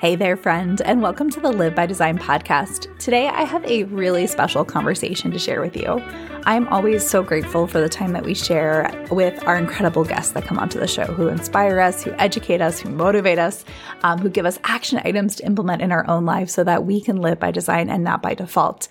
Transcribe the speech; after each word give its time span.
Hey 0.00 0.14
there, 0.14 0.36
friend, 0.36 0.80
and 0.82 1.02
welcome 1.02 1.28
to 1.28 1.40
the 1.40 1.50
Live 1.50 1.74
by 1.74 1.84
Design 1.84 2.18
podcast. 2.18 2.96
Today, 3.00 3.26
I 3.26 3.42
have 3.42 3.64
a 3.64 3.82
really 3.82 4.28
special 4.28 4.64
conversation 4.64 5.32
to 5.32 5.40
share 5.40 5.60
with 5.60 5.76
you. 5.76 6.00
I'm 6.44 6.68
always 6.68 7.04
so 7.04 7.20
grateful 7.20 7.66
for 7.66 7.80
the 7.80 7.88
time 7.88 8.12
that 8.12 8.24
we 8.24 8.32
share 8.32 8.92
with 9.10 9.42
our 9.42 9.56
incredible 9.56 10.04
guests 10.04 10.34
that 10.34 10.44
come 10.44 10.56
onto 10.56 10.78
the 10.78 10.86
show, 10.86 11.06
who 11.06 11.26
inspire 11.26 11.80
us, 11.80 12.04
who 12.04 12.12
educate 12.12 12.60
us, 12.60 12.78
who 12.78 12.90
motivate 12.90 13.40
us, 13.40 13.64
um, 14.04 14.20
who 14.20 14.30
give 14.30 14.46
us 14.46 14.60
action 14.62 15.00
items 15.04 15.34
to 15.34 15.44
implement 15.44 15.82
in 15.82 15.90
our 15.90 16.08
own 16.08 16.24
lives 16.24 16.52
so 16.52 16.62
that 16.62 16.84
we 16.84 17.00
can 17.00 17.16
live 17.16 17.40
by 17.40 17.50
design 17.50 17.90
and 17.90 18.04
not 18.04 18.22
by 18.22 18.34
default. 18.34 18.86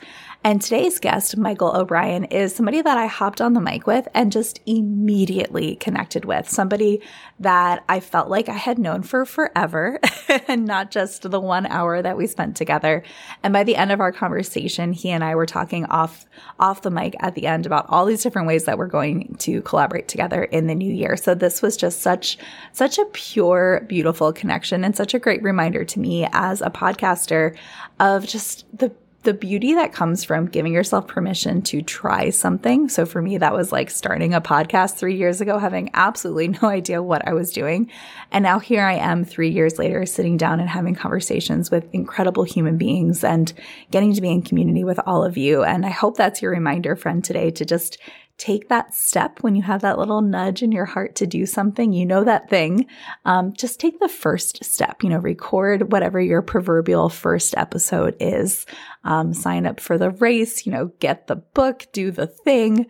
And 0.48 0.62
today's 0.62 1.00
guest, 1.00 1.36
Michael 1.36 1.76
O'Brien, 1.76 2.24
is 2.24 2.56
somebody 2.56 2.82
that 2.82 2.98
I 2.98 3.08
hopped 3.08 3.42
on 3.42 3.52
the 3.52 3.60
mic 3.60 3.86
with 3.86 4.08
and 4.14 4.32
just 4.32 4.62
immediately 4.66 5.76
connected 5.76 6.24
with. 6.24 6.48
Somebody 6.48 7.02
that 7.42 7.84
I 7.90 8.00
felt 8.00 8.30
like 8.30 8.48
I 8.48 8.54
had 8.54 8.80
known 8.80 9.04
for 9.04 9.26
forever 9.26 10.00
and 10.48 10.64
not 10.64 10.90
just 10.90 11.30
the 11.30 11.42
one 11.42 11.66
hour 11.66 12.02
that 12.02 12.16
we 12.16 12.28
spent 12.28 12.56
together. 12.56 13.04
And 13.44 13.52
by 13.52 13.66
the 13.66 13.76
end 13.76 13.92
of 13.92 14.00
our 14.00 14.14
conversation, 14.14 14.94
he 14.94 15.10
and 15.10 15.22
I 15.22 15.36
were 15.36 15.46
talking 15.46 15.84
off, 15.88 16.26
off 16.62 16.82
the 16.82 16.92
mic 16.92 17.18
at 17.20 17.36
the 17.36 17.46
end 17.46 17.66
about 17.66 17.88
all 17.90 18.06
these 18.06 18.24
different 18.24 18.48
ways 18.48 18.64
that 18.64 18.78
we're 18.78 18.88
going 18.88 19.36
to 19.40 19.62
collaborate 19.64 20.08
together 20.08 20.46
in 20.46 20.68
the 20.68 20.76
new 20.76 20.94
year. 20.94 21.18
So 21.18 21.36
this 21.36 21.62
was 21.62 21.76
just 21.76 22.00
such, 22.00 22.38
such 22.72 22.98
a 22.98 23.06
pure, 23.12 23.86
beautiful 23.90 24.32
connection 24.32 24.86
and 24.86 24.96
such 24.96 25.14
a 25.14 25.20
great 25.20 25.44
reminder 25.44 25.84
to 25.84 26.00
me 26.00 26.26
as 26.32 26.62
a 26.62 26.70
podcaster 26.70 27.58
of 28.00 28.26
just 28.26 28.66
the 28.78 28.94
the 29.28 29.34
beauty 29.34 29.74
that 29.74 29.92
comes 29.92 30.24
from 30.24 30.46
giving 30.46 30.72
yourself 30.72 31.06
permission 31.06 31.62
to 31.62 31.82
try 31.82 32.30
something. 32.30 32.88
So 32.88 33.06
for 33.06 33.22
me, 33.22 33.38
that 33.38 33.52
was 33.52 33.74
like 33.74 33.90
starting 33.90 34.34
a 34.34 34.40
podcast 34.40 34.96
three 34.96 35.18
years 35.18 35.42
ago, 35.42 35.58
having 35.60 35.90
absolutely 35.94 36.48
no 36.62 36.70
idea 36.70 37.04
what 37.04 37.28
I 37.28 37.34
was 37.34 37.52
doing. 37.52 37.92
And 38.32 38.42
now 38.42 38.60
here 38.60 38.86
I 38.86 38.94
am 38.94 39.26
three 39.26 39.50
years 39.50 39.78
later, 39.78 40.06
sitting 40.06 40.38
down 40.38 40.62
and 40.62 40.70
having 40.70 40.96
conversations 40.96 41.70
with 41.70 41.94
incredible 41.94 42.46
human 42.46 42.78
beings 42.78 43.22
and 43.22 43.52
getting 43.92 44.14
to 44.14 44.22
be 44.22 44.32
in 44.32 44.44
community 44.44 44.86
with 44.86 45.02
all 45.06 45.26
of 45.26 45.36
you. 45.36 45.62
And 45.62 45.86
I 45.86 45.90
hope 45.90 46.16
that's 46.16 46.42
your 46.42 46.52
reminder, 46.52 46.96
friend, 46.96 47.22
today 47.22 47.52
to 47.52 47.66
just 47.66 47.98
take 48.38 48.70
that 48.70 48.94
step 48.94 49.42
when 49.42 49.56
you 49.56 49.64
have 49.64 49.82
that 49.82 49.98
little 49.98 50.22
nudge 50.22 50.62
in 50.62 50.72
your 50.72 50.86
heart 50.86 51.16
to 51.16 51.28
do 51.28 51.46
something, 51.46 51.92
you 51.92 52.06
know 52.06 52.24
that 52.24 52.50
thing. 52.50 52.86
Um, 53.26 53.54
just 53.54 53.80
take 53.80 54.00
the 54.00 54.08
first 54.08 54.64
step, 54.64 55.04
you 55.04 55.10
know, 55.10 55.18
record 55.18 55.92
whatever 55.92 56.22
your 56.22 56.42
proverbial 56.42 57.10
first 57.10 57.56
episode 57.58 58.16
is. 58.20 58.66
Um, 59.04 59.34
sign 59.34 59.66
up 59.66 59.80
for 59.80 59.98
the 59.98 60.12
race, 60.12 60.66
you 60.66 60.72
know, 60.72 60.92
get 61.00 61.28
the 61.28 61.38
book, 61.38 61.86
do 61.92 62.12
the 62.12 62.28
thing 62.28 62.88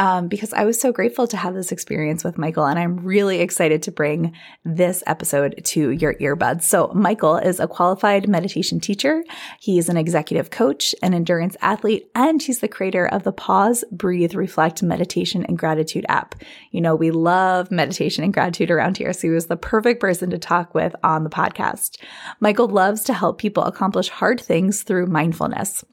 um, 0.00 0.28
because 0.28 0.54
I 0.54 0.64
was 0.64 0.80
so 0.80 0.92
grateful 0.92 1.26
to 1.26 1.36
have 1.36 1.52
this 1.52 1.70
experience 1.70 2.24
with 2.24 2.38
Michael. 2.38 2.64
And 2.64 2.78
I'm 2.78 2.96
really 3.04 3.40
excited 3.40 3.82
to 3.82 3.92
bring 3.92 4.34
this 4.64 5.02
episode 5.06 5.60
to 5.62 5.90
your 5.90 6.14
earbuds. 6.14 6.62
So, 6.62 6.90
Michael 6.94 7.36
is 7.36 7.60
a 7.60 7.68
qualified 7.68 8.26
meditation 8.26 8.80
teacher. 8.80 9.22
He's 9.60 9.90
an 9.90 9.98
executive 9.98 10.50
coach, 10.50 10.94
an 11.02 11.12
endurance 11.12 11.54
athlete, 11.60 12.10
and 12.14 12.42
he's 12.42 12.60
the 12.60 12.66
creator 12.66 13.04
of 13.04 13.24
the 13.24 13.32
Pause, 13.32 13.84
Breathe, 13.92 14.34
Reflect 14.34 14.82
Meditation 14.82 15.44
and 15.44 15.58
Gratitude 15.58 16.06
app. 16.08 16.34
You 16.70 16.80
know, 16.80 16.94
we 16.94 17.10
love 17.10 17.70
meditation 17.70 18.24
and 18.24 18.32
gratitude 18.32 18.70
around 18.70 18.96
here. 18.96 19.12
So, 19.12 19.28
he 19.28 19.34
was 19.34 19.48
the 19.48 19.56
perfect 19.58 20.00
person 20.00 20.30
to 20.30 20.38
talk 20.38 20.74
with 20.74 20.96
on 21.04 21.24
the 21.24 21.30
podcast. 21.30 21.98
Michael 22.40 22.68
loves 22.68 23.04
to 23.04 23.12
help 23.12 23.36
people 23.36 23.64
accomplish 23.64 24.08
hard 24.08 24.40
things 24.40 24.82
through 24.82 25.08
mindfulness. 25.08 25.84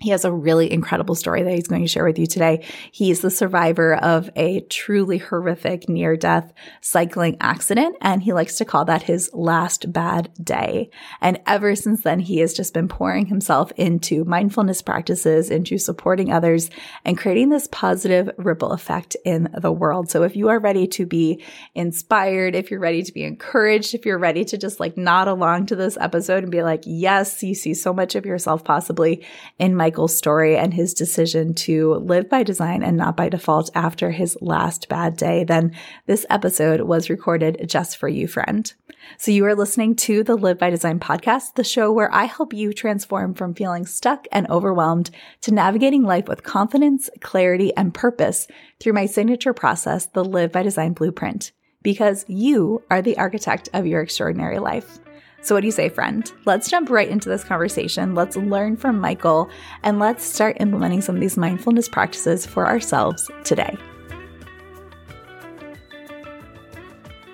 He 0.00 0.10
has 0.10 0.24
a 0.24 0.32
really 0.32 0.72
incredible 0.72 1.14
story 1.14 1.42
that 1.42 1.52
he's 1.52 1.68
going 1.68 1.82
to 1.82 1.88
share 1.88 2.06
with 2.06 2.18
you 2.18 2.26
today. 2.26 2.66
He 2.90 3.10
is 3.10 3.20
the 3.20 3.30
survivor 3.30 3.94
of 3.94 4.30
a 4.34 4.62
truly 4.62 5.18
horrific 5.18 5.90
near 5.90 6.16
death 6.16 6.54
cycling 6.80 7.36
accident, 7.38 7.96
and 8.00 8.22
he 8.22 8.32
likes 8.32 8.56
to 8.56 8.64
call 8.64 8.86
that 8.86 9.02
his 9.02 9.30
last 9.34 9.92
bad 9.92 10.30
day. 10.42 10.88
And 11.20 11.38
ever 11.46 11.76
since 11.76 12.00
then, 12.00 12.18
he 12.18 12.38
has 12.38 12.54
just 12.54 12.72
been 12.72 12.88
pouring 12.88 13.26
himself 13.26 13.72
into 13.76 14.24
mindfulness 14.24 14.80
practices, 14.80 15.50
into 15.50 15.76
supporting 15.76 16.32
others, 16.32 16.70
and 17.04 17.18
creating 17.18 17.50
this 17.50 17.68
positive 17.70 18.30
ripple 18.38 18.72
effect 18.72 19.18
in 19.26 19.50
the 19.58 19.72
world. 19.72 20.10
So 20.10 20.22
if 20.22 20.34
you 20.34 20.48
are 20.48 20.58
ready 20.58 20.86
to 20.88 21.04
be 21.04 21.44
inspired, 21.74 22.54
if 22.54 22.70
you're 22.70 22.80
ready 22.80 23.02
to 23.02 23.12
be 23.12 23.24
encouraged, 23.24 23.94
if 23.94 24.06
you're 24.06 24.18
ready 24.18 24.46
to 24.46 24.56
just 24.56 24.80
like 24.80 24.96
nod 24.96 25.28
along 25.28 25.66
to 25.66 25.76
this 25.76 25.98
episode 26.00 26.42
and 26.42 26.50
be 26.50 26.62
like, 26.62 26.84
yes, 26.86 27.42
you 27.42 27.54
see 27.54 27.74
so 27.74 27.92
much 27.92 28.14
of 28.14 28.24
yourself 28.24 28.64
possibly 28.64 29.26
in 29.58 29.76
my 29.76 29.89
Michael's 29.90 30.16
story 30.16 30.56
and 30.56 30.72
his 30.72 30.94
decision 30.94 31.52
to 31.52 31.94
live 31.94 32.30
by 32.30 32.44
design 32.44 32.84
and 32.84 32.96
not 32.96 33.16
by 33.16 33.28
default 33.28 33.70
after 33.74 34.12
his 34.12 34.38
last 34.40 34.88
bad 34.88 35.16
day, 35.16 35.42
then 35.42 35.74
this 36.06 36.24
episode 36.30 36.82
was 36.82 37.10
recorded 37.10 37.68
just 37.68 37.96
for 37.96 38.08
you, 38.08 38.28
friend. 38.28 38.72
So 39.18 39.32
you 39.32 39.44
are 39.46 39.54
listening 39.56 39.96
to 39.96 40.22
the 40.22 40.36
Live 40.36 40.58
by 40.60 40.70
Design 40.70 41.00
podcast, 41.00 41.56
the 41.56 41.64
show 41.64 41.90
where 41.90 42.14
I 42.14 42.26
help 42.26 42.52
you 42.52 42.72
transform 42.72 43.34
from 43.34 43.52
feeling 43.52 43.84
stuck 43.84 44.28
and 44.30 44.48
overwhelmed 44.48 45.10
to 45.40 45.52
navigating 45.52 46.04
life 46.04 46.28
with 46.28 46.44
confidence, 46.44 47.10
clarity, 47.20 47.74
and 47.76 47.92
purpose 47.92 48.46
through 48.78 48.92
my 48.92 49.06
signature 49.06 49.52
process, 49.52 50.06
the 50.06 50.24
Live 50.24 50.52
by 50.52 50.62
Design 50.62 50.92
blueprint. 50.92 51.50
Because 51.82 52.24
you 52.28 52.84
are 52.92 53.02
the 53.02 53.18
architect 53.18 53.68
of 53.72 53.88
your 53.88 54.02
extraordinary 54.02 54.60
life. 54.60 55.00
So, 55.42 55.54
what 55.54 55.62
do 55.62 55.66
you 55.66 55.72
say, 55.72 55.88
friend? 55.88 56.30
Let's 56.44 56.68
jump 56.68 56.90
right 56.90 57.08
into 57.08 57.30
this 57.30 57.44
conversation. 57.44 58.14
Let's 58.14 58.36
learn 58.36 58.76
from 58.76 59.00
Michael 59.00 59.48
and 59.82 59.98
let's 59.98 60.22
start 60.22 60.58
implementing 60.60 61.00
some 61.00 61.14
of 61.14 61.20
these 61.20 61.38
mindfulness 61.38 61.88
practices 61.88 62.44
for 62.44 62.66
ourselves 62.66 63.30
today. 63.42 63.74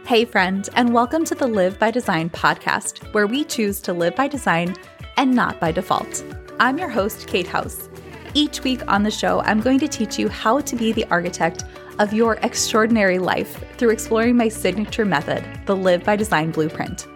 Hey, 0.07 0.25
friend, 0.25 0.69
and 0.77 0.95
welcome 0.95 1.25
to 1.25 1.35
the 1.35 1.49
Live 1.49 1.81
by 1.81 1.91
Design 1.91 2.31
podcast, 2.31 3.13
where 3.13 3.27
we 3.27 3.43
choose 3.43 3.81
to 3.81 3.93
live 3.93 4.15
by 4.15 4.29
design 4.29 4.77
and 5.17 5.35
not 5.35 5.59
by 5.59 5.73
default. 5.73 6.23
I'm 6.61 6.79
your 6.79 6.89
host, 6.89 7.27
Kate 7.27 7.49
House. 7.49 7.89
Each 8.35 8.63
week 8.63 8.87
on 8.87 9.03
the 9.03 9.11
show, 9.11 9.41
I'm 9.41 9.61
going 9.61 9.81
to 9.81 9.89
teach 9.89 10.17
you 10.17 10.29
how 10.29 10.61
to 10.61 10.77
be 10.77 10.93
the 10.93 11.07
architect 11.07 11.65
of 11.99 12.13
your 12.13 12.35
extraordinary 12.43 13.19
life 13.19 13.65
through 13.79 13.91
exploring 13.91 14.37
my 14.37 14.49
signature 14.49 15.05
method, 15.05 15.45
the 15.67 15.75
Live 15.75 16.05
by 16.05 16.15
Design 16.15 16.53
Blueprint. 16.53 17.09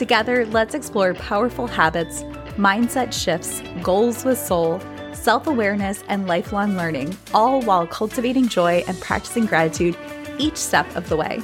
Together, 0.00 0.46
let's 0.46 0.74
explore 0.74 1.12
powerful 1.12 1.66
habits, 1.66 2.22
mindset 2.56 3.12
shifts, 3.12 3.60
goals 3.82 4.24
with 4.24 4.38
soul, 4.38 4.80
self 5.12 5.46
awareness, 5.46 6.02
and 6.08 6.26
lifelong 6.26 6.74
learning, 6.74 7.14
all 7.34 7.60
while 7.60 7.86
cultivating 7.86 8.48
joy 8.48 8.82
and 8.88 8.98
practicing 9.02 9.44
gratitude 9.44 9.94
each 10.38 10.56
step 10.56 10.86
of 10.96 11.06
the 11.10 11.16
way. 11.18 11.38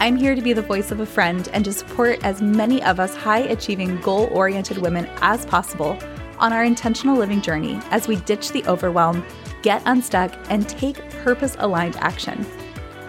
I'm 0.00 0.16
here 0.16 0.34
to 0.34 0.40
be 0.40 0.54
the 0.54 0.62
voice 0.62 0.92
of 0.92 1.00
a 1.00 1.04
friend 1.04 1.46
and 1.52 1.62
to 1.66 1.74
support 1.74 2.24
as 2.24 2.40
many 2.40 2.82
of 2.84 2.98
us 2.98 3.14
high 3.14 3.40
achieving, 3.40 4.00
goal 4.00 4.30
oriented 4.32 4.78
women 4.78 5.06
as 5.20 5.44
possible 5.44 5.98
on 6.38 6.54
our 6.54 6.64
intentional 6.64 7.18
living 7.18 7.42
journey 7.42 7.78
as 7.90 8.08
we 8.08 8.16
ditch 8.16 8.50
the 8.52 8.64
overwhelm, 8.64 9.22
get 9.60 9.82
unstuck, 9.84 10.32
and 10.48 10.66
take 10.70 11.06
purpose 11.22 11.54
aligned 11.58 11.96
action. 11.96 12.46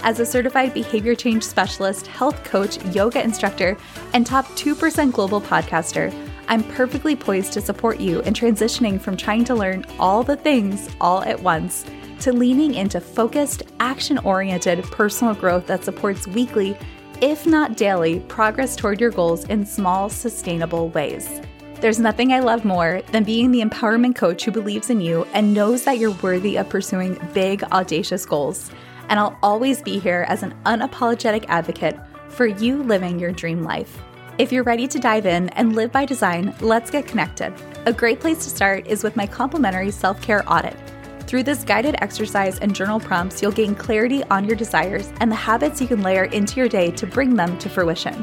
As 0.05 0.19
a 0.19 0.25
certified 0.25 0.71
behavior 0.71 1.16
change 1.16 1.41
specialist, 1.41 2.05
health 2.05 2.43
coach, 2.43 2.77
yoga 2.93 3.23
instructor, 3.23 3.75
and 4.13 4.23
top 4.23 4.45
2% 4.49 5.11
global 5.11 5.41
podcaster, 5.41 6.13
I'm 6.47 6.61
perfectly 6.63 7.16
poised 7.16 7.53
to 7.53 7.61
support 7.61 7.99
you 7.99 8.21
in 8.21 8.35
transitioning 8.35 9.01
from 9.01 9.17
trying 9.17 9.45
to 9.45 9.55
learn 9.55 9.83
all 9.97 10.21
the 10.21 10.35
things 10.35 10.89
all 11.01 11.23
at 11.23 11.41
once 11.41 11.85
to 12.19 12.31
leaning 12.31 12.75
into 12.75 13.01
focused, 13.01 13.63
action 13.79 14.19
oriented 14.19 14.83
personal 14.83 15.33
growth 15.33 15.66
that 15.66 15.83
supports 15.83 16.27
weekly, 16.27 16.77
if 17.19 17.47
not 17.47 17.75
daily, 17.75 18.19
progress 18.19 18.75
toward 18.75 19.01
your 19.01 19.09
goals 19.09 19.45
in 19.45 19.66
small, 19.66 20.07
sustainable 20.09 20.89
ways. 20.89 21.41
There's 21.81 21.99
nothing 21.99 22.31
I 22.31 22.41
love 22.41 22.63
more 22.63 23.01
than 23.11 23.23
being 23.23 23.49
the 23.49 23.61
empowerment 23.61 24.16
coach 24.16 24.45
who 24.45 24.51
believes 24.51 24.91
in 24.91 25.01
you 25.01 25.25
and 25.33 25.55
knows 25.55 25.83
that 25.85 25.97
you're 25.97 26.11
worthy 26.22 26.57
of 26.57 26.69
pursuing 26.69 27.19
big, 27.33 27.63
audacious 27.63 28.23
goals 28.23 28.69
and 29.09 29.19
I'll 29.19 29.38
always 29.41 29.81
be 29.81 29.99
here 29.99 30.25
as 30.27 30.43
an 30.43 30.53
unapologetic 30.66 31.45
advocate 31.47 31.97
for 32.29 32.46
you 32.46 32.84
living 32.84 33.19
your 33.19 33.31
dream 33.31 33.63
life. 33.63 33.97
If 34.37 34.52
you're 34.52 34.63
ready 34.63 34.87
to 34.87 34.99
dive 34.99 35.25
in 35.25 35.49
and 35.49 35.75
live 35.75 35.91
by 35.91 36.05
design, 36.05 36.53
let's 36.59 36.91
get 36.91 37.07
connected. 37.07 37.53
A 37.85 37.93
great 37.93 38.19
place 38.19 38.43
to 38.43 38.49
start 38.49 38.85
is 38.87 39.03
with 39.03 39.16
my 39.16 39.25
complimentary 39.25 39.91
self 39.91 40.22
care 40.22 40.43
audit. 40.52 40.75
Through 41.22 41.43
this 41.43 41.63
guided 41.63 41.96
exercise 42.02 42.59
and 42.59 42.75
journal 42.75 42.99
prompts, 42.99 43.41
you'll 43.41 43.52
gain 43.52 43.75
clarity 43.75 44.23
on 44.25 44.46
your 44.46 44.55
desires 44.55 45.11
and 45.22 45.31
the 45.31 45.35
habits 45.35 45.81
you 45.81 45.87
can 45.87 46.03
layer 46.03 46.25
into 46.25 46.57
your 46.57 46.69
day 46.69 46.91
to 46.91 47.07
bring 47.07 47.35
them 47.35 47.57
to 47.59 47.69
fruition. 47.69 48.13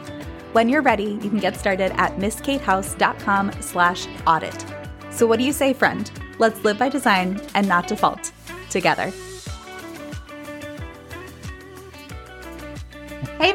When 0.52 0.68
you're 0.68 0.82
ready, 0.82 1.18
you 1.22 1.30
can 1.30 1.38
get 1.38 1.56
started 1.56 1.92
at 1.96 2.16
mskatehouse.com 2.16 3.52
slash 3.60 4.06
audit. 4.26 4.66
So 5.10 5.26
what 5.26 5.38
do 5.38 5.44
you 5.44 5.52
say, 5.52 5.72
friend? 5.72 6.10
Let's 6.38 6.62
live 6.62 6.78
by 6.78 6.90
design 6.90 7.40
and 7.54 7.66
not 7.66 7.88
default. 7.88 8.32
Together. 8.70 9.12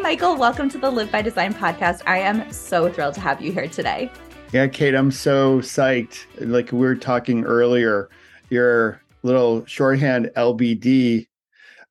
Michael, 0.07 0.38
welcome 0.38 0.69
to 0.69 0.77
the 0.77 0.89
Live 0.89 1.12
by 1.12 1.21
Design 1.21 1.54
podcast. 1.54 2.01
I 2.06 2.19
am 2.19 2.50
so 2.50 2.89
thrilled 2.89 3.15
to 3.15 3.19
have 3.19 3.42
you 3.42 3.51
here 3.51 3.68
today. 3.68 4.09
Yeah, 4.54 4.65
Kate, 4.68 4.95
I'm 4.95 5.12
so 5.12 5.59
psyched. 5.59 6.27
Like 6.39 6.71
we 6.71 6.80
were 6.80 6.95
talking 6.95 7.44
earlier, 7.44 8.09
your 8.50 9.01
little 9.24 9.65
shorthand 9.65 10.31
LBD. 10.38 11.27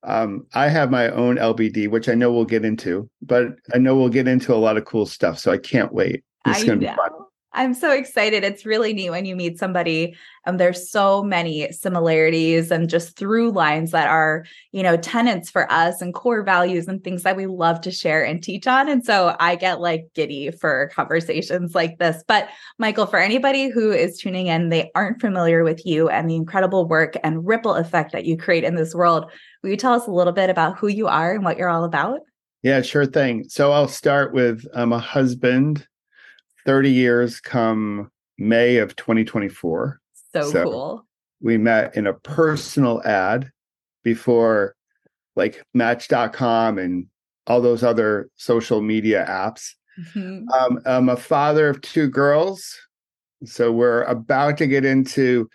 Um, 0.02 0.46
I 0.54 0.68
have 0.68 0.90
my 0.90 1.10
own 1.10 1.36
LBD, 1.36 1.90
which 1.90 2.08
I 2.08 2.14
know 2.14 2.32
we'll 2.32 2.46
get 2.46 2.64
into, 2.64 3.10
but 3.20 3.48
I 3.74 3.76
know 3.76 3.94
we'll 3.94 4.08
get 4.08 4.26
into 4.26 4.54
a 4.54 4.56
lot 4.56 4.78
of 4.78 4.86
cool 4.86 5.04
stuff. 5.04 5.38
So 5.38 5.52
I 5.52 5.58
can't 5.58 5.92
wait. 5.92 6.24
It's 6.46 6.64
going 6.64 6.80
to 6.80 6.86
be 6.86 6.96
fun. 6.96 7.10
I'm 7.56 7.72
so 7.72 7.90
excited. 7.90 8.44
It's 8.44 8.66
really 8.66 8.92
neat 8.92 9.10
when 9.10 9.24
you 9.24 9.34
meet 9.34 9.58
somebody 9.58 10.14
and 10.44 10.60
there's 10.60 10.90
so 10.90 11.22
many 11.22 11.72
similarities 11.72 12.70
and 12.70 12.88
just 12.88 13.16
through 13.16 13.50
lines 13.50 13.92
that 13.92 14.08
are, 14.08 14.44
you 14.72 14.82
know, 14.82 14.98
tenants 14.98 15.48
for 15.48 15.70
us 15.72 16.02
and 16.02 16.12
core 16.12 16.42
values 16.42 16.86
and 16.86 17.02
things 17.02 17.22
that 17.22 17.34
we 17.34 17.46
love 17.46 17.80
to 17.80 17.90
share 17.90 18.22
and 18.22 18.42
teach 18.42 18.66
on. 18.66 18.90
And 18.90 19.02
so 19.02 19.34
I 19.40 19.56
get 19.56 19.80
like 19.80 20.08
giddy 20.14 20.50
for 20.50 20.90
conversations 20.94 21.74
like 21.74 21.98
this. 21.98 22.22
But 22.28 22.48
Michael, 22.78 23.06
for 23.06 23.18
anybody 23.18 23.70
who 23.70 23.90
is 23.90 24.18
tuning 24.18 24.48
in, 24.48 24.68
they 24.68 24.90
aren't 24.94 25.22
familiar 25.22 25.64
with 25.64 25.84
you 25.86 26.10
and 26.10 26.28
the 26.28 26.36
incredible 26.36 26.86
work 26.86 27.16
and 27.24 27.46
ripple 27.46 27.74
effect 27.74 28.12
that 28.12 28.26
you 28.26 28.36
create 28.36 28.64
in 28.64 28.76
this 28.76 28.94
world. 28.94 29.30
Will 29.62 29.70
you 29.70 29.76
tell 29.78 29.94
us 29.94 30.06
a 30.06 30.12
little 30.12 30.34
bit 30.34 30.50
about 30.50 30.76
who 30.76 30.88
you 30.88 31.08
are 31.08 31.34
and 31.34 31.42
what 31.42 31.56
you're 31.56 31.70
all 31.70 31.84
about? 31.84 32.20
Yeah, 32.62 32.82
sure 32.82 33.06
thing. 33.06 33.44
So 33.48 33.72
I'll 33.72 33.88
start 33.88 34.34
with 34.34 34.66
I'm 34.74 34.92
a 34.92 34.98
husband 34.98 35.86
30 36.66 36.90
years 36.90 37.40
come 37.40 38.10
May 38.38 38.76
of 38.76 38.94
2024. 38.96 40.00
So, 40.34 40.50
so 40.50 40.64
cool. 40.64 41.06
We 41.40 41.56
met 41.56 41.96
in 41.96 42.06
a 42.06 42.12
personal 42.12 43.02
ad 43.04 43.50
before 44.02 44.74
like 45.36 45.62
match.com 45.74 46.78
and 46.78 47.06
all 47.46 47.60
those 47.60 47.82
other 47.82 48.28
social 48.36 48.82
media 48.82 49.24
apps. 49.28 49.70
Mm-hmm. 50.14 50.48
Um, 50.50 50.80
I'm 50.84 51.08
a 51.08 51.16
father 51.16 51.68
of 51.68 51.80
two 51.80 52.08
girls. 52.08 52.76
So 53.44 53.70
we're 53.70 54.02
about 54.04 54.58
to 54.58 54.66
get 54.66 54.84
into 54.84 55.48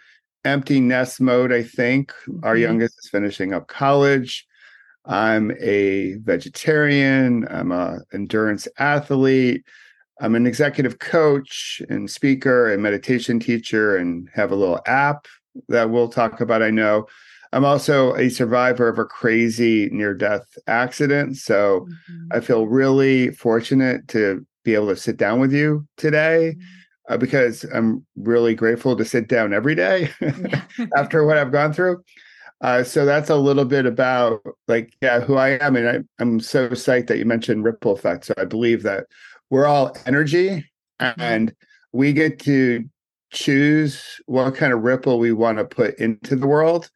empty 0.46 0.80
nest 0.80 1.20
mode, 1.20 1.52
I 1.52 1.64
think. 1.64 2.12
Mm-hmm. 2.12 2.46
Our 2.46 2.56
youngest 2.56 2.98
is 3.00 3.10
finishing 3.10 3.54
up 3.54 3.68
college. 3.68 4.46
I'm 5.06 5.52
a 5.60 6.14
vegetarian. 6.22 7.48
I'm 7.50 7.72
a 7.72 8.00
endurance 8.14 8.68
athlete. 8.78 9.66
I'm 10.22 10.36
an 10.36 10.46
executive 10.46 11.00
coach 11.00 11.82
and 11.90 12.10
speaker 12.10 12.72
and 12.72 12.82
meditation 12.82 13.40
teacher 13.40 13.98
and 13.98 14.30
have 14.34 14.52
a 14.52 14.56
little 14.56 14.80
app 14.86 15.28
that 15.68 15.90
we'll 15.90 16.10
talk 16.10 16.40
about. 16.42 16.62
I 16.62 16.70
know 16.70 17.08
I'm 17.54 17.66
also 17.66 18.16
a 18.16 18.30
survivor 18.30 18.88
of 18.88 19.00
a 19.00 19.06
crazy 19.06 19.90
near 19.90 20.14
death 20.14 20.58
accident. 20.68 21.38
So 21.38 21.88
mm-hmm. 21.90 22.28
I 22.32 22.40
feel 22.40 22.68
really 22.68 23.32
fortunate 23.32 24.08
to 24.10 24.46
be 24.64 24.76
able 24.76 24.88
to 24.88 24.96
sit 24.96 25.18
down 25.18 25.40
with 25.40 25.52
you 25.52 25.88
today 25.98 26.56
mm-hmm. 26.56 27.14
uh, 27.14 27.18
because 27.18 27.64
I'm 27.74 28.06
really 28.16 28.54
grateful 28.54 28.96
to 28.96 29.04
sit 29.04 29.28
down 29.28 29.54
every 29.54 29.74
day 29.74 30.12
after 30.96 31.26
what 31.26 31.38
I've 31.38 31.52
gone 31.52 31.74
through. 31.74 32.04
Uh, 32.62 32.84
so 32.84 33.06
that's 33.06 33.32
a 33.32 33.36
little 33.36 33.66
bit 33.66 33.88
about 33.88 34.40
like 34.68 34.94
yeah 35.02 35.20
who 35.20 35.36
I 35.36 35.58
am, 35.66 35.76
and 35.76 35.90
I, 35.90 36.22
I'm 36.22 36.40
so 36.40 36.70
psyched 36.70 37.08
that 37.08 37.18
you 37.18 37.26
mentioned 37.26 37.64
ripple 37.64 37.94
effect. 37.94 38.26
So 38.26 38.36
I 38.38 38.46
believe 38.46 38.84
that 38.84 39.08
we're 39.52 39.68
all 39.68 39.96
energy 40.08 40.66
mm-hmm. 41.00 41.22
and 41.22 41.54
we 41.92 42.14
get 42.14 42.40
to 42.40 42.84
choose 43.32 44.20
what 44.26 44.56
kind 44.56 44.74
of 44.74 44.82
ripple 44.82 45.20
we 45.20 45.32
want 45.32 45.60
to 45.60 45.66
put 45.66 46.00
into 46.00 46.36
the 46.36 46.48
world. 46.48 46.90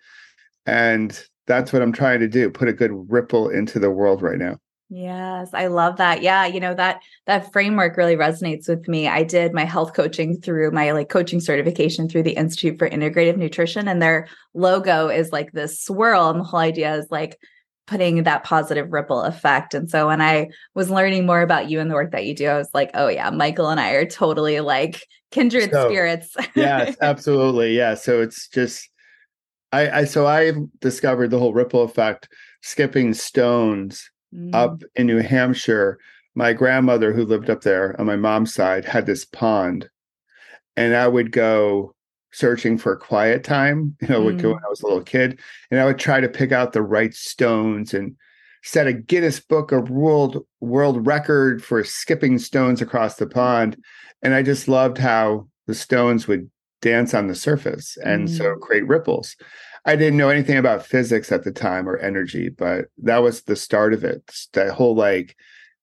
And 0.65 1.21
that's 1.47 1.71
what 1.71 1.83
i'm 1.83 1.93
trying 1.93 2.19
to 2.19 2.27
do 2.27 2.49
put 2.49 2.67
a 2.67 2.73
good 2.73 2.91
ripple 3.07 3.49
into 3.49 3.77
the 3.77 3.91
world 3.91 4.23
right 4.23 4.39
now. 4.39 4.57
Yes 4.89 5.49
i 5.53 5.67
love 5.67 5.97
that. 5.97 6.23
Yeah 6.23 6.45
you 6.45 6.59
know 6.59 6.73
that 6.73 7.01
that 7.27 7.51
framework 7.51 7.97
really 7.97 8.15
resonates 8.15 8.67
with 8.67 8.87
me. 8.87 9.07
I 9.07 9.23
did 9.23 9.53
my 9.53 9.65
health 9.65 9.93
coaching 9.93 10.41
through 10.41 10.71
my 10.71 10.91
like 10.91 11.09
coaching 11.09 11.39
certification 11.39 12.09
through 12.09 12.23
the 12.23 12.35
institute 12.35 12.79
for 12.79 12.89
integrative 12.89 13.37
nutrition 13.37 13.87
and 13.87 14.01
their 14.01 14.27
logo 14.53 15.09
is 15.09 15.31
like 15.31 15.51
this 15.51 15.81
swirl 15.81 16.29
and 16.29 16.39
the 16.39 16.43
whole 16.43 16.59
idea 16.59 16.95
is 16.95 17.07
like 17.11 17.37
putting 17.87 18.23
that 18.23 18.43
positive 18.43 18.91
ripple 18.91 19.21
effect. 19.21 19.73
And 19.73 19.89
so 19.89 20.07
when 20.07 20.21
I 20.21 20.49
was 20.73 20.89
learning 20.89 21.25
more 21.25 21.41
about 21.41 21.69
you 21.69 21.79
and 21.79 21.89
the 21.89 21.95
work 21.95 22.11
that 22.11 22.25
you 22.25 22.35
do, 22.35 22.47
I 22.47 22.57
was 22.57 22.69
like, 22.73 22.91
oh 22.93 23.07
yeah, 23.07 23.29
Michael 23.29 23.69
and 23.69 23.79
I 23.79 23.91
are 23.91 24.05
totally 24.05 24.59
like 24.59 25.07
kindred 25.31 25.71
so, 25.71 25.87
spirits. 25.87 26.35
yes, 26.55 26.95
absolutely. 27.01 27.77
Yeah. 27.77 27.95
So 27.95 28.21
it's 28.21 28.47
just 28.47 28.89
I, 29.71 29.89
I 29.99 30.05
so 30.05 30.25
I 30.25 30.53
discovered 30.79 31.31
the 31.31 31.39
whole 31.39 31.53
ripple 31.53 31.83
effect 31.83 32.29
skipping 32.61 33.13
stones 33.13 34.09
mm. 34.33 34.53
up 34.53 34.81
in 34.95 35.07
New 35.07 35.19
Hampshire. 35.19 35.99
My 36.33 36.53
grandmother 36.53 37.13
who 37.13 37.25
lived 37.25 37.49
up 37.49 37.61
there 37.61 37.99
on 37.99 38.05
my 38.05 38.15
mom's 38.15 38.53
side 38.53 38.85
had 38.85 39.05
this 39.05 39.25
pond. 39.25 39.89
And 40.77 40.93
I 40.93 41.07
would 41.07 41.31
go 41.31 41.94
searching 42.35 42.77
for 42.77 42.95
quiet 42.97 43.43
time, 43.45 43.95
you 44.01 44.09
know, 44.09 44.21
mm. 44.21 44.43
when 44.43 44.45
I 44.45 44.69
was 44.69 44.81
a 44.81 44.85
little 44.85 45.01
kid. 45.01 45.39
And 45.71 45.79
I 45.79 45.85
would 45.85 45.97
try 45.97 46.19
to 46.19 46.27
pick 46.27 46.51
out 46.51 46.73
the 46.73 46.81
right 46.81 47.13
stones 47.13 47.93
and 47.93 48.15
set 48.61 48.87
a 48.87 48.93
Guinness 48.93 49.39
Book 49.39 49.71
of 49.71 49.89
World 49.89 50.45
World 50.59 51.07
Record 51.07 51.63
for 51.63 51.83
skipping 51.83 52.37
stones 52.37 52.81
across 52.81 53.15
the 53.15 53.27
pond. 53.27 53.77
And 54.21 54.33
I 54.33 54.41
just 54.41 54.67
loved 54.67 54.97
how 54.97 55.47
the 55.67 55.75
stones 55.75 56.27
would 56.27 56.49
dance 56.81 57.13
on 57.13 57.27
the 57.27 57.35
surface 57.35 57.97
and 58.03 58.27
mm. 58.27 58.37
so 58.37 58.55
create 58.55 58.87
ripples. 58.87 59.35
I 59.85 59.95
didn't 59.95 60.17
know 60.17 60.29
anything 60.29 60.57
about 60.57 60.85
physics 60.85 61.31
at 61.31 61.43
the 61.43 61.51
time 61.51 61.87
or 61.87 61.97
energy, 61.97 62.49
but 62.49 62.85
that 63.03 63.19
was 63.19 63.43
the 63.43 63.55
start 63.55 63.93
of 63.93 64.03
it. 64.03 64.29
That 64.53 64.73
whole 64.73 64.95
like, 64.95 65.37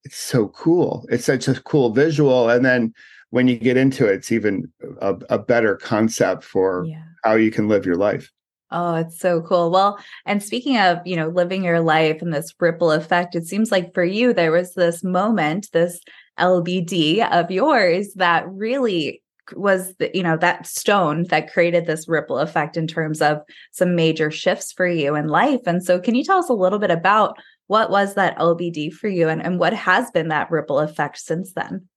it's 0.04 0.18
so 0.18 0.48
cool. 0.48 1.06
It's 1.08 1.24
such 1.24 1.48
a 1.48 1.60
cool 1.62 1.90
visual. 1.90 2.50
And 2.50 2.64
then 2.64 2.92
when 3.32 3.48
you 3.48 3.56
get 3.56 3.78
into 3.78 4.06
it, 4.06 4.16
it's 4.16 4.30
even 4.30 4.70
a, 5.00 5.16
a 5.30 5.38
better 5.38 5.76
concept 5.76 6.44
for 6.44 6.84
yeah. 6.86 7.02
how 7.24 7.34
you 7.34 7.50
can 7.50 7.66
live 7.66 7.86
your 7.86 7.96
life. 7.96 8.30
Oh, 8.70 8.94
it's 8.96 9.18
so 9.18 9.40
cool. 9.40 9.70
Well, 9.70 9.98
and 10.26 10.42
speaking 10.42 10.76
of, 10.76 10.98
you 11.06 11.16
know, 11.16 11.28
living 11.28 11.64
your 11.64 11.80
life 11.80 12.20
and 12.20 12.32
this 12.32 12.52
ripple 12.60 12.92
effect, 12.92 13.34
it 13.34 13.46
seems 13.46 13.72
like 13.72 13.94
for 13.94 14.04
you, 14.04 14.34
there 14.34 14.52
was 14.52 14.74
this 14.74 15.02
moment, 15.02 15.68
this 15.72 15.98
LBD 16.38 17.26
of 17.30 17.50
yours 17.50 18.12
that 18.16 18.46
really 18.50 19.22
was 19.56 19.94
the, 19.96 20.10
you 20.12 20.22
know, 20.22 20.36
that 20.36 20.66
stone 20.66 21.24
that 21.30 21.50
created 21.50 21.86
this 21.86 22.06
ripple 22.06 22.38
effect 22.38 22.76
in 22.76 22.86
terms 22.86 23.22
of 23.22 23.38
some 23.72 23.96
major 23.96 24.30
shifts 24.30 24.72
for 24.72 24.86
you 24.86 25.14
in 25.14 25.28
life. 25.28 25.60
And 25.64 25.82
so 25.82 25.98
can 25.98 26.14
you 26.14 26.22
tell 26.22 26.38
us 26.38 26.50
a 26.50 26.54
little 26.54 26.78
bit 26.78 26.90
about 26.90 27.38
what 27.68 27.90
was 27.90 28.14
that 28.14 28.36
LBD 28.36 28.92
for 28.92 29.08
you 29.08 29.30
and, 29.30 29.42
and 29.42 29.58
what 29.58 29.72
has 29.72 30.10
been 30.10 30.28
that 30.28 30.50
ripple 30.50 30.80
effect 30.80 31.16
since 31.16 31.54
then? 31.54 31.88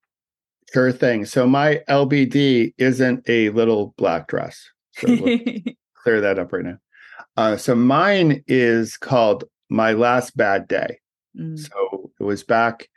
Sure 0.72 0.92
thing. 0.92 1.24
So 1.24 1.46
my 1.46 1.82
LBD 1.88 2.74
isn't 2.78 3.28
a 3.28 3.50
little 3.50 3.94
black 3.96 4.28
dress. 4.28 4.68
So 4.98 5.08
we'll 5.08 5.38
clear 6.02 6.20
that 6.20 6.38
up 6.38 6.52
right 6.52 6.64
now. 6.64 6.78
Uh, 7.36 7.56
so 7.56 7.74
mine 7.74 8.42
is 8.46 8.96
called 8.96 9.44
My 9.68 9.92
Last 9.92 10.36
Bad 10.36 10.66
Day. 10.68 10.98
Mm. 11.38 11.58
So 11.58 12.10
it 12.18 12.24
was 12.24 12.42
back, 12.42 12.88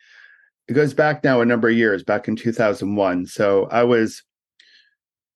it 0.68 0.74
goes 0.74 0.94
back 0.94 1.24
now 1.24 1.42
a 1.42 1.46
number 1.46 1.70
of 1.70 1.76
years, 1.76 2.04
back 2.04 2.28
in 2.28 2.36
2001. 2.36 3.26
So 3.28 3.68
I 3.72 3.84
was 3.84 4.24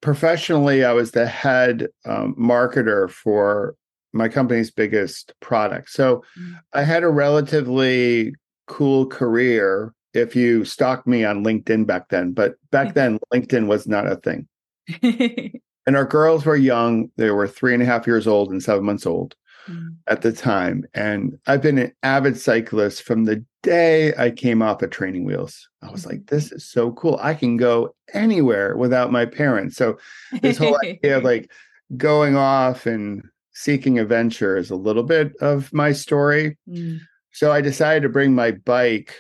professionally, 0.02 0.84
I 0.84 0.94
was 0.94 1.12
the 1.12 1.28
head 1.28 1.88
um, 2.06 2.36
marketer 2.40 3.10
for 3.10 3.76
my 4.14 4.30
company's 4.30 4.72
biggest 4.72 5.34
product. 5.40 5.90
So 5.90 6.24
mm. 6.40 6.60
I 6.74 6.84
had 6.84 7.04
a 7.04 7.10
relatively 7.10 8.34
cool 8.68 9.08
career 9.08 9.94
if 10.14 10.36
you 10.36 10.66
stalked 10.66 11.08
me 11.08 11.26
on 11.26 11.44
LinkedIn 11.44 11.86
back 11.86 12.10
then, 12.10 12.32
but 12.32 12.56
back 12.72 12.94
then 12.96 13.20
LinkedIn 13.34 13.68
was 13.68 13.88
not 13.88 14.12
a 14.12 14.16
thing. 14.18 14.48
and 15.02 15.96
our 15.96 16.06
girls 16.06 16.46
were 16.46 16.56
young. 16.56 17.10
They 17.18 17.32
were 17.32 17.48
three 17.48 17.74
and 17.74 17.84
a 17.84 17.86
half 17.86 18.08
years 18.08 18.28
old 18.28 18.52
and 18.52 18.62
seven 18.62 18.86
months 18.86 19.06
old 19.06 19.36
mm. 19.68 19.96
at 20.08 20.22
the 20.22 20.32
time. 20.32 20.86
And 20.94 21.38
I've 21.48 21.62
been 21.62 21.78
an 21.78 21.94
avid 22.04 22.40
cyclist 22.40 23.04
from 23.04 23.26
the 23.26 23.44
day 23.62 24.14
I 24.16 24.30
came 24.32 24.62
off 24.62 24.82
of 24.82 24.90
training 24.90 25.26
wheels. 25.26 25.68
I 25.82 25.92
was 25.92 26.06
like, 26.06 26.28
this 26.28 26.52
is 26.52 26.66
so 26.70 26.92
cool. 26.92 27.20
I 27.22 27.34
can 27.34 27.58
go 27.58 27.96
anywhere 28.14 28.76
without 28.76 29.12
my 29.12 29.26
parents. 29.26 29.76
So 29.76 29.98
this 30.42 30.58
whole 30.58 30.78
idea 30.84 31.18
of 31.18 31.24
like 31.24 31.50
going 31.98 32.36
off 32.36 32.86
and 32.86 33.24
seeking 33.54 34.00
adventure 34.00 34.58
is 34.58 34.70
a 34.70 34.76
little 34.76 35.04
bit 35.04 35.34
of 35.42 35.72
my 35.74 35.92
story. 35.92 36.58
Mm. 36.68 37.00
So 37.32 37.52
I 37.52 37.62
decided 37.62 38.04
to 38.04 38.10
bring 38.10 38.36
my 38.36 38.52
bike 38.52 39.16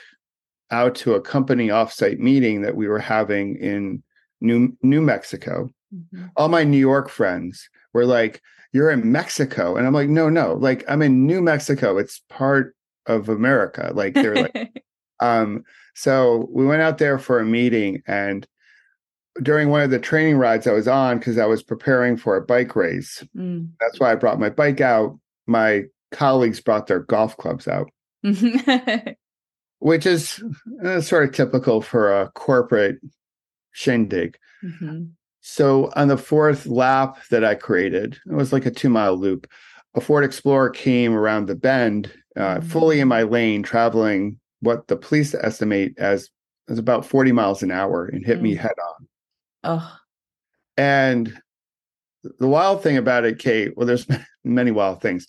out 0.73 0.95
to 0.95 1.13
a 1.13 1.21
company 1.21 1.67
offsite 1.67 2.17
meeting 2.17 2.63
that 2.63 2.75
we 2.75 2.87
were 2.87 2.99
having 2.99 3.55
in 3.57 4.03
New 4.41 4.75
New 4.81 5.01
Mexico. 5.01 5.69
Mm-hmm. 5.93 6.25
All 6.35 6.49
my 6.49 6.63
New 6.63 6.79
York 6.79 7.09
friends 7.09 7.69
were 7.93 8.05
like, 8.05 8.41
"You're 8.73 8.89
in 8.89 9.09
Mexico," 9.11 9.77
and 9.77 9.85
I'm 9.85 9.93
like, 9.93 10.09
"No, 10.09 10.29
no, 10.29 10.55
like 10.55 10.83
I'm 10.89 11.03
in 11.03 11.27
New 11.27 11.41
Mexico. 11.41 11.97
It's 11.97 12.21
part 12.27 12.75
of 13.05 13.29
America." 13.29 13.91
Like 13.93 14.15
they're 14.15 14.35
like, 14.35 14.83
um. 15.21 15.63
So 15.95 16.49
we 16.51 16.65
went 16.65 16.81
out 16.81 16.97
there 16.97 17.19
for 17.19 17.39
a 17.39 17.45
meeting, 17.45 18.01
and 18.07 18.47
during 19.43 19.69
one 19.69 19.81
of 19.81 19.91
the 19.91 19.99
training 19.99 20.37
rides 20.37 20.65
I 20.65 20.73
was 20.73 20.87
on, 20.87 21.19
because 21.19 21.37
I 21.37 21.45
was 21.45 21.61
preparing 21.61 22.17
for 22.17 22.35
a 22.35 22.41
bike 22.41 22.75
race, 22.75 23.23
mm. 23.37 23.69
that's 23.79 23.99
why 23.99 24.11
I 24.11 24.15
brought 24.15 24.39
my 24.39 24.49
bike 24.49 24.81
out. 24.81 25.19
My 25.45 25.83
colleagues 26.11 26.59
brought 26.59 26.87
their 26.87 27.01
golf 27.01 27.37
clubs 27.37 27.67
out. 27.67 27.91
which 29.83 30.05
is 30.05 30.41
uh, 30.85 31.01
sort 31.01 31.25
of 31.25 31.35
typical 31.35 31.81
for 31.81 32.21
a 32.21 32.29
corporate 32.31 32.99
shindig. 33.73 34.37
Mm-hmm. 34.63 35.07
So 35.41 35.91
on 35.97 36.07
the 36.07 36.15
fourth 36.15 36.65
lap 36.65 37.17
that 37.31 37.43
I 37.43 37.55
created, 37.55 38.17
it 38.25 38.33
was 38.33 38.53
like 38.53 38.65
a 38.65 38.71
two 38.71 38.87
mile 38.87 39.17
loop. 39.17 39.45
A 39.95 39.99
Ford 39.99 40.23
Explorer 40.23 40.69
came 40.69 41.13
around 41.13 41.47
the 41.47 41.55
bend, 41.55 42.13
uh, 42.37 42.55
mm-hmm. 42.55 42.67
fully 42.69 43.01
in 43.01 43.09
my 43.09 43.23
lane, 43.23 43.61
traveling 43.61 44.39
what 44.61 44.87
the 44.87 44.95
police 44.95 45.35
estimate 45.35 45.95
as 45.97 46.29
was 46.69 46.79
about 46.79 47.05
40 47.05 47.33
miles 47.33 47.61
an 47.61 47.69
hour 47.69 48.05
and 48.05 48.25
hit 48.25 48.39
mm. 48.39 48.43
me 48.43 48.55
head 48.55 48.71
on. 48.71 49.07
Oh. 49.65 49.97
And 50.77 51.41
the 52.39 52.47
wild 52.47 52.81
thing 52.81 52.95
about 52.95 53.25
it, 53.25 53.37
Kate, 53.37 53.75
well, 53.75 53.85
there's 53.85 54.07
many 54.45 54.71
wild 54.71 55.01
things, 55.01 55.27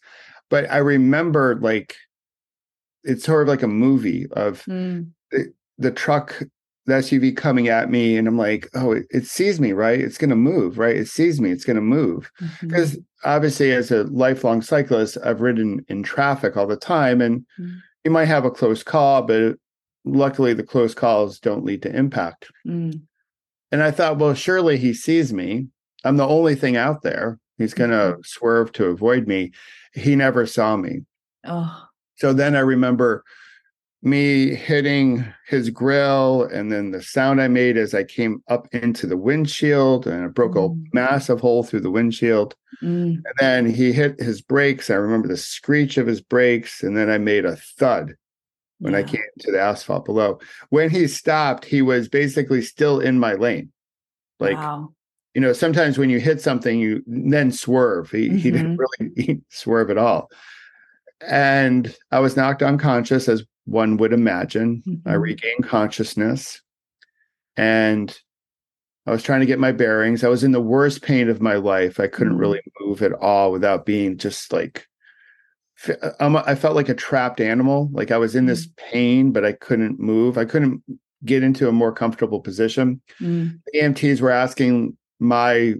but 0.48 0.70
I 0.70 0.76
remember 0.76 1.58
like 1.60 1.96
it's 3.04 3.24
sort 3.24 3.42
of 3.42 3.48
like 3.48 3.62
a 3.62 3.68
movie 3.68 4.26
of 4.32 4.64
mm. 4.64 5.08
the, 5.30 5.52
the 5.78 5.90
truck, 5.90 6.42
the 6.86 6.94
SUV 6.94 7.36
coming 7.36 7.68
at 7.68 7.90
me, 7.90 8.16
and 8.16 8.26
I'm 8.26 8.38
like, 8.38 8.68
oh, 8.74 8.92
it, 8.92 9.06
it 9.10 9.26
sees 9.26 9.60
me, 9.60 9.72
right? 9.72 10.00
It's 10.00 10.18
going 10.18 10.30
to 10.30 10.36
move, 10.36 10.78
right? 10.78 10.96
It 10.96 11.08
sees 11.08 11.40
me, 11.40 11.50
it's 11.50 11.64
going 11.64 11.76
to 11.76 11.82
move. 11.82 12.30
Because 12.60 12.92
mm-hmm. 12.92 13.28
obviously, 13.28 13.72
as 13.72 13.90
a 13.90 14.04
lifelong 14.04 14.62
cyclist, 14.62 15.18
I've 15.24 15.40
ridden 15.40 15.84
in 15.88 16.02
traffic 16.02 16.56
all 16.56 16.66
the 16.66 16.76
time, 16.76 17.20
and 17.20 17.44
mm. 17.58 17.78
you 18.04 18.10
might 18.10 18.26
have 18.26 18.44
a 18.44 18.50
close 18.50 18.82
call, 18.82 19.22
but 19.22 19.56
luckily, 20.04 20.54
the 20.54 20.62
close 20.62 20.94
calls 20.94 21.38
don't 21.38 21.64
lead 21.64 21.82
to 21.82 21.94
impact. 21.94 22.50
Mm. 22.66 23.02
And 23.70 23.82
I 23.82 23.90
thought, 23.90 24.18
well, 24.18 24.34
surely 24.34 24.76
he 24.78 24.94
sees 24.94 25.32
me. 25.32 25.68
I'm 26.04 26.16
the 26.16 26.28
only 26.28 26.54
thing 26.54 26.76
out 26.76 27.02
there. 27.02 27.38
He's 27.58 27.74
going 27.74 27.90
to 27.90 27.96
mm-hmm. 27.96 28.20
swerve 28.24 28.72
to 28.72 28.86
avoid 28.86 29.26
me. 29.26 29.52
He 29.94 30.16
never 30.16 30.46
saw 30.46 30.76
me. 30.76 31.00
Oh. 31.44 31.84
So 32.16 32.32
then 32.32 32.56
I 32.56 32.60
remember 32.60 33.24
me 34.04 34.54
hitting 34.54 35.24
his 35.46 35.70
grill 35.70 36.42
and 36.52 36.70
then 36.70 36.90
the 36.90 37.02
sound 37.02 37.40
I 37.40 37.48
made 37.48 37.78
as 37.78 37.94
I 37.94 38.04
came 38.04 38.42
up 38.48 38.68
into 38.72 39.06
the 39.06 39.16
windshield 39.16 40.06
and 40.06 40.26
it 40.26 40.34
broke 40.34 40.52
mm. 40.52 40.72
a 40.72 40.88
massive 40.92 41.40
hole 41.40 41.62
through 41.62 41.80
the 41.80 41.90
windshield. 41.90 42.54
Mm. 42.82 43.22
And 43.24 43.34
then 43.40 43.66
he 43.66 43.92
hit 43.92 44.20
his 44.20 44.42
brakes. 44.42 44.90
I 44.90 44.94
remember 44.94 45.26
the 45.26 45.38
screech 45.38 45.96
of 45.96 46.06
his 46.06 46.20
brakes. 46.20 46.82
And 46.82 46.94
then 46.94 47.08
I 47.08 47.16
made 47.16 47.46
a 47.46 47.56
thud 47.56 48.14
when 48.78 48.92
yeah. 48.92 48.98
I 48.98 49.02
came 49.04 49.22
to 49.40 49.52
the 49.52 49.60
asphalt 49.60 50.04
below. 50.04 50.38
When 50.68 50.90
he 50.90 51.06
stopped, 51.06 51.64
he 51.64 51.80
was 51.80 52.06
basically 52.08 52.60
still 52.60 53.00
in 53.00 53.18
my 53.18 53.32
lane. 53.32 53.72
Like, 54.38 54.58
wow. 54.58 54.92
you 55.32 55.40
know, 55.40 55.54
sometimes 55.54 55.96
when 55.96 56.10
you 56.10 56.20
hit 56.20 56.42
something, 56.42 56.78
you 56.78 57.02
then 57.06 57.50
swerve. 57.50 58.10
He, 58.10 58.28
mm-hmm. 58.28 58.36
he 58.36 58.50
didn't 58.50 58.76
mm-hmm. 58.76 59.16
really 59.16 59.40
swerve 59.48 59.90
at 59.90 59.96
all. 59.96 60.30
And 61.20 61.94
I 62.10 62.20
was 62.20 62.36
knocked 62.36 62.62
unconscious, 62.62 63.28
as 63.28 63.44
one 63.64 63.96
would 63.96 64.12
imagine. 64.12 64.82
Mm-hmm. 64.86 65.08
I 65.08 65.14
regained 65.14 65.64
consciousness 65.64 66.60
and 67.56 68.16
I 69.06 69.10
was 69.10 69.22
trying 69.22 69.40
to 69.40 69.46
get 69.46 69.58
my 69.58 69.72
bearings. 69.72 70.24
I 70.24 70.28
was 70.28 70.44
in 70.44 70.52
the 70.52 70.60
worst 70.60 71.02
pain 71.02 71.28
of 71.28 71.40
my 71.40 71.54
life. 71.54 72.00
I 72.00 72.06
couldn't 72.06 72.34
mm-hmm. 72.34 72.40
really 72.40 72.60
move 72.80 73.02
at 73.02 73.12
all 73.12 73.52
without 73.52 73.86
being 73.86 74.16
just 74.16 74.52
like 74.52 74.86
I 76.20 76.54
felt 76.54 76.76
like 76.76 76.88
a 76.88 76.94
trapped 76.94 77.40
animal. 77.40 77.90
Like 77.92 78.10
I 78.10 78.16
was 78.16 78.34
in 78.34 78.46
this 78.46 78.66
mm. 78.66 78.76
pain, 78.76 79.32
but 79.32 79.44
I 79.44 79.52
couldn't 79.52 79.98
move. 79.98 80.38
I 80.38 80.44
couldn't 80.44 80.82
get 81.24 81.42
into 81.42 81.68
a 81.68 81.72
more 81.72 81.92
comfortable 81.92 82.40
position. 82.40 83.00
Mm. 83.20 83.58
The 83.66 83.80
EMTs 83.80 84.20
were 84.20 84.30
asking 84.30 84.96
my 85.18 85.74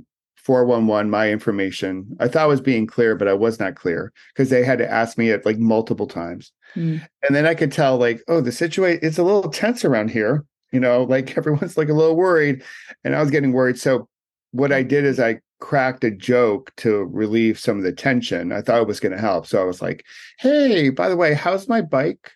411, 0.45 1.11
my 1.11 1.31
information. 1.31 2.17
I 2.21 2.29
thought 2.29 2.43
I 2.43 2.47
was 2.47 2.61
being 2.61 2.87
clear, 2.87 3.17
but 3.17 3.29
I 3.29 3.33
was 3.33 3.59
not 3.59 3.77
clear 3.77 4.13
because 4.29 4.51
they 4.51 4.63
had 4.63 4.79
to 4.79 4.91
ask 4.91 5.17
me 5.17 5.31
it 5.31 5.47
like 5.47 5.59
multiple 5.59 6.07
times. 6.07 6.53
Mm. 6.77 7.07
And 7.27 7.35
then 7.35 7.47
I 7.47 7.55
could 7.55 7.73
tell, 7.73 7.97
like, 7.97 8.23
oh, 8.29 8.41
the 8.41 8.53
situation 8.53 9.03
is 9.03 9.19
a 9.19 9.25
little 9.25 9.51
tense 9.51 9.85
around 9.85 10.11
here. 10.11 10.45
You 10.71 10.81
know, 10.81 11.03
like 11.09 11.37
everyone's 11.37 11.77
like 11.77 11.89
a 11.89 11.95
little 11.95 12.17
worried. 12.17 12.63
And 13.05 13.17
I 13.17 13.21
was 13.21 13.31
getting 13.31 13.53
worried. 13.53 13.79
So 13.79 14.09
what 14.53 14.71
I 14.71 14.83
did 14.83 15.05
is 15.05 15.19
I 15.19 15.41
cracked 15.61 16.05
a 16.05 16.11
joke 16.11 16.71
to 16.77 17.05
relieve 17.05 17.59
some 17.59 17.79
of 17.79 17.85
the 17.85 17.93
tension. 17.93 18.53
I 18.53 18.61
thought 18.61 18.83
it 18.83 18.87
was 18.87 19.01
going 19.01 19.13
to 19.13 19.21
help. 19.21 19.47
So 19.47 19.61
I 19.61 19.65
was 19.65 19.81
like, 19.81 20.05
hey, 20.39 20.91
by 20.91 21.09
the 21.09 21.17
way, 21.17 21.33
how's 21.33 21.69
my 21.69 21.81
bike? 21.81 22.33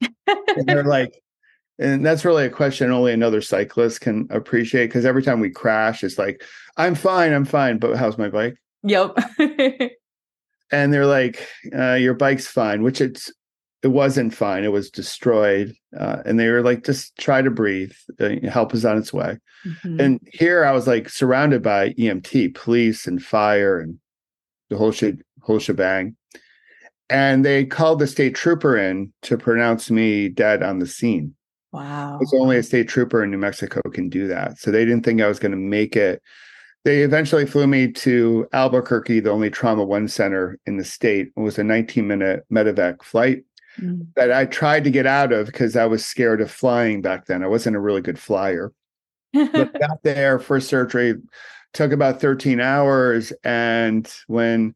and 0.00 0.66
they're 0.66 0.84
like, 0.84 1.20
and 1.78 2.04
that's 2.04 2.24
really 2.24 2.44
a 2.44 2.50
question 2.50 2.90
only 2.90 3.12
another 3.12 3.40
cyclist 3.40 4.00
can 4.00 4.26
appreciate 4.30 4.86
because 4.86 5.04
every 5.04 5.22
time 5.22 5.40
we 5.40 5.50
crash, 5.50 6.02
it's 6.02 6.18
like, 6.18 6.42
I'm 6.76 6.94
fine, 6.94 7.32
I'm 7.32 7.44
fine, 7.44 7.78
but 7.78 7.96
how's 7.96 8.18
my 8.18 8.28
bike? 8.28 8.56
Yep. 8.82 9.16
and 10.72 10.92
they're 10.92 11.06
like, 11.06 11.46
uh, 11.76 11.94
your 11.94 12.14
bike's 12.14 12.46
fine, 12.46 12.82
which 12.82 13.00
it's 13.00 13.32
it 13.82 13.88
wasn't 13.88 14.34
fine. 14.34 14.64
It 14.64 14.72
was 14.72 14.90
destroyed. 14.90 15.72
Uh, 15.96 16.18
and 16.24 16.38
they 16.38 16.48
were 16.48 16.62
like, 16.62 16.84
just 16.84 17.16
try 17.16 17.42
to 17.42 17.50
breathe. 17.50 17.92
Uh, 18.18 18.34
help 18.48 18.74
is 18.74 18.84
on 18.84 18.98
its 18.98 19.12
way. 19.12 19.38
Mm-hmm. 19.64 20.00
And 20.00 20.28
here 20.32 20.64
I 20.64 20.72
was 20.72 20.86
like 20.88 21.08
surrounded 21.08 21.62
by 21.62 21.90
EMT, 21.90 22.54
police, 22.56 23.06
and 23.06 23.22
fire, 23.22 23.78
and 23.78 23.98
the 24.68 24.76
whole 24.76 24.90
shit, 24.90 25.18
whole 25.42 25.60
shebang. 25.60 26.16
And 27.08 27.44
they 27.44 27.64
called 27.64 28.00
the 28.00 28.06
state 28.06 28.34
trooper 28.34 28.76
in 28.76 29.12
to 29.22 29.38
pronounce 29.38 29.90
me 29.90 30.28
dead 30.28 30.62
on 30.62 30.80
the 30.80 30.86
scene. 30.86 31.34
Wow. 31.72 32.18
It's 32.20 32.34
only 32.34 32.56
a 32.56 32.62
state 32.62 32.88
trooper 32.88 33.22
in 33.22 33.30
New 33.30 33.38
Mexico 33.38 33.80
can 33.90 34.08
do 34.08 34.26
that. 34.28 34.58
So 34.58 34.70
they 34.70 34.84
didn't 34.84 35.04
think 35.04 35.20
I 35.20 35.28
was 35.28 35.38
going 35.38 35.52
to 35.52 35.58
make 35.58 35.96
it. 35.96 36.22
They 36.84 37.02
eventually 37.02 37.44
flew 37.44 37.66
me 37.66 37.92
to 37.92 38.48
Albuquerque, 38.52 39.20
the 39.20 39.30
only 39.30 39.50
trauma 39.50 39.84
one 39.84 40.08
center 40.08 40.58
in 40.66 40.78
the 40.78 40.84
state. 40.84 41.28
It 41.36 41.40
was 41.40 41.58
a 41.58 41.64
19 41.64 42.06
minute 42.06 42.46
medevac 42.50 43.02
flight 43.02 43.44
mm. 43.78 44.06
that 44.16 44.32
I 44.32 44.46
tried 44.46 44.84
to 44.84 44.90
get 44.90 45.06
out 45.06 45.32
of 45.32 45.46
because 45.46 45.76
I 45.76 45.84
was 45.84 46.04
scared 46.04 46.40
of 46.40 46.50
flying 46.50 47.02
back 47.02 47.26
then. 47.26 47.42
I 47.42 47.48
wasn't 47.48 47.76
a 47.76 47.80
really 47.80 48.00
good 48.00 48.18
flyer. 48.18 48.72
but 49.32 49.72
got 49.78 50.02
there 50.02 50.38
for 50.38 50.60
surgery, 50.60 51.16
took 51.74 51.92
about 51.92 52.20
13 52.20 52.60
hours. 52.60 53.32
And 53.44 54.10
when 54.26 54.74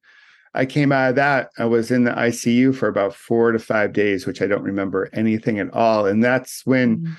I 0.55 0.67
came 0.67 0.93
out 0.93 1.11
of 1.11 1.17
that, 1.17 1.51
I 1.59 1.65
was 1.65 1.91
in 1.91 2.05
the 2.05 2.11
ICU 2.11 2.75
for 2.75 2.89
about 2.89 3.15
four 3.15 3.53
to 3.53 3.59
five 3.59 3.93
days, 3.93 4.27
which 4.27 4.43
I 4.43 4.47
don't 4.47 4.63
remember 4.63 5.09
anything 5.13 5.59
at 5.59 5.73
all. 5.73 6.07
And 6.07 6.23
that's 6.23 6.67
when 6.67 6.99
mm. 6.99 7.17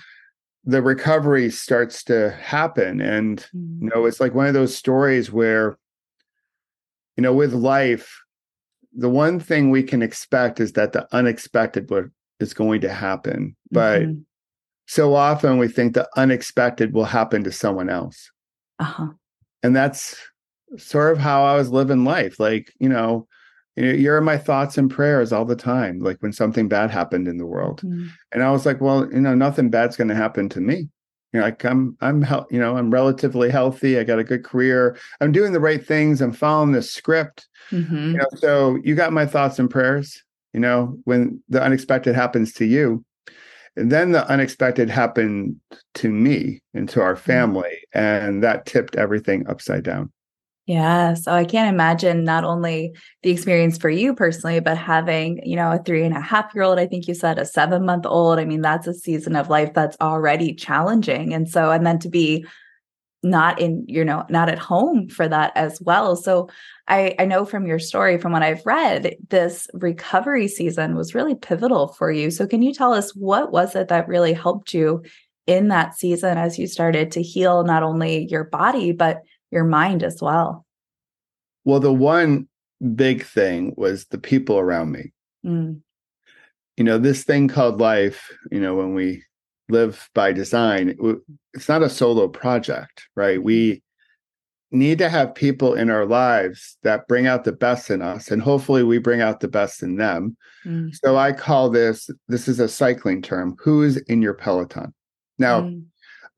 the 0.66 0.82
recovery 0.82 1.50
starts 1.50 2.04
to 2.06 2.32
happen. 2.32 3.02
And, 3.02 3.40
mm. 3.56 3.82
you 3.82 3.90
know, 3.90 4.06
it's 4.06 4.20
like 4.20 4.36
one 4.36 4.46
of 4.46 4.54
those 4.54 4.78
stories 4.78 5.32
where, 5.32 5.78
you 7.18 7.24
know, 7.24 7.34
with 7.34 7.54
life, 7.54 8.22
the 8.96 9.10
one 9.10 9.40
thing 9.40 9.72
we 9.72 9.82
can 9.82 10.04
expect 10.04 10.60
is 10.60 10.74
that 10.74 10.94
the 10.94 11.08
unexpected 11.12 11.90
is 12.40 12.54
going 12.54 12.82
to 12.82 12.94
happen. 12.94 13.56
But 13.72 14.04
mm-hmm. 14.04 14.22
so 14.86 15.16
often 15.16 15.58
we 15.58 15.68
think 15.68 15.96
the 15.96 16.08
unexpected 16.16 16.94
will 16.94 17.06
happen 17.06 17.44
to 17.46 17.52
someone 17.52 17.90
else. 17.90 18.32
Uh-huh. 18.78 19.08
And 19.64 19.76
that's 19.76 20.16
sort 20.78 21.12
of 21.12 21.18
how 21.18 21.44
I 21.44 21.56
was 21.56 21.70
living 21.70 22.04
life. 22.04 22.40
Like, 22.40 22.74
you 22.80 22.90
know, 22.90 23.28
you're 23.76 24.20
in 24.20 24.24
my 24.24 24.38
thoughts 24.38 24.78
and 24.78 24.90
prayers 24.90 25.34
all 25.34 25.46
the 25.46 25.56
time, 25.56 26.00
like 26.00 26.18
when 26.22 26.34
something 26.34 26.68
bad 26.68 26.92
happened 26.92 27.28
in 27.28 27.38
the 27.38 27.46
world. 27.46 27.82
Mm-hmm. 27.82 28.08
And 28.32 28.44
I 28.44 28.52
was 28.52 28.66
like, 28.66 28.82
well, 28.82 29.12
you 29.12 29.22
know, 29.22 29.34
nothing 29.34 29.70
bad's 29.70 29.98
going 29.98 30.10
to 30.10 30.16
happen 30.16 30.50
to 30.50 30.62
me. 30.62 30.90
You 31.32 31.40
know, 31.40 31.46
like 31.46 31.66
I'm, 31.66 31.98
I'm, 32.00 32.24
you 32.52 32.60
know, 32.60 32.78
I'm 32.78 32.92
relatively 32.92 33.50
healthy. 33.50 33.98
I 33.98 34.04
got 34.04 34.20
a 34.20 34.24
good 34.24 34.44
career. 34.44 34.96
I'm 35.20 35.32
doing 35.32 35.54
the 35.54 35.60
right 35.60 35.84
things. 35.84 36.22
I'm 36.22 36.34
following 36.34 36.74
the 36.74 36.84
script. 36.84 37.48
Mm-hmm. 37.72 38.12
You 38.12 38.18
know, 38.18 38.28
so 38.36 38.78
you 38.84 38.94
got 38.94 39.14
my 39.14 39.26
thoughts 39.26 39.58
and 39.58 39.70
prayers. 39.70 40.24
You 40.54 40.60
know, 40.60 41.00
when 41.06 41.42
the 41.50 41.64
unexpected 41.64 42.14
happens 42.14 42.54
to 42.54 42.66
you, 42.66 43.04
and 43.76 43.92
then 43.92 44.12
the 44.12 44.30
unexpected 44.30 44.88
happened 44.92 45.56
to 45.96 46.10
me 46.12 46.62
and 46.76 46.88
to 46.90 47.02
our 47.02 47.16
mm-hmm. 47.16 47.24
family, 47.24 47.80
and 47.92 48.44
that 48.44 48.68
tipped 48.68 48.96
everything 48.96 49.48
upside 49.48 49.84
down. 49.84 50.12
Yeah. 50.66 51.16
So 51.16 51.34
I 51.34 51.44
can't 51.44 51.74
imagine 51.74 52.24
not 52.24 52.46
only 52.46 52.94
the 53.22 53.32
experience 53.32 53.78
for 53.78 53.90
you 53.90 54.16
personally, 54.16 54.62
but 54.62 54.78
having, 54.78 55.42
you 55.44 55.58
know, 55.58 55.74
a 55.74 55.78
three 55.84 56.06
and 56.06 56.16
a 56.16 56.22
half 56.22 56.56
year 56.56 56.64
old, 56.64 56.80
I 56.80 56.88
think 56.88 57.08
you 57.08 57.14
said 57.14 57.38
a 57.38 57.46
seven 57.46 57.86
month 57.86 58.06
old. 58.06 58.40
I 58.40 58.46
mean, 58.46 58.62
that's 58.62 58.88
a 58.88 58.94
season 58.94 59.36
of 59.36 59.50
life 59.50 59.74
that's 59.74 59.98
already 60.00 60.54
challenging. 60.54 61.34
And 61.34 61.50
so, 61.50 61.72
and 61.72 61.86
then 61.86 62.00
to 62.00 62.10
be 62.10 62.46
not 63.24 63.60
in 63.60 63.86
you 63.88 64.04
know 64.04 64.26
not 64.30 64.50
at 64.50 64.60
home 64.60 65.08
for 65.08 65.28
that 65.30 65.54
as 65.56 65.80
well 65.82 66.16
so 66.16 66.50
i 66.90 67.16
i 67.18 67.26
know 67.26 67.46
from 67.46 67.66
your 67.66 67.80
story 67.80 68.18
from 68.18 68.34
what 68.34 68.44
i've 68.44 68.66
read 68.66 69.16
this 69.30 69.68
recovery 69.74 70.46
season 70.46 70.94
was 70.96 71.16
really 71.16 71.34
pivotal 71.34 71.88
for 71.88 72.12
you 72.12 72.30
so 72.30 72.46
can 72.46 72.62
you 72.62 72.74
tell 72.74 72.94
us 72.94 73.16
what 73.16 73.52
was 73.52 73.76
it 73.76 73.88
that 73.88 74.10
really 74.10 74.34
helped 74.34 74.74
you 74.74 75.02
in 75.48 75.70
that 75.70 75.98
season 75.98 76.38
as 76.38 76.60
you 76.60 76.68
started 76.68 77.12
to 77.12 77.22
heal 77.22 77.64
not 77.64 77.82
only 77.82 78.28
your 78.30 78.44
body 78.44 78.92
but 78.92 79.22
your 79.54 79.64
mind 79.64 80.04
as 80.04 80.22
well 80.22 80.66
well 81.64 81.80
the 81.80 81.94
one 81.94 82.48
big 82.96 83.24
thing 83.24 83.74
was 83.78 84.06
the 84.06 84.18
people 84.18 84.60
around 84.60 84.92
me 84.92 85.14
mm. 85.46 85.80
you 86.76 86.84
know 86.84 86.98
this 86.98 87.24
thing 87.24 87.48
called 87.48 87.80
life 87.80 88.32
you 88.52 88.60
know 88.60 88.76
when 88.76 88.94
we 88.94 89.24
live 89.70 90.10
by 90.14 90.34
design 90.34 90.96
it's 91.54 91.70
not 91.70 91.82
a 91.82 91.90
solo 91.90 92.28
project 92.28 93.08
right 93.16 93.42
we 93.42 93.82
need 94.72 94.98
to 94.98 95.08
have 95.08 95.36
people 95.36 95.76
in 95.76 95.90
our 95.90 96.06
lives 96.06 96.78
that 96.82 97.08
bring 97.08 97.28
out 97.28 97.44
the 97.44 97.52
best 97.52 97.92
in 97.92 98.02
us 98.02 98.32
and 98.32 98.42
hopefully 98.42 98.84
we 98.84 98.98
bring 98.98 99.22
out 99.22 99.40
the 99.40 99.48
best 99.48 99.84
in 99.84 99.96
them 99.96 100.36
mm. 100.66 100.94
so 101.04 101.16
i 101.16 101.32
call 101.32 101.70
this 101.70 102.10
this 102.28 102.48
is 102.48 102.60
a 102.60 102.68
cycling 102.68 103.22
term 103.22 103.56
who's 103.60 103.98
in 103.98 104.22
your 104.22 104.34
peloton 104.34 104.94
now 105.38 105.62
mm. 105.62 105.84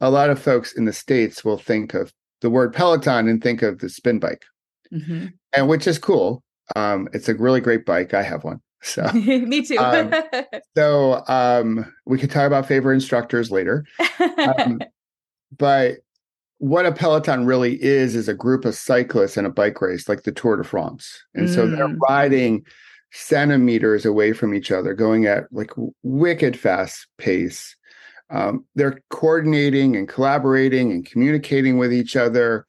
a 0.02 0.12
lot 0.12 0.30
of 0.30 0.40
folks 0.40 0.74
in 0.74 0.86
the 0.86 0.94
states 0.94 1.44
will 1.44 1.58
think 1.58 1.94
of 1.94 2.14
the 2.42 2.50
word 2.50 2.74
peloton 2.74 3.28
and 3.28 3.42
think 3.42 3.62
of 3.62 3.80
the 3.80 3.90
spin 3.90 4.20
bike 4.20 4.46
mm-hmm. 4.92 5.28
and 5.56 5.68
which 5.68 5.88
is 5.88 5.98
cool 5.98 6.44
um, 6.76 7.08
it's 7.14 7.30
a 7.30 7.36
really 7.36 7.62
great 7.62 7.86
bike 7.86 8.14
i 8.14 8.24
have 8.24 8.44
one 8.44 8.62
So 8.86 9.04
me 9.14 9.64
too. 9.64 9.80
um, 9.80 10.14
so 10.78 11.24
um, 11.28 11.92
we 12.06 12.20
could 12.20 12.30
talk 12.30 12.46
about 12.46 12.68
favorite 12.68 12.94
instructors 12.94 13.50
later. 13.50 13.84
Um, 14.20 14.80
but 15.58 15.98
what 16.60 16.86
a 16.86 16.92
peloton 16.92 17.46
really 17.46 17.82
is 17.84 18.16
is 18.16 18.30
a 18.30 18.34
group 18.34 18.64
of 18.64 18.76
cyclists 18.76 19.38
in 19.38 19.46
a 19.46 19.50
bike 19.50 19.82
race 19.82 20.08
like 20.08 20.24
the 20.24 20.32
tour 20.32 20.56
de 20.56 20.64
france 20.64 21.22
and 21.34 21.50
mm. 21.50 21.54
so 21.54 21.68
they're 21.68 21.88
mm. 21.88 22.00
riding 22.08 22.66
centimeters 23.12 24.06
away 24.06 24.32
from 24.32 24.54
each 24.54 24.72
other 24.72 24.94
going 24.94 25.26
at 25.26 25.44
like 25.52 25.72
wicked 26.04 26.58
fast 26.58 27.08
pace 27.18 27.76
um, 28.30 28.66
they're 28.76 29.00
coordinating 29.10 29.96
and 29.96 30.08
collaborating 30.08 30.92
and 30.92 31.06
communicating 31.06 31.78
with 31.78 31.94
each 31.94 32.16
other 32.16 32.66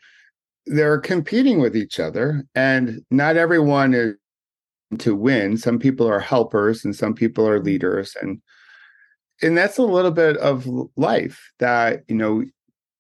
they're 0.66 0.98
competing 0.98 1.60
with 1.60 1.76
each 1.76 2.00
other 2.00 2.44
and 2.54 3.02
not 3.10 3.36
everyone 3.36 3.94
is 3.94 4.14
to 4.98 5.14
win 5.16 5.56
some 5.56 5.78
people 5.78 6.08
are 6.08 6.20
helpers 6.20 6.84
and 6.84 6.94
some 6.94 7.14
people 7.14 7.48
are 7.48 7.62
leaders 7.62 8.16
and 8.20 8.40
and 9.42 9.56
that's 9.56 9.78
a 9.78 9.82
little 9.82 10.10
bit 10.10 10.36
of 10.38 10.68
life 10.96 11.52
that 11.58 12.02
you 12.08 12.14
know 12.14 12.44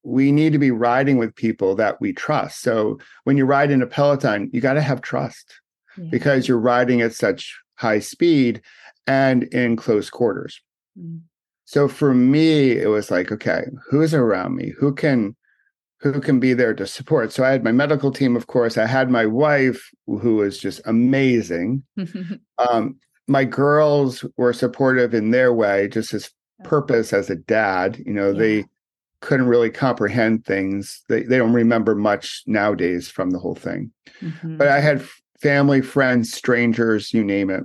we 0.06 0.30
need 0.30 0.52
to 0.52 0.58
be 0.58 0.70
riding 0.70 1.18
with 1.18 1.34
people 1.34 1.74
that 1.74 2.00
we 2.00 2.12
trust. 2.12 2.62
So 2.62 3.00
when 3.24 3.36
you 3.36 3.44
ride 3.44 3.72
in 3.72 3.82
a 3.82 3.88
Peloton, 3.88 4.48
you 4.52 4.60
got 4.60 4.74
to 4.74 4.80
have 4.80 5.02
trust 5.02 5.60
yeah. 5.98 6.04
because 6.10 6.46
you're 6.46 6.60
riding 6.60 7.00
at 7.00 7.12
such 7.12 7.58
high 7.74 7.98
speed 7.98 8.62
and 9.08 9.42
in 9.44 9.74
close 9.74 10.08
quarters. 10.08 10.60
Mm. 10.96 11.22
So 11.66 11.88
for 11.88 12.14
me, 12.14 12.72
it 12.72 12.88
was 12.88 13.10
like, 13.10 13.30
okay, 13.32 13.64
who's 13.90 14.14
around 14.14 14.54
me? 14.56 14.72
Who 14.78 14.94
can 14.94 15.36
who 16.00 16.20
can 16.20 16.38
be 16.38 16.54
there 16.54 16.74
to 16.74 16.86
support? 16.86 17.32
So 17.32 17.42
I 17.42 17.50
had 17.50 17.64
my 17.64 17.72
medical 17.72 18.12
team, 18.12 18.36
of 18.36 18.46
course. 18.46 18.78
I 18.78 18.86
had 18.86 19.10
my 19.10 19.26
wife, 19.26 19.90
who 20.06 20.36
was 20.36 20.58
just 20.58 20.80
amazing. 20.84 21.82
um, 22.58 22.96
my 23.26 23.44
girls 23.44 24.24
were 24.36 24.52
supportive 24.52 25.12
in 25.12 25.32
their 25.32 25.52
way, 25.52 25.88
just 25.88 26.14
as 26.14 26.30
purpose 26.62 27.12
as 27.12 27.30
a 27.30 27.36
dad. 27.36 28.00
You 28.06 28.12
know, 28.12 28.30
yeah. 28.30 28.38
they 28.38 28.64
couldn't 29.20 29.48
really 29.48 29.70
comprehend 29.70 30.44
things. 30.44 31.02
They, 31.08 31.22
they 31.24 31.38
don't 31.38 31.52
remember 31.52 31.96
much 31.96 32.42
nowadays 32.46 33.08
from 33.08 33.30
the 33.30 33.40
whole 33.40 33.56
thing. 33.56 33.90
Mm-hmm. 34.22 34.58
But 34.58 34.68
I 34.68 34.78
had 34.80 35.04
family, 35.40 35.80
friends, 35.80 36.32
strangers, 36.32 37.12
you 37.12 37.24
name 37.24 37.50
it, 37.50 37.64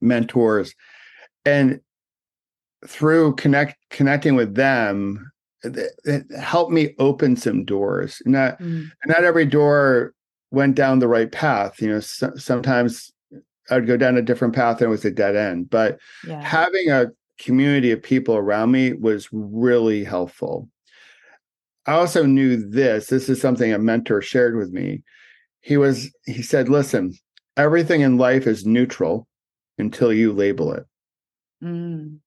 mentors. 0.00 0.74
And 1.44 1.80
through 2.86 3.34
connect 3.36 3.76
connecting 3.90 4.36
with 4.36 4.54
them, 4.54 5.30
it, 5.62 5.92
it 6.04 6.24
helped 6.36 6.72
me 6.72 6.94
open 6.98 7.36
some 7.36 7.64
doors. 7.64 8.22
Not 8.24 8.58
mm. 8.60 8.88
not 9.06 9.24
every 9.24 9.46
door 9.46 10.14
went 10.50 10.74
down 10.74 10.98
the 10.98 11.08
right 11.08 11.30
path. 11.30 11.80
You 11.80 11.88
know, 11.90 12.00
so, 12.00 12.32
sometimes 12.36 13.12
I'd 13.70 13.86
go 13.86 13.96
down 13.96 14.16
a 14.16 14.22
different 14.22 14.54
path 14.54 14.80
and 14.80 14.86
it 14.86 14.90
was 14.90 15.04
a 15.04 15.10
dead 15.10 15.36
end. 15.36 15.70
But 15.70 15.98
yeah. 16.26 16.42
having 16.42 16.90
a 16.90 17.08
community 17.38 17.90
of 17.90 18.02
people 18.02 18.36
around 18.36 18.70
me 18.70 18.92
was 18.94 19.28
really 19.32 20.04
helpful. 20.04 20.68
I 21.86 21.92
also 21.92 22.26
knew 22.26 22.56
this. 22.56 23.06
This 23.06 23.28
is 23.28 23.40
something 23.40 23.72
a 23.72 23.78
mentor 23.78 24.20
shared 24.20 24.56
with 24.56 24.70
me. 24.70 25.02
He 25.60 25.76
was 25.76 26.10
he 26.26 26.42
said, 26.42 26.68
"Listen, 26.68 27.14
everything 27.56 28.02
in 28.02 28.18
life 28.18 28.46
is 28.46 28.66
neutral 28.66 29.26
until 29.78 30.12
you 30.12 30.32
label 30.32 30.72
it." 30.72 30.84
Mm. 31.62 32.18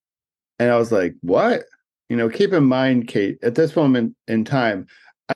And 0.61 0.69
I 0.69 0.77
was 0.77 0.91
like, 0.91 1.15
"What?" 1.21 1.63
You 2.07 2.15
know, 2.15 2.29
keep 2.29 2.53
in 2.53 2.65
mind, 2.65 3.07
Kate, 3.07 3.39
at 3.41 3.55
this 3.55 3.75
moment 3.75 4.15
in 4.27 4.45
time, 4.45 4.85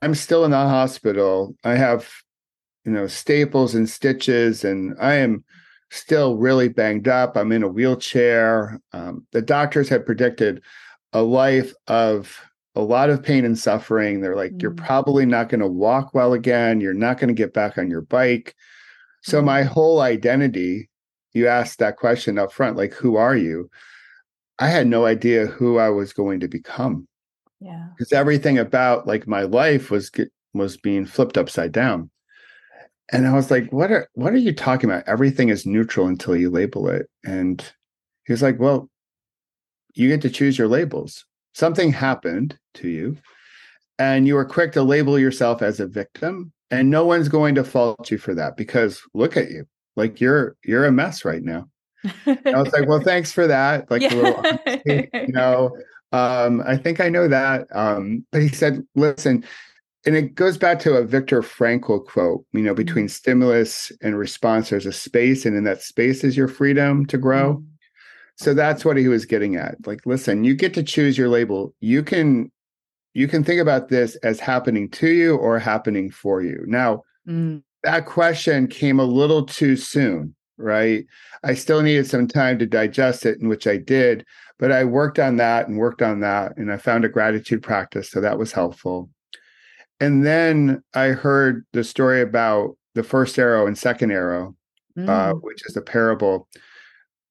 I'm 0.04 0.14
still 0.14 0.46
in 0.46 0.52
the 0.52 0.58
hospital. 0.58 1.56
I 1.64 1.74
have, 1.74 2.08
you 2.84 2.92
know, 2.92 3.08
staples 3.08 3.74
and 3.74 3.90
stitches, 3.90 4.64
and 4.64 4.96
I 5.02 5.16
am 5.16 5.44
still 5.90 6.38
really 6.38 6.68
banged 6.68 7.08
up. 7.08 7.36
I'm 7.36 7.52
in 7.52 7.64
a 7.64 7.68
wheelchair. 7.68 8.80
Um, 8.94 9.26
the 9.32 9.42
doctors 9.42 9.90
had 9.90 10.06
predicted 10.06 10.62
a 11.12 11.24
life 11.24 11.74
of 11.88 12.40
a 12.76 12.82
lot 12.82 13.10
of 13.10 13.24
pain 13.24 13.46
and 13.46 13.58
suffering. 13.58 14.22
They're 14.22 14.36
like, 14.36 14.52
mm. 14.52 14.62
you're 14.62 14.72
probably 14.76 15.26
not 15.26 15.50
going 15.50 15.62
to 15.62 15.68
walk 15.68 16.14
well 16.14 16.34
again. 16.34 16.82
You're 16.82 16.94
not 16.94 17.18
going 17.18 17.30
to 17.30 17.34
get 17.34 17.52
back 17.52 17.80
on 17.80 17.90
your 17.90 18.02
bike. 18.02 18.54
So, 19.24 19.42
mm. 19.42 19.46
my 19.46 19.64
whole 19.64 20.02
identity, 20.02 20.92
you 21.34 21.48
asked 21.48 21.80
that 21.80 21.98
question 21.98 22.38
up 22.38 22.52
front, 22.52 22.78
like, 22.78 22.94
who 22.94 23.16
are 23.16 23.36
you? 23.36 23.72
I 24.60 24.68
had 24.68 24.88
no 24.88 25.06
idea 25.06 25.48
who 25.48 25.78
I 25.78 25.90
was 25.90 26.14
going 26.14 26.40
to 26.40 26.48
become. 26.48 27.08
Yeah. 27.60 27.88
Because 27.98 28.14
everything 28.14 28.58
about 28.58 29.08
like 29.08 29.28
my 29.28 29.44
life 29.44 29.92
was 29.92 30.12
was 30.54 30.78
being 30.78 31.06
flipped 31.06 31.38
upside 31.38 31.72
down 31.72 32.10
and 33.12 33.28
I 33.28 33.34
was 33.34 33.52
like, 33.52 33.72
"What 33.72 33.92
are 33.92 34.08
what 34.14 34.34
are 34.34 34.38
you 34.38 34.54
talking 34.54 34.90
about? 34.90 35.08
Everything 35.08 35.50
is 35.50 35.66
neutral 35.66 36.08
until 36.08 36.36
you 36.36 36.50
label 36.50 36.90
it." 36.90 37.10
And 37.24 37.64
he 38.26 38.34
was 38.34 38.42
like, 38.42 38.60
"Well, 38.60 38.90
you 39.94 40.08
get 40.10 40.22
to 40.24 40.30
choose 40.30 40.58
your 40.58 40.68
labels. 40.68 41.26
Something 41.54 41.92
happened 41.92 42.58
to 42.76 42.90
you, 42.90 43.18
and 44.00 44.28
you 44.28 44.36
were 44.36 44.46
quick 44.46 44.72
to 44.74 44.84
label 44.84 45.20
yourself 45.20 45.62
as 45.62 45.80
a 45.80 45.88
victim, 45.88 46.52
and 46.72 46.90
no 46.90 47.06
one's 47.06 47.30
going 47.30 47.56
to 47.56 47.64
fault 47.64 48.12
you 48.12 48.18
for 48.18 48.34
that 48.36 48.58
because 48.58 49.02
look 49.14 49.38
at 49.38 49.52
you, 49.52 49.66
like 49.96 50.20
you're 50.22 50.56
you're 50.66 50.86
a 50.86 50.92
mess 50.92 51.26
right 51.26 51.44
now." 51.44 51.70
I 52.26 52.62
was 52.62 52.72
like, 52.74 52.88
"Well, 52.88 53.02
thanks 53.02 53.32
for 53.32 53.48
that." 53.48 53.90
Like 53.90 54.02
yeah. 54.02 54.34
honesty, 54.38 55.10
you 55.14 55.34
know. 55.34 55.78
Um, 56.12 56.64
I 56.66 56.78
think 56.78 57.02
I 57.02 57.10
know 57.10 57.28
that. 57.28 57.68
Um, 57.74 58.26
but 58.32 58.42
he 58.42 58.50
said, 58.50 58.86
"Listen." 58.96 59.44
and 60.06 60.16
it 60.16 60.36
goes 60.36 60.58
back 60.58 60.80
to 60.80 60.96
a 60.96 61.04
Viktor 61.04 61.42
Frankl 61.42 62.06
quote, 62.06 62.46
you 62.54 62.62
know, 62.62 62.76
between 62.76 63.06
mm-hmm. 63.06 63.12
stimulus 63.12 63.92
and 64.02 64.18
response, 64.18 64.70
there's 64.70 64.86
a 64.86 64.92
space, 64.92 65.46
and 65.46 65.58
in 65.58 65.64
that 65.64 65.82
space 65.82 66.24
is 66.24 66.38
your 66.38 66.48
freedom 66.48 67.06
to 67.08 67.18
grow. 67.18 67.56
Mm. 67.56 67.66
So 68.38 68.54
that's 68.54 68.84
what 68.86 68.98
he 68.98 69.08
was 69.08 69.26
getting 69.26 69.56
at. 69.56 69.76
Like, 69.88 70.06
listen, 70.06 70.44
you 70.44 70.56
get 70.56 70.74
to 70.76 70.84
choose 70.84 71.18
your 71.18 71.30
label. 71.30 71.74
You 71.80 72.04
can 72.04 72.52
you 73.14 73.28
can 73.28 73.44
think 73.44 73.62
about 73.62 73.88
this 73.88 74.16
as 74.18 74.40
happening 74.40 74.90
to 74.90 75.08
you 75.08 75.38
or 75.38 75.58
happening 75.58 76.12
for 76.12 76.42
you. 76.42 76.64
Now, 76.68 77.04
mm. 77.28 77.64
that 77.84 78.06
question 78.06 78.68
came 78.68 79.00
a 79.00 79.06
little 79.06 79.46
too 79.46 79.78
soon, 79.78 80.36
right? 80.58 81.06
I 81.44 81.54
still 81.54 81.82
needed 81.82 82.08
some 82.08 82.28
time 82.28 82.60
to 82.60 82.66
digest 82.66 83.26
it, 83.26 83.40
in 83.42 83.48
which 83.48 83.68
I 83.68 83.78
did, 83.78 84.26
but 84.60 84.72
I 84.72 84.84
worked 84.84 85.20
on 85.20 85.38
that 85.38 85.68
and 85.68 85.78
worked 85.78 86.02
on 86.02 86.22
that, 86.22 86.58
and 86.58 86.72
I 86.72 86.78
found 86.78 87.06
a 87.06 87.10
gratitude 87.10 87.62
practice. 87.62 88.10
So 88.10 88.22
that 88.22 88.38
was 88.38 88.52
helpful. 88.52 89.10
And 90.00 90.26
then 90.26 90.84
I 90.94 91.08
heard 91.08 91.66
the 91.74 91.84
story 91.84 92.22
about 92.22 92.78
the 92.96 93.04
first 93.04 93.38
arrow 93.40 93.68
and 93.68 93.78
second 93.78 94.12
arrow, 94.12 94.56
uh, 94.98 95.02
mm. 95.02 95.10
uh, 95.10 95.34
which 95.36 95.66
is 95.66 95.78
a 95.78 95.82
parable 95.82 96.48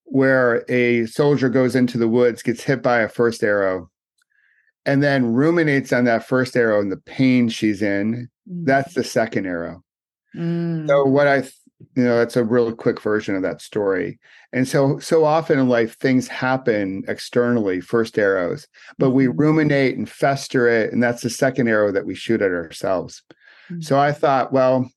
where 0.05 0.65
a 0.71 1.07
soldier 1.07 1.49
goes 1.49 1.75
into 1.75 1.99
the 1.99 2.09
woods, 2.09 2.43
gets 2.43 2.63
hit 2.63 2.83
by 2.83 3.01
a 3.01 3.09
first 3.09 3.43
arrow, 3.43 3.91
and 4.87 5.03
then 5.03 5.33
ruminates 5.33 5.93
on 5.93 6.05
that 6.05 6.27
first 6.27 6.57
arrow 6.57 6.81
and 6.81 6.93
the 6.93 6.99
pain 6.99 7.49
she's 7.49 7.81
in. 7.81 8.29
Mm. 8.51 8.67
That's 8.67 8.95
the 8.95 9.05
second 9.05 9.47
arrow. 9.47 9.83
Mm. 10.37 10.87
So 10.87 11.05
what 11.05 11.27
I 11.27 11.45
you 11.95 12.05
know 12.05 12.19
that's 12.19 12.37
a 12.37 12.45
real 12.45 12.73
quick 12.73 13.01
version 13.01 13.35
of 13.35 13.43
that 13.43 13.61
story 13.61 14.19
and 14.53 14.67
so 14.67 14.99
so 14.99 15.25
often 15.25 15.59
in 15.59 15.69
life 15.69 15.97
things 15.99 16.29
happen 16.29 17.03
externally 17.09 17.81
first 17.81 18.19
arrows 18.19 18.67
but 18.99 19.11
we 19.11 19.27
mm-hmm. 19.27 19.37
ruminate 19.37 19.97
and 19.97 20.09
fester 20.09 20.69
it 20.69 20.93
and 20.93 21.03
that's 21.03 21.23
the 21.23 21.31
second 21.31 21.69
arrow 21.69 21.93
that 21.93 22.07
we 22.07 22.15
shoot 22.15 22.43
at 22.43 22.51
ourselves 22.51 23.23
mm-hmm. 23.71 23.81
so 23.81 23.99
i 23.99 24.13
thought 24.13 24.53
well 24.53 24.89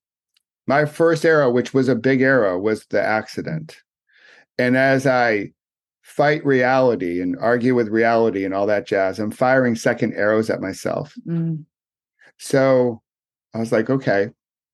my 0.67 0.85
first 0.85 1.25
arrow 1.25 1.49
which 1.49 1.73
was 1.73 1.87
a 1.87 1.95
big 1.95 2.21
arrow 2.21 2.57
was 2.57 2.85
the 2.87 3.01
accident 3.01 3.77
and 4.57 4.77
as 4.77 5.07
i 5.07 5.51
fight 6.01 6.45
reality 6.45 7.21
and 7.21 7.35
argue 7.39 7.75
with 7.75 7.89
reality 7.89 8.45
and 8.45 8.53
all 8.53 8.65
that 8.67 8.87
jazz 8.87 9.19
i'm 9.19 9.31
firing 9.31 9.75
second 9.75 10.13
arrows 10.13 10.49
at 10.49 10.61
myself 10.61 11.13
mm. 11.27 11.63
so 12.37 13.01
i 13.53 13.57
was 13.57 13.71
like 13.71 13.89
okay 13.89 14.29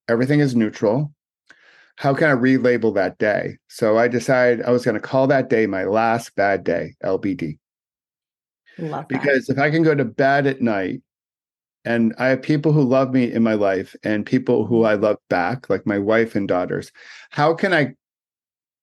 everything 0.08 0.40
is 0.40 0.56
neutral 0.56 1.14
how 1.98 2.14
can 2.14 2.30
I 2.30 2.34
relabel 2.34 2.96
that 2.96 3.18
day? 3.18 3.58
So 3.68 3.98
I 3.98 4.08
decided 4.08 4.66
I 4.66 4.72
was 4.72 4.84
going 4.84 4.96
to 4.96 5.02
call 5.02 5.28
that 5.28 5.50
day 5.50 5.68
my 5.68 5.84
last 5.86 6.36
bad 6.36 6.64
day, 6.64 6.96
LBD. 7.04 7.60
Love 8.80 9.08
because 9.08 9.50
if 9.50 9.60
I 9.60 9.70
can 9.70 9.84
go 9.84 9.94
to 9.94 10.06
bed 10.06 10.48
at 10.48 10.62
night 10.62 11.02
and 11.86 12.14
I 12.18 12.28
have 12.30 12.42
people 12.42 12.72
who 12.72 12.82
love 12.82 13.14
me 13.14 13.32
in 13.32 13.44
my 13.44 13.54
life 13.54 13.96
and 14.04 14.26
people 14.26 14.66
who 14.66 14.84
I 14.84 14.96
love 14.96 15.18
back, 15.30 15.70
like 15.70 15.86
my 15.86 16.00
wife 16.00 16.36
and 16.36 16.48
daughters, 16.48 16.92
how 17.30 17.54
can 17.54 17.74
I 17.74 17.94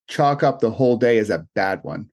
chalk 0.09 0.43
up 0.43 0.61
the 0.61 0.71
whole 0.71 0.97
day 0.97 1.19
as 1.19 1.31
a 1.31 1.47
bad 1.55 1.81
one? 1.83 2.09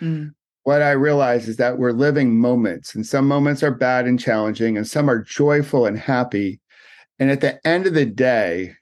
Mm. 0.00 0.34
What 0.64 0.82
I 0.82 0.92
realize 0.92 1.48
is 1.48 1.56
that 1.56 1.78
we're 1.78 1.92
living 1.92 2.38
moments, 2.38 2.94
and 2.94 3.04
some 3.04 3.26
moments 3.26 3.62
are 3.64 3.74
bad 3.74 4.06
and 4.06 4.18
challenging, 4.18 4.76
and 4.76 4.86
some 4.86 5.10
are 5.10 5.22
joyful 5.22 5.86
and 5.86 5.98
happy. 5.98 6.60
And 7.18 7.30
at 7.30 7.40
the 7.40 7.64
end 7.66 7.86
of 7.86 7.94
the 7.94 8.06
day, 8.06 8.74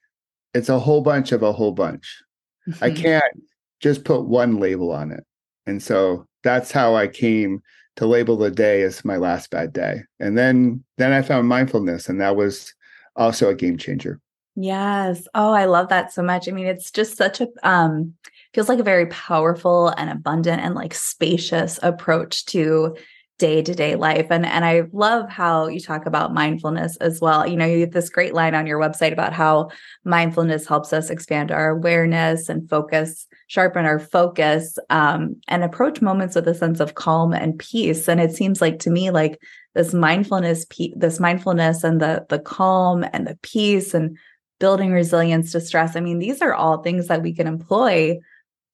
it's 0.55 0.69
a 0.69 0.79
whole 0.79 1.01
bunch 1.03 1.33
of 1.33 1.43
a 1.43 1.53
whole 1.53 1.73
bunch. 1.73 2.23
Mm-hmm. 2.69 2.85
I 2.85 2.91
can't 2.91 3.43
just 3.81 4.05
put 4.05 4.27
one 4.27 4.59
label 4.59 4.93
on 4.93 5.11
it. 5.13 5.25
And 5.67 5.83
so 5.83 6.27
that's 6.43 6.71
how 6.71 6.95
I 6.97 7.07
came 7.07 7.63
to 7.97 8.07
label 8.07 8.37
the 8.37 8.51
day 8.51 8.83
as 8.83 9.05
my 9.05 9.17
last 9.17 9.51
bad 9.51 9.73
day. 9.73 10.03
And 10.19 10.37
then 10.37 10.85
then 10.99 11.13
I 11.13 11.23
found 11.23 11.49
mindfulness 11.49 12.09
and 12.09 12.21
that 12.21 12.37
was 12.37 12.73
also 13.17 13.49
a 13.49 13.55
game 13.55 13.77
changer. 13.77 14.21
Yes. 14.57 15.27
Oh, 15.35 15.53
I 15.53 15.67
love 15.67 15.89
that 15.89 16.13
so 16.13 16.23
much. 16.23 16.49
I 16.49 16.53
mean, 16.53 16.67
it's 16.67 16.91
just 16.91 17.17
such 17.17 17.41
a 17.41 17.49
um 17.63 18.15
feels 18.53 18.69
like 18.69 18.79
a 18.79 18.85
very 18.85 19.07
powerful 19.07 19.89
and 19.97 20.11
abundant 20.11 20.61
and 20.61 20.75
like 20.75 20.95
spacious 20.95 21.79
approach 21.83 22.47
to 22.47 22.97
day-to-day 23.41 23.97
life 23.97 24.27
and 24.31 24.45
and 24.45 24.67
I 24.67 24.83
love 24.93 25.31
how 25.31 25.67
you 25.67 25.81
talk 25.81 26.05
about 26.05 26.35
mindfulness 26.35 26.97
as 26.99 27.23
well. 27.23 27.47
You 27.47 27.57
know, 27.57 27.65
you 27.65 27.81
have 27.81 27.93
this 27.93 28.11
great 28.11 28.35
line 28.35 28.55
on 28.55 28.67
your 28.67 28.79
website 28.79 29.13
about 29.15 29.33
how 29.33 29.71
mindfulness 30.05 30.69
helps 30.69 30.93
us 30.93 31.09
expand 31.09 31.51
our 31.51 31.71
awareness 31.71 32.51
and 32.51 32.69
focus, 32.69 33.27
sharpen 33.47 33.87
our 33.87 33.99
focus, 33.99 34.79
um, 34.91 35.37
and 35.49 35.65
approach 35.65 36.03
moments 36.03 36.35
with 36.35 36.47
a 36.49 36.55
sense 36.55 36.81
of 36.81 36.97
calm 36.97 37.33
and 37.33 37.59
peace. 37.59 38.09
And 38.09 38.21
it 38.21 38.33
seems 38.33 38.61
like 38.61 38.79
to 38.81 38.91
me 38.91 39.11
like 39.11 39.41
this 39.75 39.95
mindfulness 39.95 40.67
this 40.95 41.19
mindfulness 41.19 41.83
and 41.83 41.99
the 41.99 42.27
the 42.29 42.41
calm 42.41 43.07
and 43.11 43.27
the 43.27 43.39
peace 43.41 43.95
and 43.95 44.19
building 44.59 44.93
resilience 44.93 45.53
to 45.53 45.61
stress. 45.63 45.97
I 45.97 46.01
mean, 46.01 46.19
these 46.19 46.43
are 46.43 46.53
all 46.53 46.83
things 46.83 47.07
that 47.07 47.23
we 47.23 47.33
can 47.33 47.47
employ 47.47 48.19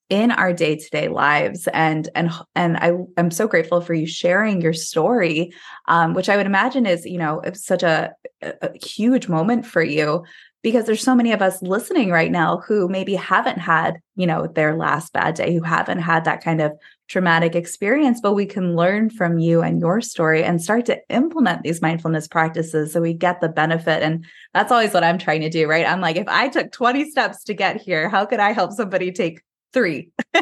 in 0.09 0.31
our 0.31 0.53
day-to-day 0.53 1.09
lives. 1.09 1.69
And 1.73 2.09
and 2.15 2.31
and 2.55 2.77
I 2.77 2.93
am 3.17 3.31
so 3.31 3.49
grateful 3.49 3.81
for 3.81 3.95
you 3.95 4.07
sharing 4.07 4.61
your 4.61 4.73
story 4.73 5.53
um, 5.89 6.15
which 6.15 6.29
I 6.29 6.37
would 6.37 6.47
imagine 6.47 6.87
is 6.87 7.05
you 7.05 7.19
know 7.19 7.43
such 7.55 7.83
a, 7.83 8.13
a 8.43 8.71
huge 8.85 9.29
moment 9.29 9.67
for 9.67 9.83
you 9.83 10.25
because 10.63 10.87
there's 10.87 11.03
so 11.03 11.15
many 11.15 11.33
of 11.33 11.43
us 11.43 11.63
listening 11.63 12.11
right 12.11 12.31
now 12.31 12.59
who 12.67 12.89
maybe 12.89 13.15
haven't 13.15 13.59
had 13.59 14.01
you 14.15 14.27
know 14.27 14.47
their 14.47 14.77
last 14.77 15.13
bad 15.13 15.35
day 15.35 15.55
who 15.55 15.63
haven't 15.63 15.99
had 15.99 16.25
that 16.25 16.43
kind 16.43 16.61
of 16.61 16.73
traumatic 17.09 17.55
experience. 17.55 18.21
But 18.21 18.35
we 18.35 18.47
can 18.47 18.75
learn 18.75 19.11
from 19.11 19.39
you 19.39 19.63
and 19.63 19.81
your 19.81 20.01
story 20.01 20.43
and 20.43 20.61
start 20.61 20.87
to 20.87 21.01
implement 21.09 21.63
these 21.63 21.81
mindfulness 21.81 22.27
practices 22.27 22.93
so 22.93 23.01
we 23.01 23.13
get 23.15 23.41
the 23.41 23.49
benefit. 23.49 24.03
And 24.03 24.25
that's 24.55 24.73
always 24.73 24.93
what 24.93 25.05
I'm 25.05 25.19
trying 25.19 25.43
to 25.43 25.51
do 25.51 25.69
right? 25.69 25.87
I'm 25.87 26.01
like 26.01 26.17
if 26.17 26.29
I 26.29 26.49
took 26.49 26.71
20 26.73 27.11
steps 27.11 27.45
to 27.45 27.55
get 27.55 27.81
here 27.81 28.09
how 28.09 28.25
could 28.25 28.41
I 28.41 28.53
help 28.53 28.73
somebody 28.73 29.13
take 29.13 29.41
three. 29.77 30.11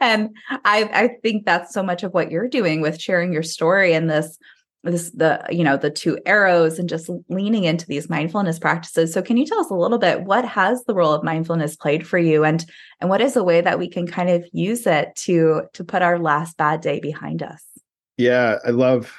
and 0.00 0.30
I 0.50 0.88
I 0.94 1.16
think 1.20 1.44
that's 1.44 1.74
so 1.74 1.82
much 1.82 2.04
of 2.04 2.14
what 2.14 2.30
you're 2.30 2.48
doing 2.48 2.80
with 2.80 3.00
sharing 3.00 3.32
your 3.32 3.42
story 3.42 3.92
and 3.92 4.08
this 4.08 4.38
this 4.84 5.10
the 5.10 5.44
you 5.50 5.64
know 5.64 5.76
the 5.76 5.90
two 5.90 6.18
arrows 6.26 6.78
and 6.78 6.88
just 6.88 7.10
leaning 7.28 7.64
into 7.64 7.86
these 7.86 8.08
mindfulness 8.08 8.60
practices. 8.60 9.12
So 9.12 9.20
can 9.20 9.36
you 9.36 9.46
tell 9.46 9.58
us 9.58 9.70
a 9.70 9.74
little 9.74 9.98
bit 9.98 10.22
what 10.22 10.44
has 10.44 10.84
the 10.84 10.94
role 10.94 11.12
of 11.12 11.24
mindfulness 11.24 11.74
played 11.74 12.06
for 12.06 12.18
you? 12.18 12.44
And 12.44 12.64
and 13.00 13.10
what 13.10 13.20
is 13.20 13.34
a 13.34 13.42
way 13.42 13.60
that 13.60 13.80
we 13.80 13.88
can 13.88 14.06
kind 14.06 14.30
of 14.30 14.44
use 14.52 14.86
it 14.86 15.14
to 15.16 15.62
to 15.72 15.82
put 15.82 16.02
our 16.02 16.20
last 16.20 16.56
bad 16.56 16.80
day 16.80 17.00
behind 17.00 17.42
us? 17.42 17.64
Yeah 18.16 18.58
i 18.64 18.70
love 18.70 19.12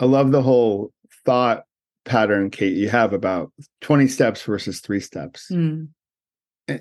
i 0.00 0.04
love 0.04 0.32
the 0.32 0.42
whole 0.42 0.90
thought 1.24 1.64
pattern 2.04 2.50
kate 2.50 2.76
you 2.76 2.88
have 2.88 3.12
about 3.12 3.52
20 3.82 4.08
steps 4.08 4.42
versus 4.42 4.80
three 4.80 5.00
steps. 5.00 5.48
Mm 5.52 5.90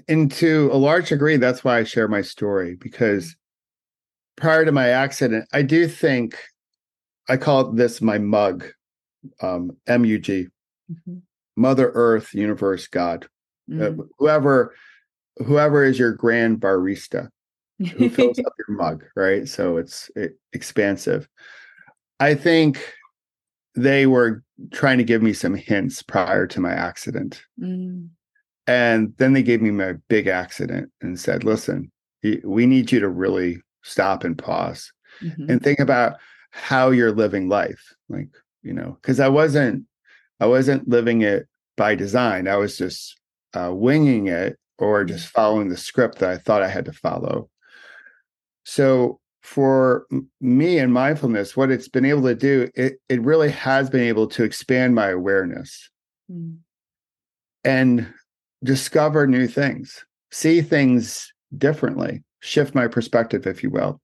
and 0.08 0.32
to 0.34 0.70
a 0.72 0.78
large 0.78 1.10
degree, 1.10 1.38
that's 1.38 1.64
why 1.64 1.80
I 1.80 1.84
share 1.84 2.08
my 2.08 2.22
story 2.22 2.76
because 2.76 3.36
prior 4.36 4.66
to 4.66 4.72
my 4.72 4.90
accident, 4.90 5.48
I 5.54 5.62
do 5.62 5.88
think 5.88 6.38
I 7.28 7.38
call 7.38 7.72
this 7.72 8.02
my 8.02 8.18
mug, 8.18 8.66
um, 9.42 9.78
M 9.88 10.06
U 10.06 10.20
G, 10.20 10.48
mm-hmm. 10.92 11.18
Mother 11.56 11.92
Earth, 11.94 12.34
Universe, 12.34 12.88
God, 12.88 13.26
uh, 13.72 13.74
mm-hmm. 13.74 14.02
uh, 14.02 14.04
whoever, 14.18 14.76
whoever 15.38 15.84
is 15.84 16.00
your 16.00 16.14
grand 16.14 16.60
barista 16.60 17.30
who 17.80 18.10
fills 18.10 18.40
up 18.40 18.54
your 18.68 18.78
mug, 18.78 19.06
right? 19.16 19.48
So 19.48 19.78
it's 19.78 20.12
it, 20.16 20.38
expansive. 20.54 21.30
I 22.20 22.36
think 22.36 22.84
they 23.76 24.06
were 24.06 24.44
trying 24.72 24.98
to 24.98 25.04
give 25.04 25.22
me 25.22 25.34
some 25.34 25.56
hints 25.56 26.02
prior 26.04 26.46
to 26.48 26.60
my 26.60 26.72
accident. 26.72 27.42
Mm. 27.62 28.10
And 28.70 29.16
then 29.18 29.34
they 29.34 29.42
gave 29.42 29.64
me 29.64 29.72
my 29.72 29.94
big 30.10 30.28
accident 30.28 30.92
and 31.02 31.20
said, 31.20 31.44
listen, 31.44 31.92
we 32.44 32.68
need 32.68 32.92
you 32.92 33.00
to 33.00 33.10
really 33.10 33.64
stop 33.82 34.24
and 34.24 34.38
pause 34.38 34.94
mm-hmm. 35.24 35.50
and 35.50 35.60
think 35.60 35.80
about 35.80 36.18
how 36.52 36.92
you're 36.92 37.12
living 37.12 37.50
life. 37.50 37.96
Like, 38.10 38.30
you 38.62 38.74
know, 38.74 38.96
because 39.02 39.20
I 39.20 39.28
wasn't, 39.28 39.86
I 40.40 40.46
wasn't 40.46 40.88
living 40.88 41.24
it 41.24 41.48
by 41.78 41.96
design. 41.96 42.48
I 42.48 42.58
was 42.58 42.78
just 42.78 43.20
uh, 43.56 43.72
winging 43.74 44.28
it 44.28 44.60
or 44.78 45.04
just 45.04 45.30
mm-hmm. 45.30 45.42
following 45.42 45.70
the 45.70 45.78
script 45.78 46.20
that 46.20 46.30
I 46.30 46.38
thought 46.38 46.62
I 46.62 46.70
had 46.70 46.86
to 46.86 46.94
follow. 46.94 47.50
So 48.66 49.20
for 49.42 50.06
me 50.40 50.78
and 50.78 50.94
mindfulness, 50.94 51.58
what 51.58 51.72
it's 51.72 51.88
been 51.88 52.06
able 52.06 52.22
to 52.22 52.36
do, 52.36 52.70
it, 52.76 53.00
it 53.10 53.20
really 53.24 53.50
has 53.50 53.90
been 53.90 54.04
able 54.04 54.28
to 54.28 54.44
expand 54.44 54.94
my 54.94 55.08
awareness. 55.08 55.90
Mm. 56.32 56.58
And 57.64 58.14
discover 58.64 59.28
new 59.28 59.48
things, 59.48 60.06
see 60.32 60.62
things 60.62 61.34
differently, 61.58 62.24
shift 62.40 62.76
my 62.76 62.88
perspective, 62.88 63.48
if 63.48 63.64
you 63.64 63.70
will. 63.70 64.02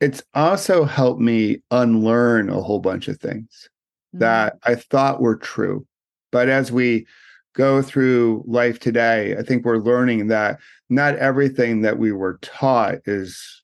It's 0.00 0.22
also 0.34 0.84
helped 0.84 1.20
me 1.20 1.62
unlearn 1.70 2.50
a 2.50 2.60
whole 2.60 2.80
bunch 2.80 3.08
of 3.08 3.18
things 3.18 3.68
mm-hmm. 4.14 4.18
that 4.20 4.58
I 4.64 4.74
thought 4.74 5.20
were 5.20 5.36
true. 5.36 5.86
But 6.32 6.48
as 6.48 6.70
we 6.70 7.06
go 7.54 7.80
through 7.80 8.44
life 8.46 8.78
today, 8.78 9.36
I 9.36 9.42
think 9.42 9.64
we're 9.64 9.78
learning 9.78 10.26
that 10.28 10.58
not 10.90 11.16
everything 11.16 11.80
that 11.82 11.98
we 11.98 12.12
were 12.12 12.38
taught 12.42 12.96
is 13.06 13.62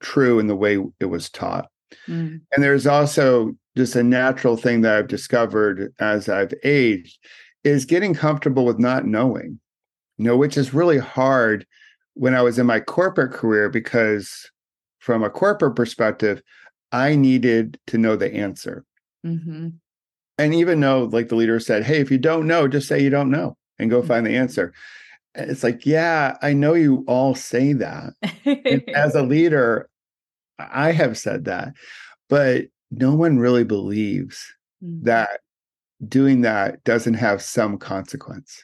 true 0.00 0.38
in 0.38 0.46
the 0.46 0.56
way 0.56 0.78
it 1.00 1.06
was 1.06 1.30
taught. 1.30 1.68
Mm. 2.06 2.42
And 2.52 2.62
there's 2.62 2.86
also 2.86 3.56
just 3.76 3.96
a 3.96 4.02
natural 4.02 4.56
thing 4.56 4.82
that 4.82 4.96
I've 4.96 5.08
discovered 5.08 5.94
as 5.98 6.28
I've 6.28 6.52
aged 6.64 7.18
is 7.64 7.84
getting 7.84 8.14
comfortable 8.14 8.64
with 8.64 8.78
not 8.78 9.06
knowing, 9.06 9.60
you 10.16 10.24
know, 10.24 10.36
which 10.36 10.56
is 10.56 10.74
really 10.74 10.98
hard 10.98 11.66
when 12.14 12.34
I 12.34 12.42
was 12.42 12.58
in 12.58 12.66
my 12.66 12.80
corporate 12.80 13.32
career 13.32 13.68
because 13.68 14.50
from 14.98 15.22
a 15.22 15.30
corporate 15.30 15.76
perspective, 15.76 16.42
I 16.92 17.14
needed 17.14 17.78
to 17.88 17.98
know 17.98 18.16
the 18.16 18.34
answer. 18.34 18.84
Mm-hmm. 19.24 19.68
And 20.38 20.54
even 20.54 20.80
though, 20.80 21.04
like 21.04 21.28
the 21.28 21.36
leader 21.36 21.60
said, 21.60 21.84
hey, 21.84 22.00
if 22.00 22.10
you 22.10 22.18
don't 22.18 22.46
know, 22.46 22.68
just 22.68 22.88
say 22.88 23.02
you 23.02 23.10
don't 23.10 23.30
know 23.30 23.56
and 23.78 23.90
go 23.90 23.98
mm-hmm. 23.98 24.08
find 24.08 24.26
the 24.26 24.36
answer. 24.36 24.72
It's 25.34 25.62
like, 25.62 25.86
yeah, 25.86 26.36
I 26.42 26.52
know 26.52 26.74
you 26.74 27.04
all 27.06 27.34
say 27.34 27.72
that. 27.74 28.14
as 28.94 29.14
a 29.14 29.22
leader, 29.22 29.88
I 30.58 30.92
have 30.92 31.18
said 31.18 31.44
that, 31.44 31.74
but 32.28 32.66
no 32.90 33.14
one 33.14 33.38
really 33.38 33.64
believes 33.64 34.52
mm-hmm. 34.82 35.04
that 35.04 35.40
doing 36.06 36.42
that 36.42 36.82
doesn't 36.84 37.14
have 37.14 37.42
some 37.42 37.78
consequence. 37.78 38.62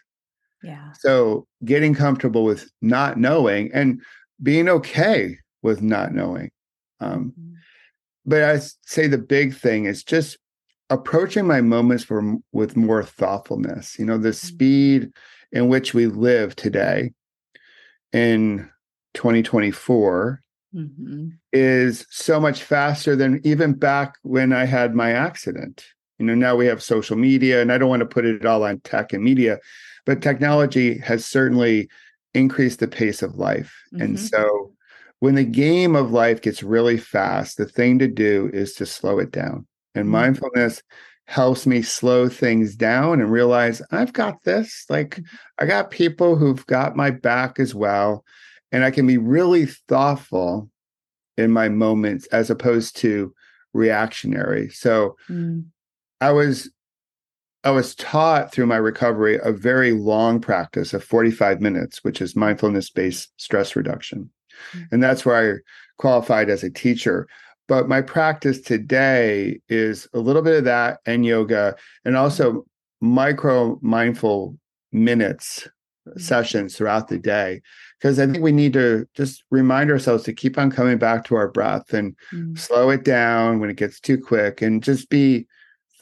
Yeah. 0.63 0.93
So 1.01 1.47
getting 1.65 1.95
comfortable 1.95 2.45
with 2.45 2.71
not 2.81 3.19
knowing 3.19 3.71
and 3.73 4.01
being 4.43 4.69
okay 4.69 5.37
with 5.63 5.83
not 5.83 6.15
knowing. 6.15 6.51
Um, 7.01 7.35
mm-hmm. 7.39 7.55
But 8.27 8.45
I 8.45 8.61
say 8.87 9.07
the 9.07 9.19
big 9.19 9.55
thing 9.55 9.85
is 9.85 10.03
just 10.03 10.39
approaching 10.89 11.47
my 11.47 11.61
moments 11.61 12.05
for, 12.05 12.37
with 12.53 12.77
more 12.77 13.03
thoughtfulness. 13.03 13.99
You 13.99 14.07
know, 14.07 14.17
the 14.17 14.31
mm-hmm. 14.31 14.47
speed 14.47 15.11
in 15.53 15.69
which 15.69 15.93
we 15.93 16.07
live 16.07 16.57
today 16.57 17.13
in 18.13 18.71
2024 19.15 20.43
mm-hmm. 20.75 21.29
is 21.53 22.07
so 22.11 22.41
much 22.41 22.63
faster 22.63 23.15
than 23.15 23.41
even 23.45 23.75
back 23.75 24.15
when 24.23 24.53
I 24.53 24.65
had 24.65 24.95
my 24.95 25.13
accident 25.13 25.85
you 26.19 26.27
know 26.27 26.35
now 26.35 26.55
we 26.55 26.67
have 26.67 26.83
social 26.83 27.17
media 27.17 27.61
and 27.61 27.73
i 27.73 27.79
don't 27.79 27.89
want 27.89 28.01
to 28.01 28.07
put 28.07 28.25
it 28.25 28.45
all 28.45 28.65
on 28.65 28.81
tech 28.81 29.13
and 29.13 29.23
media 29.23 29.59
but 30.07 30.23
technology 30.23 30.99
has 30.99 31.25
certainly 31.25 31.89
increased 32.35 32.81
the 32.81 32.89
pace 32.89 33.23
of 33.23 33.37
life 33.37 33.75
mm-hmm. 33.93 34.03
and 34.03 34.21
so 34.21 34.73
when 35.21 35.35
the 35.35 35.45
game 35.45 35.97
of 35.97 36.11
life 36.11 36.43
gets 36.43 36.63
really 36.63 36.99
fast 36.99 37.57
the 37.57 37.67
thing 37.67 37.99
to 37.99 38.09
do 38.09 38.51
is 38.53 38.75
to 38.75 38.87
slow 38.87 39.19
it 39.19 39.31
down 39.31 39.67
and 39.95 40.05
mm-hmm. 40.05 40.13
mindfulness 40.13 40.83
helps 41.27 41.67
me 41.67 41.81
slow 41.81 42.29
things 42.29 42.77
down 42.77 43.21
and 43.21 43.31
realize 43.31 43.81
i've 43.91 44.13
got 44.13 44.43
this 44.45 44.85
like 44.89 45.17
mm-hmm. 45.17 45.37
i 45.59 45.67
got 45.67 45.91
people 45.91 46.37
who've 46.37 46.67
got 46.67 46.97
my 46.97 47.11
back 47.11 47.59
as 47.59 47.75
well 47.75 48.25
and 48.73 48.85
i 48.85 48.91
can 48.91 49.07
be 49.07 49.19
really 49.19 49.67
thoughtful 49.89 50.69
in 51.37 51.51
my 51.51 51.69
moments 51.69 52.27
as 52.27 52.51
opposed 52.51 52.97
to 52.97 53.35
reactionary 53.73 54.69
so 54.69 55.17
mm. 55.29 55.65
I 56.21 56.33
was 56.33 56.71
I 57.65 57.71
was 57.71 57.95
taught 57.95 58.53
through 58.53 58.67
my 58.67 58.77
recovery 58.77 59.41
a 59.43 59.51
very 59.51 59.93
long 59.93 60.39
practice 60.39 60.93
of 60.93 61.03
45 61.03 61.63
minutes, 61.63 62.05
which 62.05 62.21
is 62.21 62.37
mindfulness 62.37 62.91
based 62.91 63.33
stress 63.39 63.75
reduction. 63.75 64.31
Mm-hmm. 64.73 64.95
And 64.95 65.03
that's 65.03 65.25
where 65.25 65.57
I 65.57 65.59
qualified 65.99 66.51
as 66.51 66.63
a 66.63 66.71
teacher. 66.71 67.27
But 67.67 67.89
my 67.89 68.03
practice 68.03 68.61
today 68.61 69.61
is 69.71 70.07
a 70.13 70.19
little 70.19 70.43
bit 70.43 70.59
of 70.59 70.65
that 70.65 70.99
and 71.07 71.25
yoga, 71.25 71.75
and 72.05 72.17
also 72.17 72.67
micro 73.01 73.79
mindful 73.81 74.59
minutes 74.93 75.67
mm-hmm. 76.07 76.21
sessions 76.21 76.77
throughout 76.77 77.09
the 77.09 77.19
day. 77.19 77.63
Because 77.99 78.19
I 78.19 78.27
think 78.27 78.45
we 78.45 78.53
need 78.53 78.75
to 78.75 79.07
just 79.15 79.43
remind 79.51 79.91
ourselves 79.91 80.25
to 80.25 80.35
keep 80.35 80.59
on 80.59 80.71
coming 80.71 80.99
back 80.99 81.25
to 81.25 81.37
our 81.37 81.49
breath 81.49 81.95
and 81.95 82.15
mm-hmm. 82.31 82.55
slow 82.57 82.91
it 82.91 83.05
down 83.05 83.61
when 83.61 83.71
it 83.71 83.77
gets 83.77 84.01
too 84.01 84.19
quick 84.19 84.61
and 84.61 84.83
just 84.83 85.09
be 85.09 85.47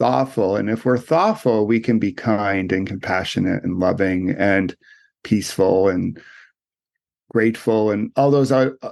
thoughtful. 0.03 0.57
And 0.57 0.69
if 0.69 0.85
we're 0.85 0.99
thoughtful, 0.99 1.65
we 1.65 1.79
can 1.79 2.01
be 2.01 2.13
kind 2.13 2.73
and 2.73 2.89
compassionate 2.89 3.63
and 3.63 3.79
loving 3.79 4.35
and 4.37 4.75
peaceful 5.23 5.89
and 5.89 6.21
grateful, 7.31 7.93
and 7.93 8.11
all 8.17 8.33
those 8.33 8.51
other, 8.51 8.77
uh, 8.83 8.91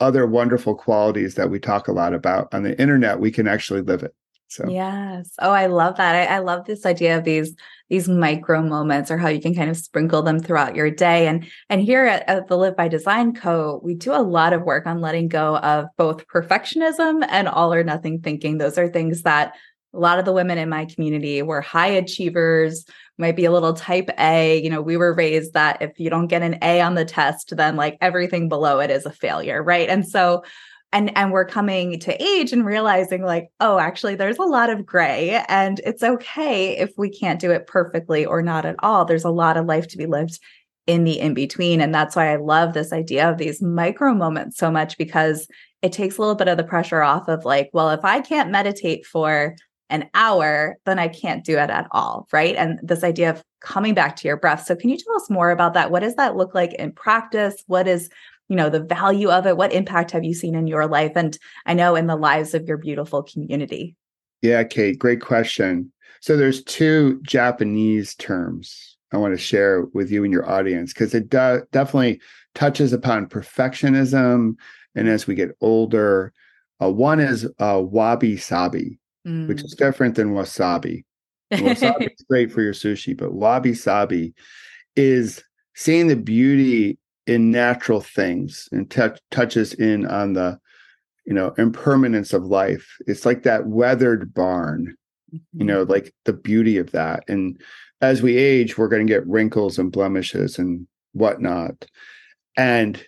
other 0.00 0.26
wonderful 0.26 0.74
qualities 0.74 1.34
that 1.34 1.50
we 1.50 1.58
talk 1.60 1.88
a 1.88 1.92
lot 1.92 2.14
about 2.14 2.48
on 2.54 2.62
the 2.62 2.80
internet, 2.80 3.20
we 3.20 3.30
can 3.30 3.46
actually 3.46 3.82
live 3.82 4.02
it. 4.02 4.14
So 4.48 4.66
yes. 4.66 5.30
Oh, 5.40 5.50
I 5.50 5.66
love 5.66 5.98
that. 5.98 6.14
I, 6.14 6.36
I, 6.36 6.38
love 6.38 6.64
this 6.64 6.86
idea 6.86 7.18
of 7.18 7.24
these 7.24 7.54
these 7.88 8.08
micro 8.08 8.62
moments 8.62 9.10
or 9.10 9.18
how 9.18 9.28
you 9.28 9.40
can 9.40 9.54
kind 9.54 9.68
of 9.68 9.76
sprinkle 9.76 10.22
them 10.22 10.38
throughout 10.38 10.74
your 10.74 10.90
day. 10.90 11.26
And 11.26 11.46
and 11.68 11.82
here 11.82 12.06
at, 12.06 12.26
at 12.28 12.48
the 12.48 12.56
Live 12.56 12.76
by 12.76 12.88
Design 12.88 13.34
Co, 13.34 13.80
we 13.82 13.94
do 13.94 14.12
a 14.12 14.22
lot 14.22 14.52
of 14.52 14.62
work 14.62 14.86
on 14.86 15.00
letting 15.00 15.28
go 15.28 15.58
of 15.58 15.86
both 15.98 16.26
perfectionism 16.28 17.26
and 17.28 17.48
all 17.48 17.74
or 17.74 17.84
nothing 17.84 18.20
thinking. 18.20 18.58
Those 18.58 18.78
are 18.78 18.88
things 18.88 19.22
that 19.22 19.54
a 19.94 19.98
lot 19.98 20.18
of 20.18 20.24
the 20.24 20.32
women 20.32 20.58
in 20.58 20.68
my 20.68 20.84
community 20.84 21.42
were 21.42 21.60
high 21.60 21.88
achievers 21.88 22.84
might 23.16 23.36
be 23.36 23.44
a 23.44 23.52
little 23.52 23.74
type 23.74 24.10
a. 24.18 24.60
You 24.60 24.70
know 24.70 24.82
we 24.82 24.96
were 24.96 25.14
raised 25.14 25.54
that 25.54 25.80
if 25.80 25.98
you 25.98 26.10
don't 26.10 26.26
get 26.26 26.42
an 26.42 26.58
a 26.62 26.80
on 26.80 26.94
the 26.94 27.04
test 27.04 27.56
then 27.56 27.76
like 27.76 27.96
everything 28.00 28.48
below 28.48 28.80
it 28.80 28.90
is 28.90 29.06
a 29.06 29.12
failure 29.12 29.62
right? 29.62 29.88
And 29.88 30.06
so 30.06 30.42
and 30.92 31.16
and 31.16 31.32
we're 31.32 31.44
coming 31.44 31.98
to 32.00 32.22
age 32.22 32.52
and 32.52 32.64
realizing 32.64 33.22
like 33.22 33.48
oh 33.60 33.78
actually 33.78 34.14
there's 34.14 34.38
a 34.38 34.42
lot 34.42 34.70
of 34.70 34.86
gray 34.86 35.42
and 35.48 35.80
it's 35.84 36.02
okay 36.02 36.76
if 36.76 36.92
we 36.96 37.10
can't 37.10 37.40
do 37.40 37.50
it 37.50 37.66
perfectly 37.66 38.24
or 38.24 38.42
not 38.42 38.64
at 38.64 38.76
all. 38.80 39.04
There's 39.04 39.24
a 39.24 39.30
lot 39.30 39.56
of 39.56 39.66
life 39.66 39.88
to 39.88 39.98
be 39.98 40.06
lived 40.06 40.38
in 40.86 41.04
the 41.04 41.18
in 41.18 41.34
between 41.34 41.80
and 41.80 41.94
that's 41.94 42.14
why 42.14 42.30
i 42.30 42.36
love 42.36 42.74
this 42.74 42.92
idea 42.92 43.28
of 43.28 43.38
these 43.38 43.62
micro 43.62 44.12
moments 44.12 44.58
so 44.58 44.70
much 44.70 44.98
because 44.98 45.48
it 45.80 45.92
takes 45.92 46.18
a 46.18 46.20
little 46.20 46.34
bit 46.34 46.48
of 46.48 46.58
the 46.58 46.64
pressure 46.64 47.02
off 47.02 47.26
of 47.26 47.44
like 47.44 47.70
well 47.72 47.90
if 47.90 48.04
i 48.04 48.20
can't 48.20 48.50
meditate 48.50 49.06
for 49.06 49.56
an 49.90 50.08
hour, 50.14 50.76
then 50.86 50.98
I 50.98 51.08
can't 51.08 51.44
do 51.44 51.52
it 51.52 51.70
at 51.70 51.86
all. 51.90 52.26
Right. 52.32 52.56
And 52.56 52.78
this 52.82 53.04
idea 53.04 53.30
of 53.30 53.42
coming 53.60 53.94
back 53.94 54.16
to 54.16 54.28
your 54.28 54.36
breath. 54.36 54.66
So, 54.66 54.76
can 54.76 54.90
you 54.90 54.98
tell 54.98 55.16
us 55.16 55.30
more 55.30 55.50
about 55.50 55.74
that? 55.74 55.90
What 55.90 56.00
does 56.00 56.14
that 56.16 56.36
look 56.36 56.54
like 56.54 56.74
in 56.74 56.92
practice? 56.92 57.56
What 57.66 57.88
is, 57.88 58.10
you 58.48 58.56
know, 58.56 58.68
the 58.68 58.82
value 58.82 59.30
of 59.30 59.46
it? 59.46 59.56
What 59.56 59.72
impact 59.72 60.10
have 60.12 60.24
you 60.24 60.34
seen 60.34 60.54
in 60.54 60.66
your 60.66 60.86
life? 60.86 61.12
And 61.16 61.36
I 61.66 61.74
know 61.74 61.96
in 61.96 62.06
the 62.06 62.16
lives 62.16 62.54
of 62.54 62.68
your 62.68 62.76
beautiful 62.76 63.22
community. 63.22 63.96
Yeah, 64.42 64.62
Kate, 64.64 64.98
great 64.98 65.20
question. 65.20 65.90
So, 66.20 66.36
there's 66.36 66.62
two 66.62 67.20
Japanese 67.22 68.14
terms 68.14 68.96
I 69.12 69.16
want 69.16 69.34
to 69.34 69.38
share 69.38 69.86
with 69.94 70.10
you 70.10 70.24
and 70.24 70.32
your 70.32 70.48
audience 70.48 70.92
because 70.92 71.14
it 71.14 71.28
do- 71.28 71.62
definitely 71.72 72.20
touches 72.54 72.92
upon 72.92 73.28
perfectionism. 73.28 74.54
And 74.94 75.08
as 75.08 75.26
we 75.26 75.34
get 75.34 75.56
older, 75.60 76.32
uh, 76.82 76.90
one 76.90 77.20
is 77.20 77.48
uh, 77.58 77.80
wabi 77.82 78.36
sabi, 78.36 78.98
mm. 79.26 79.48
which 79.48 79.62
is 79.62 79.74
different 79.74 80.14
than 80.14 80.34
wasabi. 80.34 81.04
wasabi 81.52 82.12
is 82.12 82.24
great 82.28 82.52
for 82.52 82.62
your 82.62 82.74
sushi, 82.74 83.16
but 83.16 83.32
wabi 83.32 83.74
sabi 83.74 84.34
is 84.96 85.42
seeing 85.74 86.06
the 86.06 86.16
beauty 86.16 86.98
in 87.26 87.50
natural 87.50 88.00
things 88.00 88.68
and 88.72 88.90
t- 88.90 89.02
touches 89.30 89.72
in 89.74 90.06
on 90.06 90.34
the 90.34 90.58
you 91.24 91.32
know 91.32 91.54
impermanence 91.56 92.32
of 92.32 92.44
life 92.44 92.96
it's 93.06 93.24
like 93.24 93.42
that 93.44 93.66
weathered 93.66 94.34
barn 94.34 94.94
mm-hmm. 95.32 95.60
you 95.60 95.64
know 95.64 95.82
like 95.84 96.12
the 96.24 96.32
beauty 96.32 96.76
of 96.76 96.90
that 96.92 97.24
and 97.28 97.60
as 98.00 98.22
we 98.22 98.36
age 98.36 98.76
we're 98.76 98.88
going 98.88 99.06
to 99.06 99.12
get 99.12 99.26
wrinkles 99.26 99.78
and 99.78 99.90
blemishes 99.90 100.58
and 100.58 100.86
whatnot 101.12 101.86
and 102.56 103.06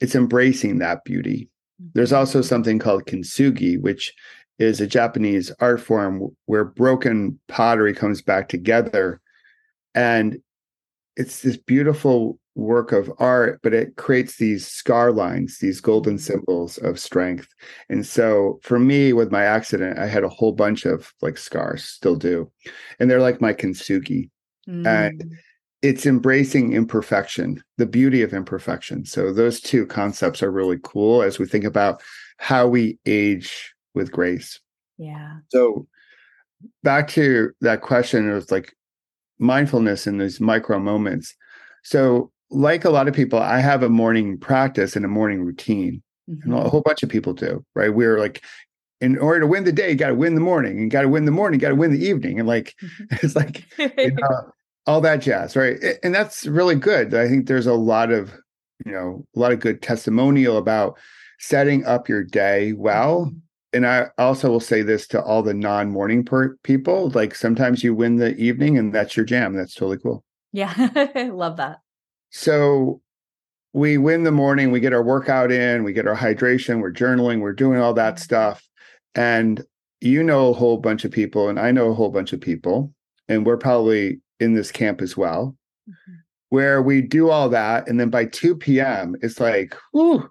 it's 0.00 0.14
embracing 0.14 0.78
that 0.78 1.02
beauty 1.04 1.48
there's 1.94 2.10
mm-hmm. 2.10 2.18
also 2.18 2.42
something 2.42 2.78
called 2.78 3.06
kintsugi 3.06 3.80
which 3.80 4.12
is 4.58 4.80
a 4.80 4.86
Japanese 4.86 5.52
art 5.60 5.80
form 5.80 6.28
where 6.46 6.64
broken 6.64 7.38
pottery 7.48 7.94
comes 7.94 8.22
back 8.22 8.48
together. 8.48 9.20
And 9.94 10.38
it's 11.16 11.42
this 11.42 11.56
beautiful 11.56 12.38
work 12.54 12.90
of 12.92 13.12
art, 13.18 13.60
but 13.62 13.74
it 13.74 13.96
creates 13.96 14.36
these 14.36 14.66
scar 14.66 15.12
lines, 15.12 15.58
these 15.58 15.80
golden 15.80 16.18
symbols 16.18 16.78
of 16.78 16.98
strength. 16.98 17.48
And 17.88 18.04
so 18.04 18.58
for 18.62 18.78
me, 18.78 19.12
with 19.12 19.30
my 19.30 19.44
accident, 19.44 19.98
I 19.98 20.06
had 20.06 20.24
a 20.24 20.28
whole 20.28 20.52
bunch 20.52 20.86
of 20.86 21.12
like 21.20 21.36
scars, 21.36 21.84
still 21.84 22.16
do. 22.16 22.50
And 22.98 23.10
they're 23.10 23.20
like 23.20 23.40
my 23.40 23.52
kintsugi. 23.52 24.30
Mm. 24.68 24.86
And 24.86 25.36
it's 25.82 26.06
embracing 26.06 26.72
imperfection, 26.72 27.62
the 27.76 27.86
beauty 27.86 28.22
of 28.22 28.32
imperfection. 28.32 29.04
So 29.04 29.32
those 29.32 29.60
two 29.60 29.86
concepts 29.86 30.42
are 30.42 30.50
really 30.50 30.78
cool 30.82 31.22
as 31.22 31.38
we 31.38 31.46
think 31.46 31.64
about 31.64 32.02
how 32.38 32.66
we 32.66 32.98
age 33.04 33.74
with 33.96 34.12
grace. 34.12 34.60
Yeah. 34.98 35.38
So 35.48 35.88
back 36.82 37.08
to 37.08 37.50
that 37.60 37.80
question 37.80 38.30
of 38.30 38.50
like 38.50 38.72
mindfulness 39.38 40.06
in 40.06 40.18
these 40.18 40.40
micro 40.40 40.78
moments. 40.78 41.34
So, 41.82 42.30
like 42.50 42.84
a 42.84 42.90
lot 42.90 43.08
of 43.08 43.14
people, 43.14 43.40
I 43.40 43.58
have 43.58 43.82
a 43.82 43.88
morning 43.88 44.38
practice 44.38 44.94
and 44.94 45.04
a 45.04 45.08
morning 45.08 45.42
routine. 45.42 46.02
Mm-hmm. 46.30 46.52
And 46.52 46.66
a 46.66 46.68
whole 46.68 46.80
bunch 46.80 47.02
of 47.02 47.08
people 47.08 47.32
do, 47.32 47.64
right? 47.74 47.94
We're 47.94 48.18
like, 48.18 48.42
in 49.00 49.18
order 49.18 49.40
to 49.40 49.46
win 49.46 49.64
the 49.64 49.72
day, 49.72 49.90
you 49.90 49.96
got 49.96 50.08
to 50.08 50.14
win 50.14 50.34
the 50.34 50.40
morning, 50.40 50.78
and 50.78 50.90
got 50.90 51.02
to 51.02 51.08
win 51.08 51.24
the 51.24 51.30
morning, 51.30 51.60
you 51.60 51.62
got 51.62 51.68
to 51.68 51.76
win 51.76 51.92
the 51.92 52.04
evening, 52.04 52.38
and 52.38 52.48
like 52.48 52.74
mm-hmm. 52.82 53.04
it's 53.26 53.36
like 53.36 53.64
you 53.78 54.12
know, 54.20 54.52
all 54.86 55.00
that 55.00 55.20
jazz, 55.20 55.56
right? 55.56 55.78
And 56.02 56.14
that's 56.14 56.46
really 56.46 56.74
good. 56.74 57.14
I 57.14 57.28
think 57.28 57.46
there's 57.46 57.66
a 57.66 57.74
lot 57.74 58.10
of 58.10 58.32
you 58.84 58.92
know 58.92 59.24
a 59.34 59.38
lot 59.38 59.52
of 59.52 59.60
good 59.60 59.82
testimonial 59.82 60.56
about 60.56 60.98
setting 61.38 61.84
up 61.84 62.08
your 62.08 62.24
day 62.24 62.72
well 62.72 63.26
mm-hmm 63.26 63.38
and 63.76 63.86
I 63.86 64.06
also 64.16 64.50
will 64.50 64.58
say 64.60 64.80
this 64.80 65.06
to 65.08 65.22
all 65.22 65.42
the 65.42 65.52
non 65.52 65.90
morning 65.90 66.24
per- 66.24 66.56
people 66.62 67.10
like 67.10 67.34
sometimes 67.34 67.84
you 67.84 67.94
win 67.94 68.16
the 68.16 68.34
evening 68.36 68.78
and 68.78 68.92
that's 68.92 69.16
your 69.16 69.26
jam. 69.26 69.54
That's 69.54 69.74
totally 69.74 69.98
cool. 69.98 70.24
Yeah, 70.52 70.72
love 71.32 71.58
that. 71.58 71.80
So 72.30 73.02
we 73.74 73.98
win 73.98 74.24
the 74.24 74.32
morning, 74.32 74.70
we 74.70 74.80
get 74.80 74.94
our 74.94 75.02
workout 75.02 75.52
in, 75.52 75.84
we 75.84 75.92
get 75.92 76.06
our 76.06 76.16
hydration, 76.16 76.80
we're 76.80 76.90
journaling, 76.90 77.40
we're 77.40 77.52
doing 77.52 77.78
all 77.78 77.92
that 77.92 78.14
mm-hmm. 78.14 78.22
stuff. 78.22 78.66
And 79.14 79.62
you 80.00 80.22
know 80.22 80.48
a 80.48 80.54
whole 80.54 80.78
bunch 80.78 81.04
of 81.04 81.10
people, 81.10 81.50
and 81.50 81.60
I 81.60 81.70
know 81.70 81.90
a 81.90 81.94
whole 81.94 82.10
bunch 82.10 82.32
of 82.32 82.40
people, 82.40 82.94
and 83.28 83.44
we're 83.44 83.58
probably 83.58 84.20
in 84.40 84.54
this 84.54 84.72
camp 84.72 85.02
as 85.02 85.18
well, 85.18 85.54
mm-hmm. 85.88 86.14
where 86.48 86.80
we 86.80 87.02
do 87.02 87.28
all 87.28 87.50
that. 87.50 87.86
And 87.88 88.00
then 88.00 88.08
by 88.08 88.24
2 88.24 88.56
p.m., 88.56 89.16
it's 89.20 89.40
like, 89.40 89.76
whoo, 89.92 90.26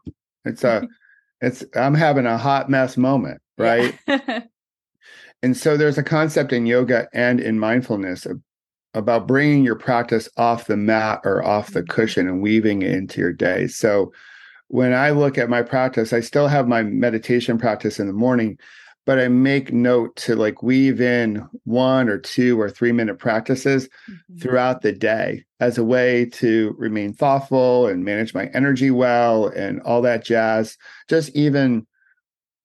it's 0.45 0.63
a 0.63 0.87
it's 1.45 1.63
i'm 1.75 1.93
having 1.93 2.25
a 2.25 2.37
hot 2.37 2.69
mess 2.69 2.97
moment 2.97 3.41
right 3.57 3.97
yeah. 4.07 4.41
and 5.41 5.55
so 5.55 5.77
there's 5.77 5.97
a 5.97 6.03
concept 6.03 6.51
in 6.51 6.65
yoga 6.65 7.07
and 7.13 7.39
in 7.39 7.59
mindfulness 7.59 8.25
of, 8.25 8.41
about 8.93 9.27
bringing 9.27 9.63
your 9.63 9.75
practice 9.75 10.27
off 10.37 10.67
the 10.67 10.77
mat 10.77 11.21
or 11.23 11.43
off 11.43 11.71
the 11.71 11.81
mm-hmm. 11.81 11.91
cushion 11.91 12.27
and 12.27 12.41
weaving 12.41 12.81
it 12.81 12.91
into 12.91 13.21
your 13.21 13.31
day 13.31 13.67
so 13.67 14.11
when 14.67 14.93
i 14.93 15.11
look 15.11 15.37
at 15.37 15.49
my 15.49 15.61
practice 15.61 16.11
i 16.11 16.19
still 16.19 16.47
have 16.47 16.67
my 16.67 16.83
meditation 16.83 17.57
practice 17.57 17.99
in 17.99 18.07
the 18.07 18.13
morning 18.13 18.57
but 19.05 19.19
I 19.19 19.27
make 19.27 19.71
note 19.71 20.15
to 20.17 20.35
like 20.35 20.63
weave 20.63 20.99
in 20.99 21.47
one 21.63 22.09
or 22.09 22.17
two 22.17 22.59
or 22.59 22.69
three 22.69 22.91
minute 22.91 23.19
practices 23.19 23.87
mm-hmm. 24.09 24.37
throughout 24.39 24.81
the 24.81 24.91
day 24.91 25.45
as 25.59 25.77
a 25.77 25.83
way 25.83 26.25
to 26.25 26.75
remain 26.77 27.13
thoughtful 27.13 27.87
and 27.87 28.03
manage 28.03 28.33
my 28.33 28.47
energy 28.47 28.91
well 28.91 29.47
and 29.47 29.81
all 29.81 30.01
that 30.01 30.25
jazz. 30.25 30.77
Just 31.07 31.29
even 31.35 31.85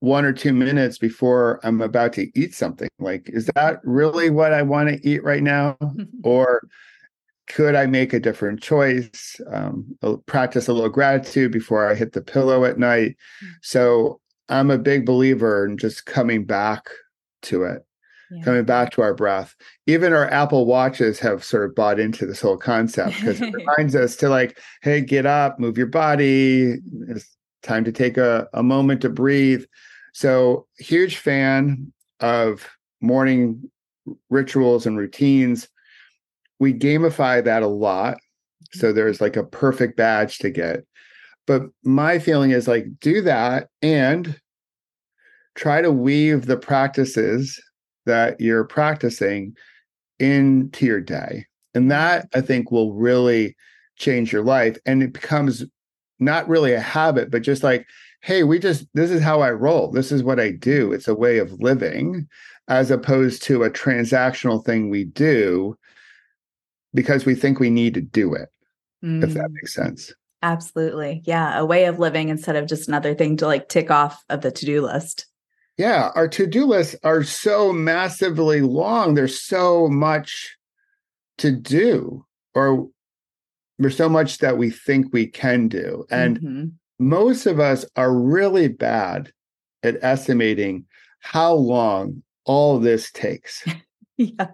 one 0.00 0.24
or 0.24 0.32
two 0.32 0.54
minutes 0.54 0.96
before 0.96 1.60
I'm 1.62 1.82
about 1.82 2.14
to 2.14 2.26
eat 2.34 2.54
something. 2.54 2.88
Like, 2.98 3.28
is 3.28 3.50
that 3.54 3.80
really 3.84 4.30
what 4.30 4.54
I 4.54 4.62
want 4.62 4.88
to 4.88 5.08
eat 5.08 5.22
right 5.22 5.42
now? 5.42 5.76
or 6.24 6.62
could 7.48 7.74
I 7.74 7.84
make 7.84 8.14
a 8.14 8.20
different 8.20 8.62
choice? 8.62 9.38
Um, 9.52 9.98
practice 10.26 10.68
a 10.68 10.72
little 10.72 10.88
gratitude 10.88 11.52
before 11.52 11.90
I 11.90 11.94
hit 11.94 12.12
the 12.12 12.22
pillow 12.22 12.64
at 12.64 12.78
night. 12.78 13.16
Mm. 13.44 13.48
So 13.60 14.20
I'm 14.50 14.70
a 14.70 14.78
big 14.78 15.06
believer 15.06 15.64
in 15.64 15.78
just 15.78 16.06
coming 16.06 16.44
back 16.44 16.90
to 17.42 17.62
it, 17.62 17.86
yeah. 18.30 18.42
coming 18.42 18.64
back 18.64 18.90
to 18.92 19.02
our 19.02 19.14
breath. 19.14 19.54
Even 19.86 20.12
our 20.12 20.28
Apple 20.28 20.66
Watches 20.66 21.20
have 21.20 21.44
sort 21.44 21.64
of 21.64 21.74
bought 21.76 22.00
into 22.00 22.26
this 22.26 22.40
whole 22.40 22.56
concept 22.56 23.14
because 23.20 23.40
it 23.40 23.54
reminds 23.54 23.94
us 23.94 24.16
to 24.16 24.28
like, 24.28 24.58
hey, 24.82 25.00
get 25.00 25.24
up, 25.24 25.60
move 25.60 25.78
your 25.78 25.86
body. 25.86 26.78
It's 27.08 27.36
time 27.62 27.84
to 27.84 27.92
take 27.92 28.16
a, 28.16 28.48
a 28.52 28.62
moment 28.62 29.00
to 29.02 29.08
breathe. 29.08 29.64
So, 30.12 30.66
huge 30.78 31.18
fan 31.18 31.92
of 32.18 32.68
morning 33.00 33.70
rituals 34.28 34.84
and 34.84 34.98
routines. 34.98 35.68
We 36.58 36.74
gamify 36.74 37.44
that 37.44 37.62
a 37.62 37.68
lot. 37.68 38.18
So, 38.72 38.88
mm-hmm. 38.88 38.96
there's 38.96 39.20
like 39.20 39.36
a 39.36 39.44
perfect 39.44 39.96
badge 39.96 40.38
to 40.38 40.50
get. 40.50 40.84
But 41.50 41.62
my 41.82 42.20
feeling 42.20 42.52
is 42.52 42.68
like 42.68 42.86
do 43.00 43.22
that 43.22 43.70
and 43.82 44.40
try 45.56 45.82
to 45.82 45.90
weave 45.90 46.46
the 46.46 46.56
practices 46.56 47.60
that 48.06 48.40
you're 48.40 48.62
practicing 48.62 49.56
into 50.20 50.86
your 50.86 51.00
day. 51.00 51.46
And 51.74 51.90
that 51.90 52.28
I 52.36 52.40
think 52.40 52.70
will 52.70 52.94
really 52.94 53.56
change 53.96 54.32
your 54.32 54.44
life. 54.44 54.78
And 54.86 55.02
it 55.02 55.12
becomes 55.12 55.64
not 56.20 56.48
really 56.48 56.72
a 56.72 56.78
habit, 56.78 57.32
but 57.32 57.42
just 57.42 57.64
like, 57.64 57.84
hey, 58.20 58.44
we 58.44 58.60
just, 58.60 58.86
this 58.94 59.10
is 59.10 59.20
how 59.20 59.40
I 59.40 59.50
roll. 59.50 59.90
This 59.90 60.12
is 60.12 60.22
what 60.22 60.38
I 60.38 60.52
do. 60.52 60.92
It's 60.92 61.08
a 61.08 61.16
way 61.16 61.38
of 61.38 61.54
living 61.54 62.28
as 62.68 62.92
opposed 62.92 63.42
to 63.42 63.64
a 63.64 63.70
transactional 63.70 64.64
thing 64.64 64.88
we 64.88 65.02
do 65.02 65.76
because 66.94 67.26
we 67.26 67.34
think 67.34 67.58
we 67.58 67.70
need 67.70 67.94
to 67.94 68.00
do 68.00 68.34
it, 68.34 68.50
mm. 69.04 69.24
if 69.24 69.34
that 69.34 69.50
mm. 69.50 69.54
makes 69.54 69.74
sense. 69.74 70.14
Absolutely. 70.42 71.22
Yeah. 71.24 71.58
A 71.58 71.64
way 71.64 71.84
of 71.84 71.98
living 71.98 72.28
instead 72.28 72.56
of 72.56 72.66
just 72.66 72.88
another 72.88 73.14
thing 73.14 73.36
to 73.38 73.46
like 73.46 73.68
tick 73.68 73.90
off 73.90 74.24
of 74.28 74.40
the 74.40 74.50
to 74.50 74.66
do 74.66 74.82
list. 74.82 75.26
Yeah. 75.76 76.10
Our 76.14 76.28
to 76.28 76.46
do 76.46 76.64
lists 76.64 76.96
are 77.02 77.22
so 77.22 77.72
massively 77.72 78.60
long. 78.62 79.14
There's 79.14 79.40
so 79.40 79.88
much 79.88 80.56
to 81.38 81.50
do, 81.50 82.26
or 82.54 82.88
there's 83.78 83.96
so 83.96 84.08
much 84.08 84.38
that 84.38 84.58
we 84.58 84.70
think 84.70 85.06
we 85.12 85.26
can 85.26 85.68
do. 85.68 86.04
And 86.10 86.38
mm-hmm. 86.38 86.64
most 86.98 87.46
of 87.46 87.60
us 87.60 87.84
are 87.96 88.14
really 88.14 88.68
bad 88.68 89.32
at 89.82 89.96
estimating 90.02 90.84
how 91.20 91.54
long 91.54 92.22
all 92.44 92.78
this 92.78 93.10
takes. 93.10 93.64
yeah. 94.16 94.48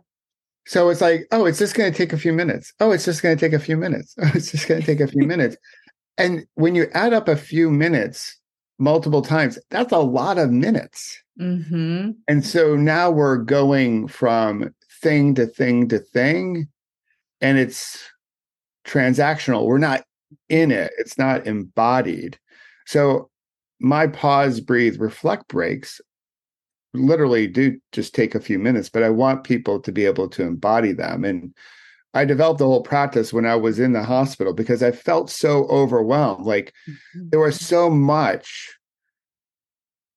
So 0.66 0.88
it's 0.88 1.00
like, 1.00 1.28
oh, 1.30 1.46
it's 1.46 1.60
just 1.60 1.74
going 1.74 1.90
to 1.90 1.96
take 1.96 2.12
a 2.12 2.18
few 2.18 2.32
minutes. 2.32 2.72
Oh, 2.80 2.90
it's 2.90 3.04
just 3.04 3.22
going 3.22 3.36
to 3.36 3.40
take 3.40 3.52
a 3.52 3.62
few 3.62 3.76
minutes. 3.76 4.14
Oh, 4.22 4.30
it's 4.34 4.50
just 4.50 4.66
going 4.66 4.80
to 4.80 4.86
take 4.86 5.00
a 5.00 5.06
few 5.06 5.26
minutes. 5.26 5.56
And 6.18 6.44
when 6.54 6.74
you 6.74 6.88
add 6.92 7.12
up 7.12 7.28
a 7.28 7.36
few 7.36 7.70
minutes 7.70 8.38
multiple 8.78 9.22
times, 9.22 9.58
that's 9.70 9.92
a 9.92 9.98
lot 9.98 10.38
of 10.38 10.50
minutes. 10.50 11.22
Mm-hmm. 11.40 12.12
And 12.26 12.44
so 12.44 12.74
now 12.74 13.10
we're 13.10 13.36
going 13.36 14.08
from 14.08 14.74
thing 15.02 15.34
to 15.36 15.46
thing 15.46 15.88
to 15.88 15.98
thing, 15.98 16.68
and 17.40 17.58
it's 17.58 18.02
transactional. 18.86 19.66
We're 19.66 19.78
not 19.78 20.04
in 20.48 20.72
it, 20.72 20.92
it's 20.98 21.18
not 21.18 21.46
embodied. 21.46 22.38
So 22.86 23.30
my 23.78 24.06
pause, 24.06 24.60
breathe, 24.60 24.98
reflect 24.98 25.48
breaks 25.48 26.00
literally 26.96 27.46
do 27.46 27.78
just 27.92 28.14
take 28.14 28.34
a 28.34 28.40
few 28.40 28.58
minutes, 28.58 28.88
but 28.88 29.02
I 29.02 29.10
want 29.10 29.44
people 29.44 29.80
to 29.80 29.92
be 29.92 30.04
able 30.04 30.28
to 30.30 30.42
embody 30.42 30.92
them. 30.92 31.24
And 31.24 31.54
I 32.14 32.24
developed 32.24 32.58
the 32.58 32.66
whole 32.66 32.82
practice 32.82 33.32
when 33.32 33.44
I 33.44 33.56
was 33.56 33.78
in 33.78 33.92
the 33.92 34.02
hospital 34.02 34.52
because 34.52 34.82
I 34.82 34.92
felt 34.92 35.30
so 35.30 35.66
overwhelmed. 35.66 36.46
Like 36.46 36.72
mm-hmm. 36.88 37.28
there 37.30 37.40
was 37.40 37.60
so 37.60 37.90
much 37.90 38.74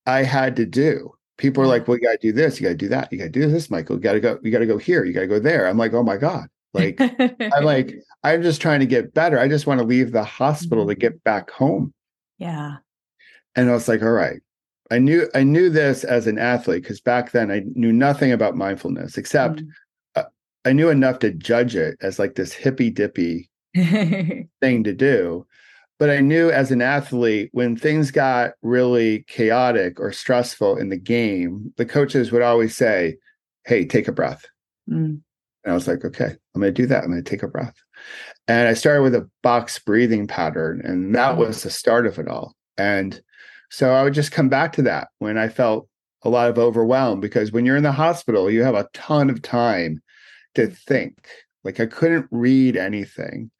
I 0.05 0.23
had 0.23 0.55
to 0.55 0.65
do. 0.65 1.11
People 1.37 1.63
are 1.63 1.67
like, 1.67 1.87
well, 1.87 1.97
you 1.97 2.03
got 2.03 2.19
to 2.19 2.27
do 2.27 2.33
this, 2.33 2.59
you 2.59 2.65
got 2.65 2.71
to 2.71 2.75
do 2.75 2.89
that, 2.89 3.11
you 3.11 3.17
got 3.17 3.25
to 3.25 3.29
do 3.29 3.49
this, 3.49 3.69
Michael. 3.69 3.95
You 3.95 4.01
got 4.01 4.13
to 4.13 4.19
go, 4.19 4.39
you 4.43 4.51
got 4.51 4.59
to 4.59 4.65
go 4.65 4.77
here, 4.77 5.05
you 5.05 5.13
got 5.13 5.21
to 5.21 5.27
go 5.27 5.39
there. 5.39 5.67
I'm 5.67 5.77
like, 5.77 5.93
oh 5.93 6.03
my 6.03 6.17
God. 6.17 6.47
Like, 6.73 6.99
I'm 6.99 7.63
like, 7.63 7.95
I'm 8.23 8.43
just 8.43 8.61
trying 8.61 8.81
to 8.81 8.85
get 8.85 9.13
better. 9.13 9.39
I 9.39 9.47
just 9.47 9.67
want 9.67 9.79
to 9.79 9.85
leave 9.85 10.11
the 10.11 10.23
hospital 10.23 10.83
mm-hmm. 10.83 10.91
to 10.91 10.95
get 10.95 11.23
back 11.23 11.49
home. 11.49 11.93
Yeah. 12.37 12.77
And 13.55 13.69
I 13.69 13.73
was 13.73 13.87
like, 13.87 14.01
all 14.01 14.11
right, 14.11 14.41
I 14.91 14.97
knew 14.97 15.29
I 15.35 15.43
knew 15.43 15.69
this 15.69 16.03
as 16.03 16.27
an 16.27 16.39
athlete 16.39 16.83
because 16.83 16.99
back 16.99 17.31
then 17.31 17.51
I 17.51 17.63
knew 17.75 17.93
nothing 17.93 18.31
about 18.31 18.55
mindfulness 18.55 19.17
except 19.17 19.57
mm. 19.57 19.67
uh, 20.15 20.23
I 20.65 20.73
knew 20.73 20.89
enough 20.89 21.19
to 21.19 21.31
judge 21.31 21.75
it 21.75 21.97
as 22.01 22.17
like 22.17 22.35
this 22.35 22.53
hippy 22.53 22.89
dippy 22.89 23.49
thing 23.75 24.83
to 24.83 24.93
do. 24.93 25.45
But 25.99 26.09
I 26.09 26.21
knew 26.21 26.49
as 26.49 26.71
an 26.71 26.81
athlete 26.81 27.49
when 27.51 27.75
things 27.75 28.09
got 28.09 28.53
really 28.61 29.25
chaotic 29.27 29.99
or 29.99 30.13
stressful 30.13 30.77
in 30.77 30.89
the 30.89 30.97
game, 30.97 31.73
the 31.77 31.85
coaches 31.85 32.31
would 32.31 32.41
always 32.41 32.75
say, 32.75 33.17
"Hey, 33.65 33.85
take 33.85 34.07
a 34.07 34.13
breath." 34.13 34.45
Mm. 34.89 35.21
And 35.63 35.71
I 35.71 35.73
was 35.73 35.87
like, 35.87 36.03
"Okay, 36.05 36.35
I'm 36.55 36.61
going 36.61 36.73
to 36.73 36.81
do 36.81 36.87
that. 36.87 37.03
I'm 37.03 37.11
going 37.11 37.23
to 37.23 37.29
take 37.29 37.43
a 37.43 37.47
breath." 37.47 37.75
And 38.47 38.67
I 38.67 38.73
started 38.73 39.03
with 39.03 39.13
a 39.13 39.29
box 39.43 39.77
breathing 39.77 40.25
pattern, 40.25 40.81
and 40.83 41.13
that 41.15 41.37
was 41.37 41.61
the 41.61 41.69
start 41.69 42.07
of 42.07 42.17
it 42.17 42.27
all. 42.27 42.55
And 42.77 43.21
so 43.69 43.93
I 43.93 44.03
would 44.03 44.13
just 44.13 44.31
come 44.31 44.49
back 44.49 44.73
to 44.73 44.81
that 44.83 45.09
when 45.19 45.37
I 45.37 45.47
felt 45.47 45.87
a 46.23 46.29
lot 46.29 46.49
of 46.49 46.57
overwhelm 46.57 47.19
because 47.19 47.51
when 47.51 47.65
you're 47.65 47.77
in 47.77 47.83
the 47.83 47.91
hospital, 47.91 48.49
you 48.49 48.63
have 48.63 48.75
a 48.75 48.89
ton 48.93 49.29
of 49.29 49.41
time 49.41 50.01
to 50.55 50.67
think. 50.67 51.27
Like 51.63 51.79
I 51.79 51.85
couldn't 51.85 52.27
read 52.31 52.75
anything. 52.75 53.51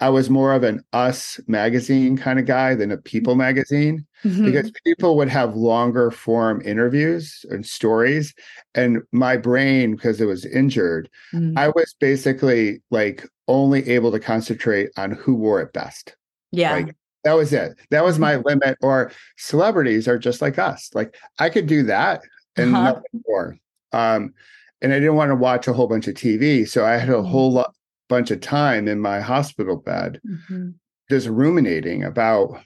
I 0.00 0.08
was 0.08 0.30
more 0.30 0.54
of 0.54 0.62
an 0.62 0.82
us 0.94 1.38
magazine 1.46 2.16
kind 2.16 2.38
of 2.38 2.46
guy 2.46 2.74
than 2.74 2.90
a 2.90 2.96
people 2.96 3.34
magazine 3.34 4.06
mm-hmm. 4.24 4.46
because 4.46 4.72
people 4.86 5.14
would 5.18 5.28
have 5.28 5.56
longer 5.56 6.10
form 6.10 6.62
interviews 6.64 7.44
and 7.50 7.66
stories. 7.66 8.32
And 8.74 9.02
my 9.12 9.36
brain, 9.36 9.96
because 9.96 10.20
it 10.20 10.24
was 10.24 10.46
injured, 10.46 11.10
mm-hmm. 11.34 11.58
I 11.58 11.68
was 11.68 11.94
basically 12.00 12.80
like 12.90 13.28
only 13.46 13.86
able 13.90 14.10
to 14.12 14.20
concentrate 14.20 14.88
on 14.96 15.10
who 15.10 15.34
wore 15.34 15.60
it 15.60 15.74
best. 15.74 16.16
Yeah. 16.50 16.72
Like 16.72 16.96
that 17.24 17.34
was 17.34 17.52
it. 17.52 17.78
That 17.90 18.04
was 18.04 18.18
my 18.18 18.36
limit. 18.36 18.78
Or 18.82 19.12
celebrities 19.36 20.08
are 20.08 20.18
just 20.18 20.40
like 20.40 20.58
us. 20.58 20.90
Like 20.94 21.14
I 21.38 21.50
could 21.50 21.66
do 21.66 21.82
that 21.84 22.22
and 22.56 22.74
uh-huh. 22.74 22.84
nothing 22.84 23.22
more. 23.26 23.56
Um, 23.92 24.34
and 24.82 24.92
I 24.92 24.98
didn't 24.98 25.16
want 25.16 25.30
to 25.30 25.36
watch 25.36 25.68
a 25.68 25.72
whole 25.72 25.86
bunch 25.86 26.08
of 26.08 26.14
TV, 26.14 26.66
so 26.66 26.84
I 26.86 26.96
had 26.96 27.10
a 27.10 27.14
mm-hmm. 27.14 27.28
whole 27.28 27.52
lot, 27.52 27.74
bunch 28.08 28.30
of 28.30 28.40
time 28.40 28.88
in 28.88 29.00
my 29.00 29.20
hospital 29.20 29.76
bed, 29.76 30.20
mm-hmm. 30.26 30.70
just 31.10 31.28
ruminating 31.28 32.04
about 32.04 32.60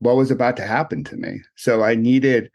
what 0.00 0.16
was 0.16 0.30
about 0.30 0.56
to 0.56 0.66
happen 0.66 1.04
to 1.04 1.16
me. 1.16 1.40
So 1.56 1.82
I 1.82 1.94
needed, 1.94 2.50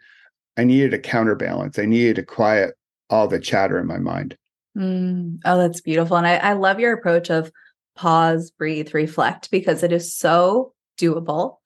I 0.57 0.65
needed 0.65 0.93
a 0.93 0.99
counterbalance. 0.99 1.79
I 1.79 1.85
needed 1.85 2.17
to 2.17 2.23
quiet 2.23 2.75
all 3.09 3.27
the 3.27 3.39
chatter 3.39 3.79
in 3.79 3.87
my 3.87 3.99
mind. 3.99 4.37
Mm. 4.77 5.39
Oh, 5.45 5.57
that's 5.57 5.81
beautiful, 5.81 6.17
and 6.17 6.27
I, 6.27 6.35
I 6.35 6.53
love 6.53 6.79
your 6.79 6.93
approach 6.93 7.29
of 7.31 7.51
pause, 7.95 8.51
breathe, 8.51 8.93
reflect 8.93 9.49
because 9.49 9.81
it 9.83 9.91
is 9.91 10.13
so 10.13 10.73
doable. 10.97 11.57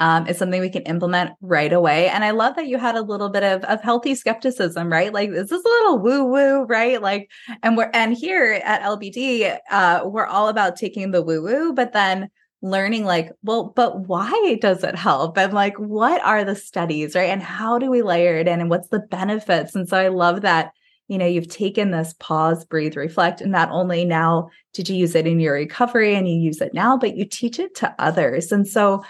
Um, 0.00 0.26
it's 0.28 0.38
something 0.38 0.60
we 0.60 0.70
can 0.70 0.82
implement 0.82 1.32
right 1.40 1.72
away. 1.72 2.08
And 2.08 2.22
I 2.24 2.30
love 2.30 2.54
that 2.54 2.68
you 2.68 2.78
had 2.78 2.94
a 2.94 3.02
little 3.02 3.30
bit 3.30 3.42
of, 3.42 3.64
of 3.64 3.82
healthy 3.82 4.14
skepticism, 4.14 4.90
right? 4.90 5.12
Like 5.12 5.30
this 5.30 5.50
is 5.50 5.64
a 5.64 5.68
little 5.68 5.98
woo 5.98 6.24
woo, 6.24 6.62
right? 6.62 7.02
Like, 7.02 7.30
and 7.64 7.76
we're, 7.76 7.90
and 7.92 8.14
here 8.14 8.60
at 8.64 8.82
LBD, 8.82 9.58
uh, 9.70 10.02
we're 10.04 10.26
all 10.26 10.48
about 10.48 10.76
taking 10.76 11.10
the 11.10 11.22
woo 11.22 11.42
woo, 11.42 11.72
but 11.72 11.92
then 11.92 12.28
learning 12.62 13.04
like, 13.04 13.30
well, 13.42 13.72
but 13.74 14.06
why 14.06 14.56
does 14.60 14.84
it 14.84 14.94
help? 14.94 15.36
And 15.36 15.52
like, 15.52 15.76
what 15.78 16.24
are 16.24 16.44
the 16.44 16.56
studies, 16.56 17.14
right? 17.14 17.30
And 17.30 17.42
how 17.42 17.78
do 17.78 17.90
we 17.90 18.02
layer 18.02 18.36
it 18.36 18.48
in 18.48 18.60
and 18.60 18.70
what's 18.70 18.88
the 18.88 19.00
benefits? 19.00 19.74
And 19.74 19.88
so 19.88 19.96
I 19.96 20.08
love 20.08 20.42
that 20.42 20.72
you 21.08 21.18
know 21.18 21.26
you've 21.26 21.48
taken 21.48 21.90
this 21.90 22.14
pause 22.20 22.64
breathe 22.64 22.96
reflect 22.96 23.40
and 23.40 23.50
not 23.50 23.70
only 23.70 24.04
now 24.04 24.48
did 24.72 24.88
you 24.88 24.96
use 24.96 25.14
it 25.14 25.26
in 25.26 25.40
your 25.40 25.54
recovery 25.54 26.14
and 26.14 26.28
you 26.28 26.36
use 26.36 26.60
it 26.60 26.72
now 26.74 26.96
but 26.96 27.16
you 27.16 27.24
teach 27.24 27.58
it 27.58 27.74
to 27.76 27.94
others. 27.98 28.52
And 28.52 28.66
so 28.66 29.02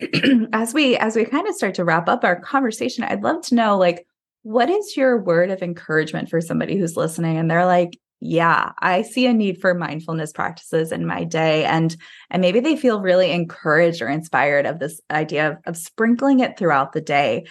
as 0.52 0.74
we 0.74 0.96
as 0.96 1.16
we 1.16 1.24
kind 1.24 1.48
of 1.48 1.54
start 1.54 1.74
to 1.74 1.84
wrap 1.84 2.06
up 2.06 2.22
our 2.22 2.38
conversation 2.38 3.02
i'd 3.04 3.22
love 3.22 3.40
to 3.40 3.54
know 3.54 3.78
like 3.78 4.06
what 4.42 4.68
is 4.68 4.94
your 4.94 5.16
word 5.16 5.50
of 5.50 5.62
encouragement 5.62 6.28
for 6.28 6.38
somebody 6.38 6.76
who's 6.76 6.98
listening 6.98 7.38
and 7.38 7.50
they're 7.50 7.64
like 7.64 7.98
yeah 8.20 8.72
i 8.80 9.00
see 9.00 9.26
a 9.26 9.32
need 9.32 9.58
for 9.58 9.72
mindfulness 9.72 10.32
practices 10.32 10.92
in 10.92 11.06
my 11.06 11.24
day 11.24 11.64
and 11.64 11.96
and 12.30 12.42
maybe 12.42 12.60
they 12.60 12.76
feel 12.76 13.00
really 13.00 13.30
encouraged 13.30 14.02
or 14.02 14.08
inspired 14.08 14.66
of 14.66 14.78
this 14.78 15.00
idea 15.10 15.52
of, 15.52 15.56
of 15.64 15.76
sprinkling 15.76 16.40
it 16.40 16.58
throughout 16.58 16.92
the 16.92 17.00
day. 17.00 17.46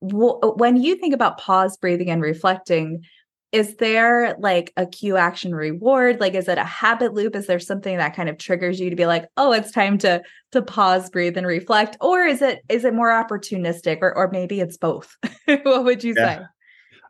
When 0.00 0.76
you 0.76 0.96
think 0.96 1.12
about 1.12 1.38
pause 1.38 1.76
breathing 1.76 2.08
and 2.08 2.22
reflecting 2.22 3.04
is 3.52 3.76
there 3.76 4.36
like 4.38 4.72
a 4.76 4.86
cue 4.86 5.16
action 5.16 5.54
reward? 5.54 6.20
Like 6.20 6.34
is 6.34 6.48
it 6.48 6.58
a 6.58 6.64
habit 6.64 7.14
loop? 7.14 7.34
Is 7.34 7.46
there 7.46 7.58
something 7.58 7.96
that 7.96 8.14
kind 8.14 8.28
of 8.28 8.38
triggers 8.38 8.78
you 8.78 8.90
to 8.90 8.96
be 8.96 9.06
like 9.06 9.26
oh 9.36 9.52
it's 9.52 9.72
time 9.72 9.98
to 9.98 10.22
to 10.52 10.62
pause 10.62 11.10
breathe 11.10 11.36
and 11.36 11.46
reflect 11.46 11.96
or 12.00 12.24
is 12.24 12.42
it 12.42 12.60
is 12.68 12.84
it 12.84 12.94
more 12.94 13.10
opportunistic 13.10 13.98
or 14.02 14.16
or 14.16 14.30
maybe 14.30 14.60
it's 14.60 14.76
both? 14.76 15.16
What 15.62 15.84
would 15.84 16.04
you 16.04 16.14
yeah. 16.16 16.38
say? 16.38 16.44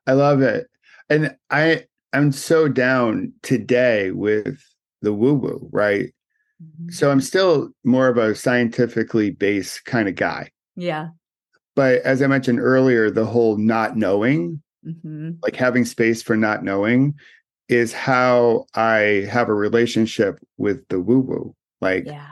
I 0.06 0.12
love 0.12 0.40
it. 0.40 0.66
And 1.08 1.36
i 1.50 1.84
i'm 2.12 2.32
so 2.32 2.68
down 2.68 3.32
today 3.42 4.10
with 4.10 4.60
the 5.02 5.12
woo 5.12 5.34
woo 5.34 5.68
right? 5.72 6.14
Mm-hmm. 6.62 6.90
so 6.90 7.10
i'm 7.10 7.20
still 7.20 7.70
more 7.84 8.08
of 8.08 8.16
a 8.16 8.34
scientifically 8.34 9.30
based 9.30 9.84
kind 9.84 10.08
of 10.08 10.14
guy. 10.14 10.50
Yeah. 10.74 11.08
But 11.76 12.00
as 12.02 12.22
i 12.22 12.26
mentioned 12.26 12.60
earlier 12.60 13.10
the 13.10 13.26
whole 13.26 13.58
not 13.58 13.96
knowing 13.96 14.62
mm-hmm. 14.86 15.32
like 15.42 15.56
having 15.56 15.84
space 15.84 16.22
for 16.22 16.36
not 16.36 16.64
knowing 16.64 17.14
is 17.68 17.92
how 17.92 18.66
I 18.74 19.26
have 19.30 19.48
a 19.48 19.54
relationship 19.54 20.38
with 20.58 20.86
the 20.88 21.00
woo 21.00 21.20
woo. 21.20 21.54
Like, 21.80 22.06
yeah. 22.06 22.26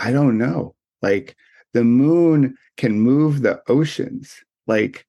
I 0.00 0.12
don't 0.12 0.38
know. 0.38 0.74
Like, 1.00 1.36
the 1.72 1.84
moon 1.84 2.56
can 2.76 3.00
move 3.00 3.42
the 3.42 3.62
oceans. 3.68 4.34
Like, 4.66 5.06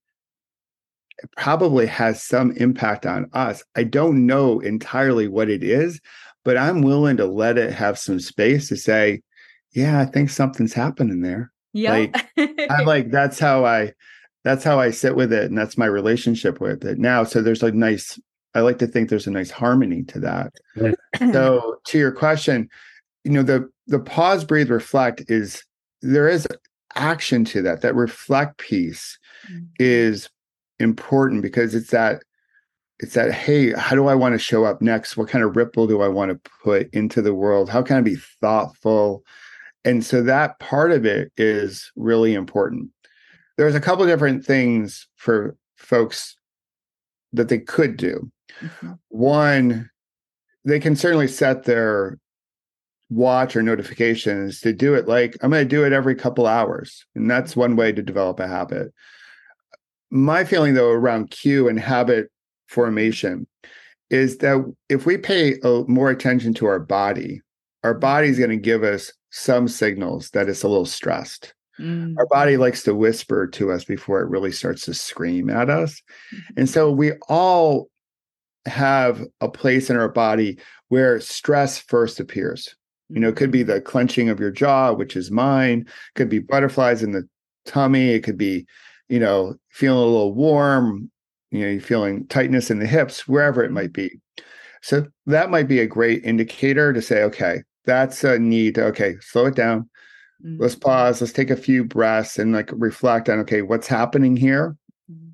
it 1.22 1.30
probably 1.38 1.86
has 1.86 2.24
some 2.24 2.52
impact 2.52 3.06
on 3.06 3.30
us. 3.34 3.64
I 3.76 3.84
don't 3.84 4.26
know 4.26 4.60
entirely 4.62 5.28
what 5.28 5.50
it 5.50 5.64
is, 5.64 6.00
but 6.46 6.58
I'm 6.58 6.82
willing 6.82 7.18
to 7.18 7.26
let 7.26 7.58
it 7.58 7.74
have 7.74 8.00
some 8.00 8.20
space 8.20 8.70
to 8.70 8.78
say, 8.78 9.22
yeah, 9.74 10.00
I 10.00 10.06
think 10.06 10.30
something's 10.30 10.74
happening 10.74 11.22
there. 11.22 11.52
Yeah. 11.74 11.92
Like, 11.92 12.30
I 12.38 12.84
like 12.84 13.12
that's 13.12 13.40
how 13.40 13.66
I 13.66 13.94
that's 14.44 14.64
how 14.64 14.80
I 14.80 14.92
sit 14.92 15.16
with 15.16 15.32
it, 15.32 15.46
and 15.46 15.58
that's 15.58 15.78
my 15.78 15.86
relationship 15.86 16.60
with 16.60 16.84
it 16.84 16.98
now. 16.98 17.24
So 17.24 17.42
there's 17.42 17.64
a 17.64 17.72
nice. 17.72 18.20
I 18.56 18.60
like 18.60 18.78
to 18.80 18.88
think 18.88 19.10
there's 19.10 19.28
a 19.28 19.32
nice 19.32 19.50
harmony 19.50 20.04
to 20.04 20.20
that. 20.20 20.54
so 21.32 21.78
to 21.86 21.98
your 21.98 22.12
question, 22.12 22.70
you 23.24 23.32
know 23.32 23.44
the 23.44 23.70
the 23.88 24.00
pause, 24.00 24.44
breathe, 24.44 24.70
reflect 24.70 25.24
is 25.28 25.64
there 26.02 26.28
is 26.28 26.48
action 26.96 27.46
to 27.46 27.62
that. 27.64 27.82
That 27.82 27.96
reflect 27.96 28.58
piece 28.58 29.18
mm-hmm. 29.50 29.66
is 29.80 30.30
important 30.80 31.42
because 31.42 31.74
it's 31.76 31.92
that 31.92 32.22
it's 33.00 33.14
that 33.14 33.32
hey 33.32 33.72
how 33.74 33.96
do 33.96 34.08
i 34.08 34.16
want 34.16 34.34
to 34.34 34.40
show 34.40 34.66
up 34.66 34.82
next 34.82 35.16
what 35.16 35.30
kind 35.30 35.44
of 35.44 35.56
ripple 35.56 35.88
do 35.88 36.02
i 36.02 36.08
want 36.08 36.30
to 36.32 36.52
put 36.64 36.92
into 36.94 37.22
the 37.22 37.34
world 37.34 37.70
how 37.70 37.82
can 37.82 37.98
i 37.98 38.02
be 38.02 38.18
thoughtful 38.42 39.24
And 39.86 40.06
so 40.06 40.22
that 40.24 40.60
part 40.60 40.92
of 40.92 41.06
it 41.06 41.32
is 41.36 41.92
really 41.96 42.34
important. 42.34 42.90
There's 43.58 43.76
a 43.76 43.82
couple 43.82 44.06
different 44.06 44.46
things 44.46 45.08
for 45.16 45.56
folks 45.78 46.36
that 47.34 47.50
they 47.50 47.60
could 47.60 47.98
do. 47.98 48.32
Mm-hmm. 48.62 48.94
One, 49.10 49.90
they 50.66 50.80
can 50.80 50.96
certainly 50.96 51.28
set 51.28 51.64
their 51.64 52.20
watch 53.10 53.56
or 53.56 53.62
notifications 53.62 54.60
to 54.62 54.74
do 54.74 54.96
it 54.96 55.08
like 55.08 55.38
I'm 55.42 55.52
going 55.52 55.64
to 55.64 55.70
do 55.70 55.86
it 55.86 55.94
every 55.94 56.16
couple 56.16 56.48
hours. 56.48 57.06
And 57.16 57.30
that's 57.30 57.52
mm-hmm. 57.52 57.60
one 57.60 57.76
way 57.76 57.92
to 57.92 58.02
develop 58.02 58.40
a 58.40 58.48
habit. 58.48 58.94
My 60.10 60.44
feeling, 60.44 60.76
though, 60.76 60.92
around 60.92 61.32
cue 61.32 61.68
and 61.68 61.80
habit 61.80 62.30
formation 62.68 63.48
is 64.10 64.38
that 64.38 64.64
if 64.90 65.06
we 65.06 65.18
pay 65.18 65.60
uh, 65.62 65.84
more 65.88 66.10
attention 66.10 66.54
to 66.56 66.68
our 66.68 66.80
body, 66.80 67.42
our 67.84 67.94
mm-hmm. 67.94 68.00
body 68.00 68.28
is 68.28 68.38
going 68.38 68.52
to 68.52 68.58
give 68.58 68.84
us 68.84 69.12
some 69.32 69.68
signals 69.68 70.30
that 70.32 70.48
it's 70.48 70.64
a 70.64 70.68
little 70.68 70.86
stressed. 70.86 71.54
Mm. 71.80 72.16
Our 72.18 72.28
body 72.28 72.58
likes 72.58 72.84
to 72.84 72.96
whisper 72.96 73.48
to 73.48 73.72
us 73.72 73.84
before 73.84 74.22
it 74.22 74.30
really 74.30 74.52
starts 74.52 74.86
to 74.86 74.94
scream 74.94 75.50
at 75.50 75.70
us. 75.70 76.02
Mm-hmm. 76.34 76.60
And 76.60 76.70
so 76.70 76.92
we 76.92 77.14
all 77.28 77.88
have 78.66 79.24
a 79.42 79.50
place 79.50 79.90
in 79.90 79.98
our 79.98 80.10
body 80.10 80.60
where 80.90 81.20
stress 81.20 81.80
first 81.80 82.20
appears. 82.20 82.76
You 83.10 83.20
know, 83.20 83.30
it 83.30 83.36
could 83.36 83.52
be 83.52 83.62
mm-hmm. 83.62 83.72
the 83.72 83.82
clenching 83.82 84.30
of 84.30 84.40
your 84.40 84.52
jaw, 84.52 84.94
which 84.94 85.16
is 85.16 85.32
mine, 85.32 85.82
it 85.88 86.16
could 86.16 86.30
be 86.30 86.40
butterflies 86.40 87.04
in 87.04 87.12
the 87.12 87.28
tummy, 87.66 88.10
it 88.12 88.24
could 88.24 88.38
be, 88.38 88.66
you 89.10 89.20
know, 89.20 89.56
feeling 89.70 90.00
a 90.00 90.06
little 90.06 90.34
warm, 90.34 91.10
you 91.52 91.62
know, 91.62 91.72
you're 91.72 91.82
feeling 91.82 92.28
tightness 92.28 92.72
in 92.72 92.80
the 92.80 92.88
hips, 92.88 93.28
wherever 93.28 93.64
it 93.64 93.68
mm-hmm. 93.68 93.76
might 93.76 93.94
be. 93.94 94.20
So 94.82 95.08
that 95.28 95.50
might 95.50 95.68
be 95.68 95.80
a 95.80 95.88
great 95.88 96.26
indicator 96.26 96.92
to 96.92 97.02
say, 97.02 97.24
okay, 97.24 97.64
that's 97.86 98.24
a 98.24 98.38
need. 98.38 98.78
Okay, 98.78 99.16
slow 99.22 99.46
it 99.46 99.56
down. 99.56 99.90
Mm-hmm. 100.46 100.62
Let's 100.62 100.76
pause. 100.76 101.22
Let's 101.22 101.34
take 101.34 101.50
a 101.50 101.56
few 101.56 101.84
breaths 101.84 102.38
and 102.38 102.54
like 102.54 102.70
reflect 102.74 103.30
on, 103.30 103.40
okay, 103.40 103.62
what's 103.62 103.88
happening 103.88 104.36
here? 104.36 104.76
Mm-hmm. 105.12 105.30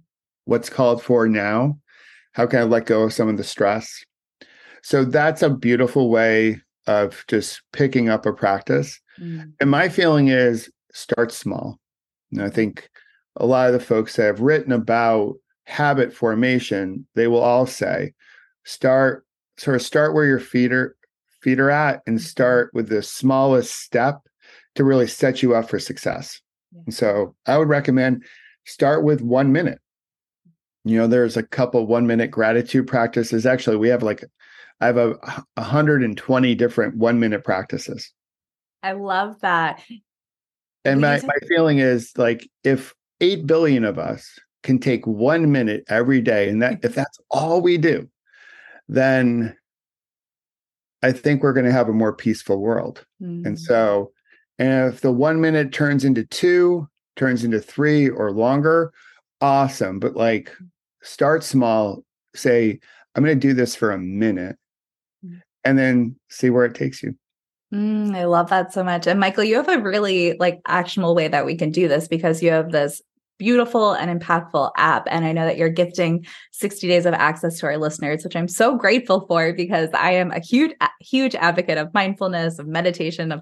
What's 0.45 0.69
called 0.69 1.01
for 1.01 1.27
now? 1.27 1.79
How 2.33 2.45
can 2.45 2.59
I 2.59 2.63
let 2.63 2.85
go 2.85 3.03
of 3.03 3.13
some 3.13 3.27
of 3.27 3.37
the 3.37 3.43
stress? 3.43 4.03
So 4.83 5.03
that's 5.03 5.41
a 5.41 5.49
beautiful 5.49 6.09
way 6.09 6.61
of 6.87 7.23
just 7.27 7.61
picking 7.73 8.09
up 8.09 8.25
a 8.25 8.33
practice. 8.33 8.99
Mm-hmm. 9.19 9.49
And 9.59 9.69
my 9.69 9.89
feeling 9.89 10.29
is 10.29 10.71
start 10.93 11.31
small. 11.31 11.79
And 12.31 12.41
I 12.41 12.49
think 12.49 12.89
a 13.35 13.45
lot 13.45 13.67
of 13.67 13.73
the 13.73 13.79
folks 13.79 14.15
that 14.15 14.25
have 14.25 14.41
written 14.41 14.71
about 14.71 15.35
habit 15.65 16.13
formation, 16.13 17.07
they 17.15 17.27
will 17.27 17.41
all 17.41 17.65
say, 17.65 18.13
start 18.63 19.25
sort 19.57 19.75
of 19.75 19.81
start 19.81 20.13
where 20.13 20.25
your 20.25 20.39
feet 20.39 20.71
are 20.71 20.95
feet 21.41 21.59
are 21.59 21.69
at 21.69 22.01
and 22.05 22.17
mm-hmm. 22.17 22.25
start 22.25 22.69
with 22.73 22.89
the 22.89 23.01
smallest 23.01 23.75
step 23.75 24.21
to 24.75 24.83
really 24.83 25.07
set 25.07 25.41
you 25.41 25.55
up 25.55 25.69
for 25.69 25.79
success. 25.79 26.41
Yeah. 26.71 26.81
And 26.85 26.93
so 26.93 27.35
I 27.45 27.57
would 27.57 27.69
recommend 27.69 28.23
start 28.65 29.03
with 29.03 29.21
one 29.21 29.51
minute. 29.51 29.79
You 30.85 30.97
know, 30.97 31.07
there's 31.07 31.37
a 31.37 31.43
couple 31.43 31.85
one 31.85 32.07
minute 32.07 32.31
gratitude 32.31 32.87
practices. 32.87 33.45
Actually, 33.45 33.77
we 33.77 33.89
have 33.89 34.03
like 34.03 34.23
I 34.81 34.85
have 34.85 34.97
a 34.97 35.09
120 35.55 36.55
different 36.55 36.95
one 36.95 37.19
minute 37.19 37.43
practices. 37.43 38.11
I 38.81 38.93
love 38.93 39.39
that. 39.41 39.83
And 40.85 41.01
my, 41.01 41.19
my 41.21 41.35
feeling 41.47 41.79
is 41.79 42.13
like 42.17 42.49
if 42.63 42.95
8 43.19 43.45
billion 43.45 43.83
of 43.83 43.99
us 43.99 44.39
can 44.63 44.79
take 44.79 45.05
one 45.05 45.51
minute 45.51 45.83
every 45.89 46.21
day, 46.21 46.49
and 46.49 46.61
that 46.61 46.79
if 46.83 46.95
that's 46.95 47.19
all 47.29 47.61
we 47.61 47.77
do, 47.77 48.09
then 48.87 49.55
I 51.03 51.11
think 51.11 51.43
we're 51.43 51.53
going 51.53 51.65
to 51.65 51.71
have 51.71 51.89
a 51.89 51.93
more 51.93 52.13
peaceful 52.13 52.57
world. 52.57 53.05
Mm-hmm. 53.21 53.47
And 53.47 53.59
so, 53.59 54.11
and 54.59 54.93
if 54.93 55.01
the 55.01 55.11
one 55.11 55.39
minute 55.39 55.71
turns 55.71 56.03
into 56.03 56.25
two, 56.25 56.87
turns 57.15 57.43
into 57.43 57.59
three 57.59 58.09
or 58.09 58.31
longer, 58.31 58.91
awesome. 59.39 59.99
But 59.99 60.15
like 60.15 60.51
start 61.01 61.43
small, 61.43 62.03
say, 62.35 62.79
I'm 63.15 63.23
going 63.23 63.39
to 63.39 63.47
do 63.47 63.53
this 63.53 63.75
for 63.75 63.91
a 63.91 63.97
minute 63.97 64.57
mm. 65.25 65.39
and 65.63 65.77
then 65.77 66.17
see 66.29 66.49
where 66.49 66.65
it 66.65 66.75
takes 66.75 67.01
you. 67.01 67.15
Mm, 67.73 68.15
I 68.15 68.25
love 68.25 68.49
that 68.49 68.73
so 68.73 68.83
much. 68.83 69.07
And 69.07 69.19
Michael, 69.19 69.43
you 69.45 69.55
have 69.55 69.69
a 69.69 69.79
really 69.79 70.35
like 70.39 70.59
actionable 70.67 71.15
way 71.15 71.29
that 71.29 71.45
we 71.45 71.55
can 71.55 71.71
do 71.71 71.87
this 71.87 72.07
because 72.07 72.43
you 72.43 72.51
have 72.51 72.71
this 72.71 73.01
beautiful 73.37 73.93
and 73.93 74.19
impactful 74.19 74.71
app. 74.75 75.07
And 75.09 75.23
I 75.23 75.31
know 75.31 75.45
that 75.45 75.57
you're 75.57 75.69
gifting 75.69 76.25
60 76.51 76.87
days 76.87 77.05
of 77.05 77.13
access 77.13 77.59
to 77.59 77.67
our 77.67 77.77
listeners, 77.77 78.25
which 78.25 78.35
I'm 78.35 78.49
so 78.49 78.75
grateful 78.75 79.25
for 79.27 79.53
because 79.53 79.89
I 79.93 80.11
am 80.11 80.31
a 80.31 80.41
huge, 80.41 80.73
huge 80.99 81.35
advocate 81.35 81.77
of 81.77 81.93
mindfulness, 81.93 82.59
of 82.59 82.67
meditation, 82.67 83.31
of 83.31 83.41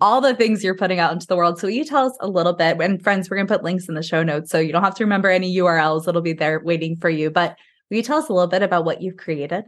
all 0.00 0.20
the 0.20 0.34
things 0.34 0.62
you're 0.62 0.76
putting 0.76 0.98
out 0.98 1.12
into 1.12 1.26
the 1.26 1.36
world. 1.36 1.58
So 1.58 1.66
will 1.66 1.74
you 1.74 1.84
tell 1.84 2.06
us 2.06 2.16
a 2.20 2.28
little 2.28 2.52
bit? 2.52 2.80
And 2.80 3.02
friends, 3.02 3.30
we're 3.30 3.36
going 3.36 3.46
to 3.46 3.54
put 3.54 3.64
links 3.64 3.88
in 3.88 3.94
the 3.94 4.02
show 4.02 4.22
notes. 4.22 4.50
So 4.50 4.58
you 4.58 4.72
don't 4.72 4.84
have 4.84 4.94
to 4.96 5.04
remember 5.04 5.30
any 5.30 5.54
URLs. 5.56 6.06
It'll 6.06 6.20
be 6.20 6.34
there 6.34 6.60
waiting 6.60 6.96
for 6.96 7.08
you. 7.08 7.30
But 7.30 7.56
will 7.90 7.96
you 7.96 8.02
tell 8.02 8.18
us 8.18 8.28
a 8.28 8.32
little 8.32 8.48
bit 8.48 8.62
about 8.62 8.84
what 8.84 9.00
you've 9.00 9.16
created? 9.16 9.64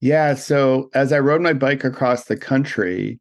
Yeah. 0.00 0.34
So 0.34 0.90
as 0.94 1.12
I 1.12 1.18
rode 1.18 1.40
my 1.40 1.54
bike 1.54 1.82
across 1.84 2.24
the 2.24 2.36
country 2.36 3.18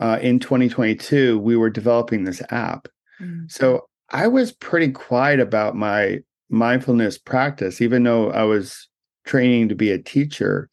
uh, 0.00 0.18
in 0.20 0.38
2022, 0.38 1.38
we 1.38 1.56
were 1.56 1.70
developing 1.70 2.24
this 2.24 2.42
app. 2.50 2.88
Mm-hmm. 3.20 3.46
So 3.48 3.88
I 4.10 4.26
was 4.26 4.52
pretty 4.52 4.90
quiet 4.90 5.40
about 5.40 5.76
my 5.76 6.18
mindfulness 6.50 7.16
practice, 7.18 7.80
even 7.80 8.02
though 8.02 8.30
I 8.30 8.42
was 8.42 8.88
training 9.24 9.68
to 9.68 9.74
be 9.74 9.90
a 9.90 9.98
teacher 9.98 10.68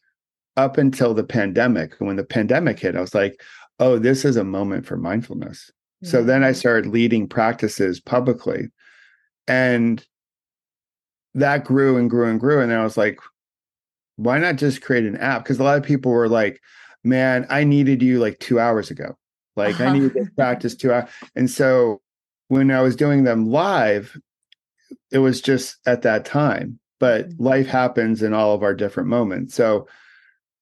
up 0.57 0.77
until 0.77 1.13
the 1.13 1.23
pandemic. 1.23 1.95
When 1.99 2.15
the 2.15 2.23
pandemic 2.23 2.79
hit, 2.79 2.95
I 2.95 3.01
was 3.01 3.13
like, 3.13 3.41
oh, 3.79 3.99
this 3.99 4.25
is 4.25 4.37
a 4.37 4.43
moment 4.43 4.85
for 4.85 4.97
mindfulness. 4.97 5.71
So 6.03 6.23
then 6.23 6.43
I 6.43 6.49
mm-hmm. 6.49 6.55
started 6.55 6.91
leading 6.91 7.27
practices 7.27 7.99
publicly. 7.99 8.69
And 9.47 10.05
that 11.33 11.65
grew 11.65 11.97
and 11.97 12.09
grew 12.09 12.29
and 12.29 12.39
grew. 12.39 12.61
And 12.61 12.71
then 12.71 12.79
I 12.79 12.83
was 12.83 12.97
like, 12.97 13.19
why 14.17 14.37
not 14.37 14.55
just 14.55 14.81
create 14.81 15.05
an 15.05 15.17
app? 15.17 15.43
Because 15.43 15.59
a 15.59 15.63
lot 15.63 15.77
of 15.77 15.83
people 15.83 16.11
were 16.11 16.29
like, 16.29 16.61
man, 17.03 17.45
I 17.49 17.63
needed 17.63 18.01
you 18.01 18.19
like 18.19 18.39
two 18.39 18.59
hours 18.59 18.91
ago. 18.91 19.17
Like 19.55 19.75
uh-huh. 19.75 19.85
I 19.85 19.93
needed 19.93 20.13
this 20.13 20.29
practice 20.35 20.75
two 20.75 20.93
hours. 20.93 21.09
And 21.35 21.49
so 21.49 22.01
when 22.47 22.71
I 22.71 22.81
was 22.81 22.95
doing 22.95 23.23
them 23.23 23.49
live, 23.49 24.17
it 25.11 25.19
was 25.19 25.41
just 25.41 25.77
at 25.85 26.03
that 26.03 26.25
time. 26.25 26.79
But 26.99 27.29
mm-hmm. 27.29 27.43
life 27.43 27.67
happens 27.67 28.21
in 28.21 28.33
all 28.33 28.53
of 28.53 28.63
our 28.63 28.73
different 28.73 29.09
moments. 29.09 29.55
So 29.55 29.87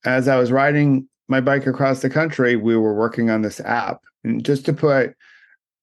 as 0.05 0.28
I 0.28 0.38
was 0.38 0.51
riding 0.51 1.07
my 1.34 1.41
bike 1.41 1.65
across 1.65 2.01
the 2.01 2.11
country, 2.11 2.55
we 2.55 2.77
were 2.77 2.93
working 2.93 3.31
on 3.31 3.41
this 3.41 3.59
app 3.61 4.01
and 4.23 4.45
just 4.45 4.65
to 4.65 4.71
put 4.71 5.15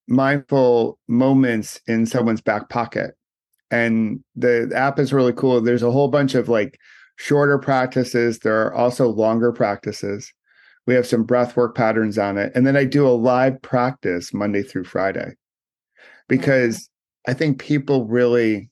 mindful 0.07 0.97
moments 1.09 1.81
in 1.89 2.07
someone's 2.07 2.41
back 2.41 2.69
pocket. 2.69 3.17
And 3.69 4.23
the 4.37 4.71
app 4.73 5.01
is 5.01 5.13
really 5.13 5.33
cool. 5.33 5.61
There's 5.61 5.83
a 5.83 5.91
whole 5.91 6.07
bunch 6.07 6.37
of 6.37 6.49
like 6.49 6.79
shorter 7.17 7.59
practices. 7.59 8.39
There 8.39 8.63
are 8.63 8.73
also 8.73 9.09
longer 9.09 9.51
practices. 9.51 10.33
We 10.87 10.95
have 10.95 11.07
some 11.07 11.25
breath 11.25 11.57
work 11.57 11.75
patterns 11.75 12.17
on 12.17 12.39
it. 12.39 12.53
And 12.55 12.65
then 12.65 12.77
I 12.77 12.85
do 12.85 13.09
a 13.09 13.11
live 13.11 13.61
practice 13.61 14.33
Monday 14.33 14.63
through 14.63 14.85
Friday 14.85 15.35
because 16.29 16.89
I 17.27 17.35
think 17.35 17.59
people 17.59 18.07
really 18.07 18.71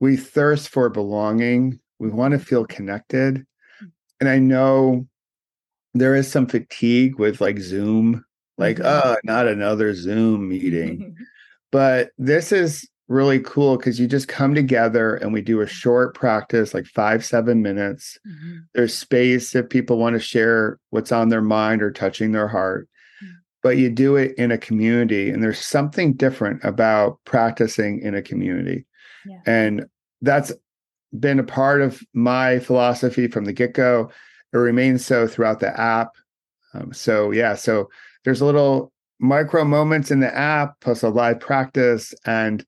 we 0.00 0.16
thirst 0.16 0.70
for 0.70 0.90
belonging. 0.90 1.78
We 2.00 2.08
want 2.08 2.32
to 2.32 2.40
feel 2.40 2.66
connected. 2.66 3.36
Mm. 3.36 3.90
And 4.18 4.28
I 4.28 4.40
know 4.40 5.06
there 5.94 6.14
is 6.14 6.30
some 6.30 6.46
fatigue 6.46 7.18
with 7.18 7.40
like 7.40 7.58
Zoom, 7.58 8.24
like, 8.58 8.78
mm-hmm. 8.78 9.08
oh, 9.08 9.16
not 9.24 9.46
another 9.46 9.94
Zoom 9.94 10.48
meeting. 10.48 11.16
but 11.72 12.10
this 12.18 12.52
is 12.52 12.88
really 13.08 13.40
cool 13.40 13.76
because 13.76 14.00
you 14.00 14.06
just 14.06 14.28
come 14.28 14.54
together 14.54 15.16
and 15.16 15.32
we 15.32 15.42
do 15.42 15.60
a 15.60 15.66
short 15.66 16.14
practice, 16.14 16.72
like 16.72 16.86
five, 16.86 17.24
seven 17.24 17.60
minutes. 17.60 18.18
Mm-hmm. 18.26 18.58
There's 18.74 18.96
space 18.96 19.54
if 19.54 19.68
people 19.68 19.98
want 19.98 20.14
to 20.14 20.20
share 20.20 20.78
what's 20.90 21.12
on 21.12 21.28
their 21.28 21.42
mind 21.42 21.82
or 21.82 21.90
touching 21.90 22.32
their 22.32 22.48
heart 22.48 22.88
but 23.62 23.76
you 23.76 23.88
do 23.88 24.16
it 24.16 24.34
in 24.36 24.50
a 24.50 24.58
community 24.58 25.30
and 25.30 25.42
there's 25.42 25.64
something 25.64 26.12
different 26.12 26.62
about 26.64 27.18
practicing 27.24 28.00
in 28.00 28.14
a 28.14 28.22
community 28.22 28.84
yeah. 29.24 29.38
and 29.46 29.86
that's 30.20 30.52
been 31.18 31.38
a 31.38 31.44
part 31.44 31.80
of 31.80 32.02
my 32.12 32.58
philosophy 32.58 33.28
from 33.28 33.44
the 33.44 33.52
get-go 33.52 34.10
it 34.52 34.56
remains 34.56 35.04
so 35.04 35.26
throughout 35.26 35.60
the 35.60 35.80
app 35.80 36.10
um, 36.74 36.92
so 36.92 37.30
yeah 37.30 37.54
so 37.54 37.88
there's 38.24 38.40
a 38.40 38.46
little 38.46 38.92
micro 39.18 39.64
moments 39.64 40.10
in 40.10 40.20
the 40.20 40.36
app 40.36 40.74
plus 40.80 41.02
a 41.02 41.08
live 41.08 41.38
practice 41.40 42.14
and 42.24 42.64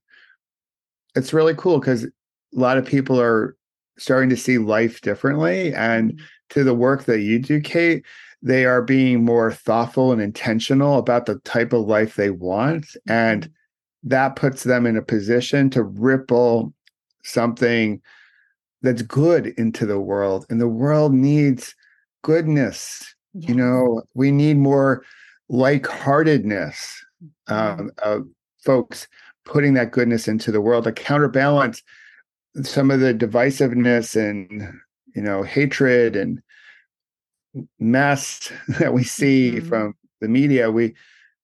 it's 1.15 1.33
really 1.33 1.55
cool 1.55 1.79
because 1.79 2.03
a 2.03 2.09
lot 2.53 2.77
of 2.77 2.85
people 2.85 3.19
are 3.19 3.55
starting 3.97 4.29
to 4.29 4.37
see 4.37 4.57
life 4.57 5.01
differently 5.01 5.73
and 5.73 6.13
mm-hmm. 6.13 6.25
to 6.49 6.63
the 6.63 6.73
work 6.73 7.05
that 7.05 7.21
you 7.21 7.39
do 7.39 7.59
kate 7.59 8.03
they 8.45 8.63
are 8.63 8.83
being 8.83 9.25
more 9.25 9.51
thoughtful 9.51 10.11
and 10.11 10.21
intentional 10.21 10.99
about 10.99 11.25
the 11.25 11.39
type 11.39 11.73
of 11.73 11.87
life 11.87 12.15
they 12.15 12.29
want. 12.29 12.85
And 13.07 13.41
mm-hmm. 13.41 14.09
that 14.09 14.35
puts 14.35 14.63
them 14.63 14.85
in 14.85 14.95
a 14.95 15.01
position 15.01 15.71
to 15.71 15.83
ripple 15.83 16.71
something 17.23 18.01
that's 18.85 19.01
good 19.01 19.47
into 19.57 19.85
the 19.85 19.99
world. 19.99 20.45
And 20.49 20.61
the 20.61 20.67
world 20.67 21.13
needs 21.13 21.75
goodness. 22.23 23.13
Yes. 23.33 23.49
You 23.49 23.55
know, 23.55 24.03
we 24.13 24.31
need 24.31 24.57
more 24.57 25.03
like-heartedness 25.49 27.01
Mm-hmm. 27.49 27.79
um, 27.81 27.91
of 28.03 28.27
folks 28.63 29.07
putting 29.45 29.73
that 29.75 29.91
goodness 29.91 30.27
into 30.27 30.51
the 30.51 30.59
world 30.61 30.83
to 30.83 30.91
counterbalance 30.91 31.81
some 32.63 32.91
of 32.91 32.99
the 32.99 33.13
divisiveness 33.13 34.15
and 34.15 34.61
you 35.15 35.21
know 35.21 35.41
hatred 35.43 36.15
and 36.15 36.41
mess 37.79 38.51
that 38.79 38.93
we 38.93 39.03
see 39.03 39.53
Mhm. 39.53 39.67
from 39.67 39.93
the 40.21 40.27
media 40.27 40.69
we 40.71 40.93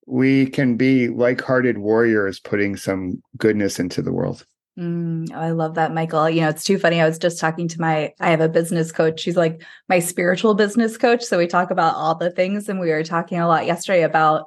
we 0.08 0.48
can 0.48 0.76
be 0.76 1.08
like-hearted 1.08 1.78
warriors 1.78 2.40
putting 2.40 2.76
some 2.76 3.22
goodness 3.38 3.80
into 3.80 4.02
the 4.02 4.12
world 4.12 4.46
Mm, 4.80 5.32
I 5.34 5.52
love 5.52 5.76
that, 5.76 5.94
Michael. 5.94 6.30
You 6.30 6.42
know, 6.42 6.50
it's 6.50 6.64
too 6.64 6.80
funny. 6.80 7.02
I 7.02 7.06
was 7.08 7.18
just 7.18 7.40
talking 7.40 7.68
to 7.68 7.82
my, 7.82 8.14
I 8.20 8.30
have 8.30 8.40
a 8.42 8.48
business 8.50 8.92
coach. 8.92 9.20
She's 9.20 9.36
like 9.36 9.62
my 9.90 10.00
spiritual 10.00 10.54
business 10.54 10.98
coach. 10.98 11.24
So 11.24 11.38
we 11.38 11.48
talk 11.48 11.72
about 11.72 11.96
all 11.96 12.16
the 12.16 12.32
things. 12.32 12.70
And 12.70 12.80
we 12.80 12.90
were 12.90 13.04
talking 13.04 13.40
a 13.40 13.48
lot 13.48 13.66
yesterday 13.66 14.04
about 14.04 14.46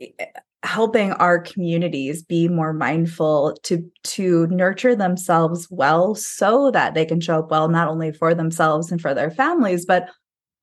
eh, 0.00 0.08
helping 0.62 1.12
our 1.14 1.38
communities 1.40 2.22
be 2.22 2.48
more 2.48 2.72
mindful 2.72 3.56
to 3.64 3.84
to 4.04 4.46
nurture 4.48 4.94
themselves 4.96 5.68
well 5.70 6.14
so 6.14 6.70
that 6.72 6.94
they 6.94 7.06
can 7.06 7.20
show 7.20 7.40
up 7.40 7.50
well 7.50 7.68
not 7.68 7.88
only 7.88 8.12
for 8.12 8.34
themselves 8.34 8.92
and 8.92 9.00
for 9.00 9.14
their 9.14 9.30
families 9.30 9.86
but 9.86 10.08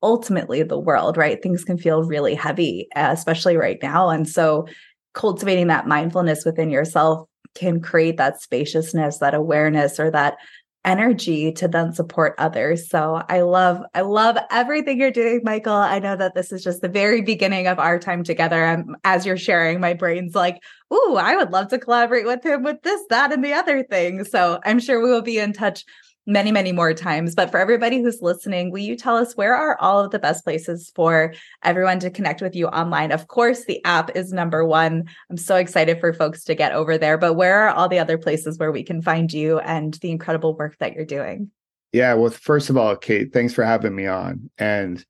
ultimately 0.02 0.62
the 0.62 0.78
world 0.78 1.16
right 1.16 1.42
things 1.42 1.64
can 1.64 1.78
feel 1.78 2.04
really 2.04 2.34
heavy 2.34 2.88
especially 2.96 3.56
right 3.56 3.78
now 3.82 4.08
and 4.08 4.28
so 4.28 4.66
cultivating 5.14 5.66
that 5.66 5.88
mindfulness 5.88 6.44
within 6.44 6.70
yourself 6.70 7.28
can 7.54 7.80
create 7.80 8.16
that 8.16 8.40
spaciousness 8.40 9.18
that 9.18 9.34
awareness 9.34 9.98
or 9.98 10.10
that 10.10 10.36
energy 10.84 11.52
to 11.52 11.68
then 11.68 11.92
support 11.92 12.34
others. 12.38 12.88
So 12.88 13.22
i 13.28 13.40
love 13.40 13.82
i 13.94 14.00
love 14.00 14.38
everything 14.50 14.98
you're 14.98 15.10
doing 15.10 15.40
michael. 15.42 15.74
I 15.74 15.98
know 15.98 16.16
that 16.16 16.34
this 16.34 16.52
is 16.52 16.62
just 16.62 16.80
the 16.80 16.88
very 16.88 17.20
beginning 17.20 17.66
of 17.66 17.78
our 17.78 17.98
time 17.98 18.22
together. 18.22 18.64
Um, 18.64 18.96
as 19.04 19.26
you're 19.26 19.36
sharing 19.36 19.80
my 19.80 19.92
brain's 19.94 20.34
like 20.34 20.62
ooh 20.92 21.16
i 21.16 21.36
would 21.36 21.50
love 21.50 21.68
to 21.68 21.78
collaborate 21.78 22.24
with 22.24 22.44
him 22.44 22.62
with 22.62 22.80
this 22.82 23.02
that 23.10 23.32
and 23.32 23.44
the 23.44 23.52
other 23.52 23.82
thing. 23.82 24.24
So 24.24 24.60
i'm 24.64 24.78
sure 24.78 25.02
we 25.02 25.10
will 25.10 25.22
be 25.22 25.38
in 25.38 25.52
touch 25.52 25.84
many, 26.28 26.52
many 26.52 26.72
more 26.72 26.92
times. 26.92 27.34
But 27.34 27.50
for 27.50 27.58
everybody 27.58 28.00
who's 28.02 28.20
listening, 28.20 28.70
will 28.70 28.80
you 28.80 28.94
tell 28.94 29.16
us 29.16 29.34
where 29.34 29.56
are 29.56 29.80
all 29.80 30.04
of 30.04 30.10
the 30.10 30.18
best 30.18 30.44
places 30.44 30.92
for 30.94 31.32
everyone 31.64 31.98
to 32.00 32.10
connect 32.10 32.42
with 32.42 32.54
you 32.54 32.68
online? 32.68 33.10
Of 33.12 33.28
course, 33.28 33.64
the 33.64 33.82
app 33.84 34.14
is 34.14 34.30
number 34.32 34.64
one. 34.64 35.08
I'm 35.30 35.38
so 35.38 35.56
excited 35.56 35.98
for 35.98 36.12
folks 36.12 36.44
to 36.44 36.54
get 36.54 36.72
over 36.72 36.98
there. 36.98 37.16
But 37.16 37.34
where 37.34 37.62
are 37.62 37.70
all 37.70 37.88
the 37.88 37.98
other 37.98 38.18
places 38.18 38.58
where 38.58 38.70
we 38.70 38.84
can 38.84 39.00
find 39.00 39.32
you 39.32 39.58
and 39.60 39.94
the 39.94 40.10
incredible 40.10 40.54
work 40.54 40.76
that 40.78 40.92
you're 40.92 41.06
doing? 41.06 41.50
Yeah, 41.92 42.12
well, 42.12 42.30
first 42.30 42.68
of 42.68 42.76
all, 42.76 42.94
Kate, 42.94 43.32
thanks 43.32 43.54
for 43.54 43.64
having 43.64 43.96
me 43.96 44.06
on. 44.06 44.50
And 44.58 45.02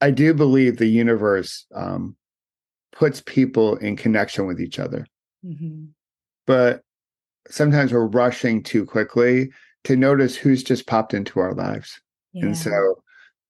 I 0.00 0.10
do 0.10 0.32
believe 0.32 0.78
the 0.78 0.86
universe 0.86 1.66
um, 1.74 2.16
puts 2.92 3.20
people 3.20 3.76
in 3.76 3.96
connection 3.96 4.46
with 4.46 4.60
each 4.60 4.78
other, 4.78 5.06
Mm-hmm. 5.44 5.88
but 6.46 6.80
sometimes 7.50 7.92
we're 7.92 8.06
rushing 8.06 8.62
too 8.62 8.86
quickly 8.86 9.50
to 9.84 9.96
notice 9.96 10.36
who's 10.36 10.62
just 10.62 10.86
popped 10.86 11.14
into 11.14 11.40
our 11.40 11.54
lives. 11.54 12.00
Yeah. 12.32 12.46
And 12.46 12.56
so, 12.56 13.02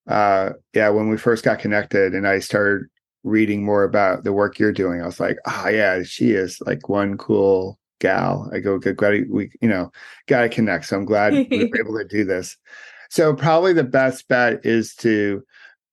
uh, 0.08 0.50
yeah, 0.74 0.90
when 0.90 1.08
we 1.08 1.16
first 1.16 1.44
got 1.44 1.58
connected 1.58 2.14
and 2.14 2.28
I 2.28 2.40
started 2.40 2.86
reading 3.22 3.64
more 3.64 3.84
about 3.84 4.24
the 4.24 4.32
work 4.32 4.58
you're 4.58 4.72
doing, 4.72 5.00
I 5.00 5.06
was 5.06 5.20
like, 5.20 5.38
oh, 5.46 5.68
yeah, 5.68 6.02
she 6.02 6.32
is 6.32 6.60
like 6.66 6.88
one 6.88 7.16
cool 7.16 7.78
gal. 8.00 8.50
I 8.52 8.58
go, 8.58 8.78
good, 8.78 8.96
glad 8.96 9.30
we, 9.30 9.50
you 9.60 9.68
know, 9.68 9.90
got 10.26 10.42
to 10.42 10.48
connect. 10.48 10.86
So 10.86 10.96
I'm 10.96 11.04
glad 11.04 11.32
we 11.32 11.70
were 11.70 11.78
able 11.80 11.98
to 11.98 12.06
do 12.08 12.24
this. 12.24 12.56
So 13.10 13.34
probably 13.34 13.72
the 13.72 13.84
best 13.84 14.28
bet 14.28 14.64
is 14.66 14.94
to 14.96 15.42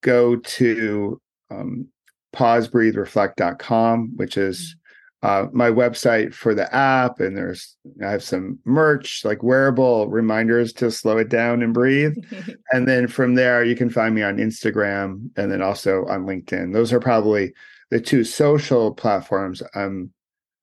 go 0.02 0.38
to 0.38 1.22
um, 1.52 1.88
pausebreathereflect.com, 2.36 4.14
which 4.16 4.38
is 4.38 4.76
uh, 5.24 5.46
my 5.52 5.70
website 5.70 6.34
for 6.34 6.56
the 6.56 6.74
app. 6.74 7.20
And 7.20 7.38
there's, 7.38 7.76
I 8.04 8.10
have 8.10 8.24
some 8.24 8.60
merch, 8.66 9.24
like 9.24 9.44
wearable 9.44 10.08
reminders 10.10 10.74
to 10.74 10.90
slow 10.90 11.18
it 11.18 11.30
down 11.30 11.62
and 11.62 11.74
breathe. 11.74 12.16
And 12.74 12.88
then 12.88 13.08
from 13.08 13.36
there, 13.36 13.66
you 13.66 13.76
can 13.76 13.90
find 13.90 14.16
me 14.16 14.24
on 14.24 14.38
Instagram 14.38 15.30
and 15.36 15.52
then 15.52 15.62
also 15.62 16.06
on 16.06 16.26
LinkedIn. 16.26 16.72
Those 16.72 16.94
are 16.94 17.02
probably 17.02 17.54
the 17.90 18.00
two 18.00 18.24
social 18.24 18.94
platforms 18.94 19.62
um, 19.76 20.12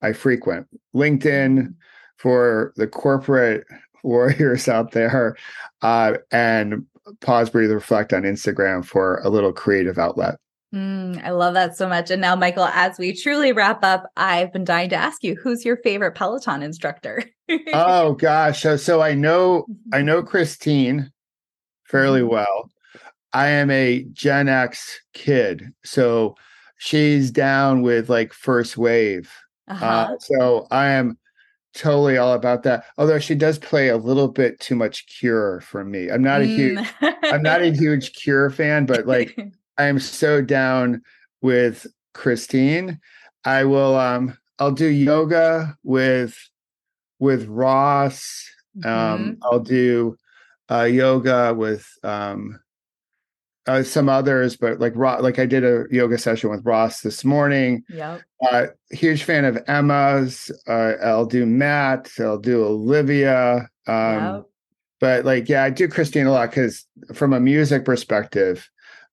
I 0.00 0.14
frequent. 0.14 0.66
LinkedIn 0.94 1.74
for 2.16 2.72
the 2.76 2.86
corporate 2.86 3.66
warriors 4.02 4.68
out 4.68 4.92
there, 4.92 5.36
uh, 5.82 6.14
and 6.30 6.86
Pause, 7.20 7.50
Breathe, 7.50 7.70
Reflect 7.70 8.12
on 8.12 8.22
Instagram 8.22 8.84
for 8.84 9.20
a 9.24 9.28
little 9.28 9.52
creative 9.52 9.98
outlet. 9.98 10.36
Mm, 10.74 11.24
I 11.24 11.30
love 11.30 11.54
that 11.54 11.76
so 11.76 11.88
much. 11.88 12.10
And 12.10 12.20
now, 12.20 12.36
Michael, 12.36 12.66
as 12.66 12.98
we 12.98 13.14
truly 13.14 13.52
wrap 13.52 13.82
up, 13.82 14.10
I've 14.16 14.52
been 14.52 14.64
dying 14.64 14.90
to 14.90 14.96
ask 14.96 15.24
you, 15.24 15.34
who's 15.34 15.64
your 15.64 15.78
favorite 15.78 16.12
Peloton 16.14 16.62
instructor? 16.62 17.24
oh 17.72 18.12
gosh, 18.18 18.62
so 18.62 18.76
so 18.76 19.00
I 19.00 19.14
know 19.14 19.66
I 19.92 20.02
know 20.02 20.22
Christine 20.22 21.10
fairly 21.84 22.20
Mm-hmm. 22.20 22.30
well. 22.30 22.70
I 23.32 23.48
am 23.48 23.70
a 23.70 24.04
Gen 24.12 24.48
X 24.48 25.00
kid, 25.14 25.72
so 25.84 26.34
she's 26.78 27.30
down 27.30 27.82
with 27.82 28.08
like 28.10 28.32
first 28.32 28.76
wave. 28.76 29.30
Uh-huh. 29.68 29.84
Uh, 29.86 30.18
so 30.18 30.66
I 30.70 30.88
am 30.88 31.18
totally 31.74 32.16
all 32.16 32.32
about 32.34 32.62
that. 32.64 32.84
Although 32.96 33.18
she 33.18 33.34
does 33.34 33.58
play 33.58 33.88
a 33.88 33.96
little 33.98 34.28
bit 34.28 34.60
too 34.60 34.74
much 34.76 35.06
Cure 35.06 35.60
for 35.60 35.84
me. 35.84 36.10
I'm 36.10 36.22
not 36.22 36.40
a 36.40 36.44
huge 36.46 36.78
Mm. 37.00 37.14
I'm 37.24 37.42
not 37.42 37.62
a 37.62 37.70
huge 37.72 38.12
Cure 38.14 38.50
fan, 38.50 38.86
but 38.86 39.06
like 39.06 39.38
I 39.78 39.84
am 39.84 39.98
so 40.00 40.42
down 40.42 41.02
with 41.40 41.86
Christine. 42.12 43.00
I 43.44 43.64
will 43.64 43.96
um 43.96 44.36
I'll 44.58 44.72
do 44.72 44.86
yoga 44.88 45.76
with 45.84 46.36
with 47.18 47.46
Ross. 47.46 48.44
Um 48.84 48.90
Mhm. 48.92 49.38
I'll 49.42 49.60
do 49.60 50.16
uh 50.70 50.82
yoga 50.84 51.54
with 51.54 51.86
um 52.02 52.60
uh, 53.66 53.82
some 53.82 54.08
others, 54.08 54.56
but 54.56 54.80
like 54.80 54.94
Ross, 54.96 55.20
like 55.20 55.38
I 55.38 55.44
did 55.44 55.62
a 55.62 55.84
yoga 55.90 56.16
session 56.16 56.48
with 56.48 56.64
Ross 56.64 57.02
this 57.02 57.22
morning. 57.22 57.84
Yep. 57.90 58.22
Uh, 58.50 58.66
huge 58.90 59.24
fan 59.24 59.44
of 59.44 59.58
Emma's. 59.68 60.50
Uh, 60.66 60.94
I'll 61.04 61.26
do 61.26 61.44
Matt. 61.44 62.10
I'll 62.18 62.38
do 62.38 62.64
Olivia. 62.64 63.68
Um, 63.86 64.24
Yep. 64.36 64.44
But 65.00 65.24
like, 65.26 65.50
yeah, 65.50 65.64
I 65.64 65.70
do 65.70 65.86
Christine 65.86 66.26
a 66.26 66.32
lot 66.32 66.48
because 66.48 66.86
from 67.12 67.34
a 67.34 67.40
music 67.40 67.84
perspective, 67.84 68.66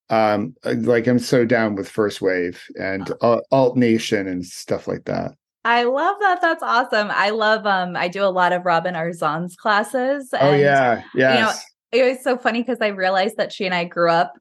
um, 0.10 0.56
like 0.64 1.08
I'm 1.08 1.20
so 1.20 1.46
down 1.46 1.76
with 1.76 1.90
First 1.90 2.22
Wave 2.22 2.64
and 2.80 3.12
Oh. 3.22 3.34
uh, 3.34 3.42
Alt 3.52 3.78
Nation 3.78 4.28
and 4.28 4.46
stuff 4.46 4.88
like 4.88 5.06
that. 5.06 5.32
I 5.64 5.84
love 5.84 6.18
that. 6.22 6.42
That's 6.42 6.62
awesome. 6.62 7.08
I 7.12 7.32
love 7.32 7.66
um 7.66 7.96
I 7.96 8.08
do 8.08 8.24
a 8.24 8.30
lot 8.30 8.54
of 8.54 8.66
Robin 8.66 8.94
Arzon's 8.94 9.56
classes. 9.56 10.30
oh 10.34 10.38
and 10.52 10.62
yeah, 10.62 11.02
yes. 11.16 11.66
It 11.92 12.04
was 12.04 12.24
so 12.24 12.38
funny 12.38 12.62
because 12.62 12.78
I 12.82 12.88
realized 12.90 13.38
that 13.38 13.52
she 13.54 13.66
and 13.66 13.74
I 13.74 13.86
grew 13.86 14.10
up 14.12 14.34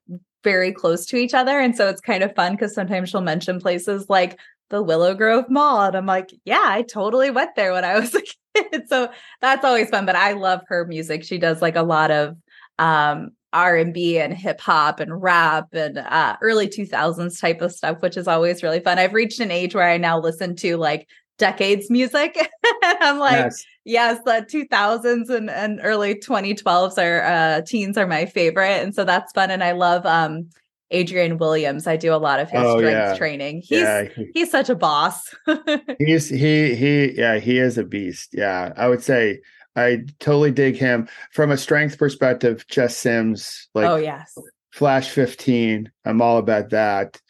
very 0.43 0.73
close 0.73 1.07
to 1.07 1.17
each 1.17 1.33
other. 1.33 1.59
And 1.59 1.75
so 1.75 1.89
it's 1.89 2.01
kind 2.01 2.23
of 2.23 2.35
fun 2.35 2.53
because 2.53 2.75
sometimes 2.75 3.09
she'll 3.09 3.21
mention 3.23 3.59
places 3.61 4.11
like 4.11 4.39
the 4.71 4.83
Willow 4.83 5.15
Grove 5.15 5.49
Mall. 5.49 5.83
And 5.83 5.97
I'm 5.97 6.05
like, 6.05 6.31
yeah, 6.45 6.65
I 6.65 6.83
totally 6.83 7.31
went 7.31 7.55
there 7.57 7.73
when 7.73 7.85
I 7.85 7.99
was 7.99 8.15
a 8.15 8.21
kid. 8.55 8.83
So 8.89 9.09
that's 9.41 9.65
always 9.65 9.89
fun. 9.89 10.05
But 10.05 10.17
I 10.17 10.33
love 10.33 10.61
her 10.69 10.85
music. 10.85 11.25
She 11.25 11.39
does 11.39 11.63
like 11.63 11.77
a 11.77 11.83
lot 11.83 12.11
of 12.11 12.37
um 12.79 13.31
R&B 13.55 14.19
and 14.19 14.35
hip 14.35 14.61
hop 14.61 15.01
and 15.01 15.23
rap 15.23 15.69
and 15.73 15.97
uh, 15.99 16.37
early 16.43 16.69
2000s 16.69 17.41
type 17.41 17.63
of 17.63 17.73
stuff, 17.73 18.03
which 18.03 18.17
is 18.17 18.29
always 18.29 18.63
really 18.63 18.81
fun. 18.81 18.99
I've 18.99 19.15
reached 19.15 19.41
an 19.41 19.51
age 19.51 19.75
where 19.75 19.89
I 19.89 19.97
now 19.97 20.19
listen 20.21 20.57
to 20.57 20.77
like 20.77 21.09
decades 21.39 21.89
music. 21.91 22.37
I'm 22.83 23.19
like, 23.19 23.33
yes. 23.37 23.65
yes, 23.85 24.19
the 24.25 24.47
2000s 24.51 25.31
and, 25.31 25.49
and 25.51 25.81
early 25.83 26.17
2012s 26.17 26.99
are 26.99 27.23
uh, 27.23 27.61
teens 27.63 27.97
are 27.97 28.07
my 28.07 28.27
favorite. 28.27 28.83
And 28.83 28.95
so 28.95 29.05
that's 29.05 29.33
fun. 29.33 29.51
And 29.51 29.65
I 29.65 29.73
love 29.73 30.05
um, 30.07 30.51
Adrian 30.91 31.39
Williams. 31.39 31.87
I 31.87 31.97
do 31.97 32.15
a 32.15 32.17
lot 32.19 32.41
of 32.41 32.51
his 32.51 32.61
Oh, 32.63 32.79
strength 32.79 32.93
yeah. 32.93 33.17
training. 33.17 33.63
He's 33.65 33.81
yeah, 33.81 34.05
he- 34.05 34.31
he's 34.35 34.51
such 34.51 34.69
a 34.69 34.75
boss. 34.75 35.35
he's 35.99 36.29
he 36.29 36.75
he 36.75 37.13
yeah 37.19 37.39
he 37.39 37.59
is 37.59 37.79
a 37.79 37.85
beast. 37.85 38.31
Yeah, 38.33 38.73
I 38.77 38.89
would 38.89 39.03
say 39.03 39.41
I 39.77 40.05
totally 40.21 40.51
dig 40.53 40.77
him 40.77 41.09
from 41.33 41.51
a 41.51 41.57
strength 41.57 41.99
perspective. 41.99 42.65
Jess 42.69 42.97
Sims, 42.97 43.69
like 43.75 43.87
oh 43.87 43.97
yes. 43.97 44.37
Flash 44.73 45.11
15. 45.11 45.91
I'm 46.05 46.21
all 46.21 46.39
about 46.39 46.71
that. 46.71 47.21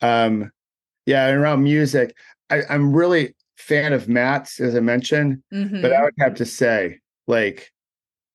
Um, 0.00 0.50
yeah, 1.06 1.28
and 1.28 1.38
around 1.38 1.62
music, 1.62 2.16
I, 2.50 2.62
I'm 2.70 2.94
really 2.94 3.34
fan 3.56 3.92
of 3.92 4.08
Matt's, 4.08 4.58
as 4.60 4.74
I 4.74 4.80
mentioned, 4.80 5.42
Mhm. 5.52 5.82
but 5.82 5.92
I 5.92 6.02
would 6.02 6.14
have 6.18 6.34
to 6.36 6.44
say, 6.46 7.00
like, 7.26 7.70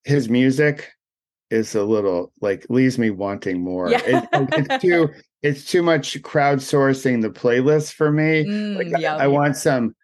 his 0.03 0.29
music 0.29 0.91
is 1.51 1.73
a 1.75 1.83
little 1.83 2.31
like 2.41 2.65
leaves 2.69 2.99
me 2.99 3.09
wanting 3.09 3.59
more. 3.61 3.89
Yeah. 3.89 4.01
It- 4.05 4.29
it's 4.53 4.81
too 4.83 5.09
it's 5.41 5.65
too 5.65 5.81
much 5.81 6.21
crowdsourcing 6.21 7.21
the 7.23 7.29
playlist 7.29 7.93
for 7.93 8.11
me. 8.11 8.45
Mm, 8.45 8.75
Like 8.77 8.93
I- 8.95 8.99
yeah, 8.99 9.15
I, 9.15 9.27
want 9.27 9.53
yeah. 9.55 9.59
some 9.59 9.95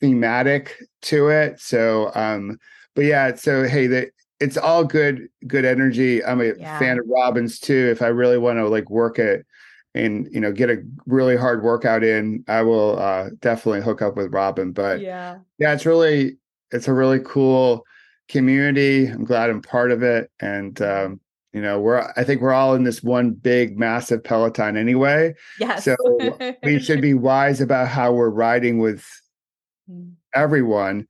thematic 0.00 0.76
to 1.02 1.28
it. 1.28 1.60
So 1.60 2.12
um, 2.14 2.58
but 2.96 3.04
yeah, 3.04 3.34
so 3.36 3.68
hey, 3.68 3.86
the 3.86 4.10
it's 4.40 4.56
all 4.56 4.84
good, 4.84 5.28
good 5.46 5.64
energy. 5.64 6.24
I'm 6.24 6.40
a 6.40 6.52
Yeah. 6.58 6.78
fan 6.78 6.98
of 6.98 7.04
Robin's 7.08 7.58
too. 7.60 7.88
If 7.90 8.02
I 8.02 8.08
really 8.08 8.38
want 8.38 8.58
to 8.58 8.68
like 8.68 8.90
work 8.90 9.18
it 9.18 9.46
and 9.94 10.28
you 10.32 10.40
know 10.40 10.52
get 10.52 10.70
a 10.70 10.82
really 11.06 11.36
hard 11.36 11.62
workout 11.62 12.02
in, 12.02 12.42
I 12.48 12.62
will 12.62 12.98
uh, 12.98 13.30
definitely 13.40 13.82
hook 13.82 14.02
up 14.02 14.16
with 14.16 14.32
Robin. 14.32 14.72
But 14.72 15.00
yeah, 15.00 15.38
yeah, 15.58 15.72
it's 15.72 15.86
really 15.86 16.38
it's 16.72 16.88
a 16.88 16.92
really 16.92 17.20
cool 17.20 17.84
community. 18.28 19.06
I'm 19.06 19.24
glad 19.24 19.50
I'm 19.50 19.62
part 19.62 19.92
of 19.92 20.02
it, 20.02 20.30
and 20.40 20.80
um, 20.82 21.20
you 21.52 21.62
know 21.62 21.80
we're 21.80 22.12
I 22.16 22.24
think 22.24 22.40
we're 22.40 22.52
all 22.52 22.74
in 22.74 22.84
this 22.84 23.02
one 23.02 23.32
big 23.32 23.78
massive 23.78 24.24
Peloton 24.24 24.76
anyway. 24.76 25.34
Yes. 25.60 25.84
So 25.84 25.96
we 26.62 26.78
should 26.78 27.00
be 27.00 27.14
wise 27.14 27.60
about 27.60 27.88
how 27.88 28.12
we're 28.12 28.30
riding 28.30 28.78
with 28.78 29.06
mm. 29.90 30.12
everyone 30.34 31.06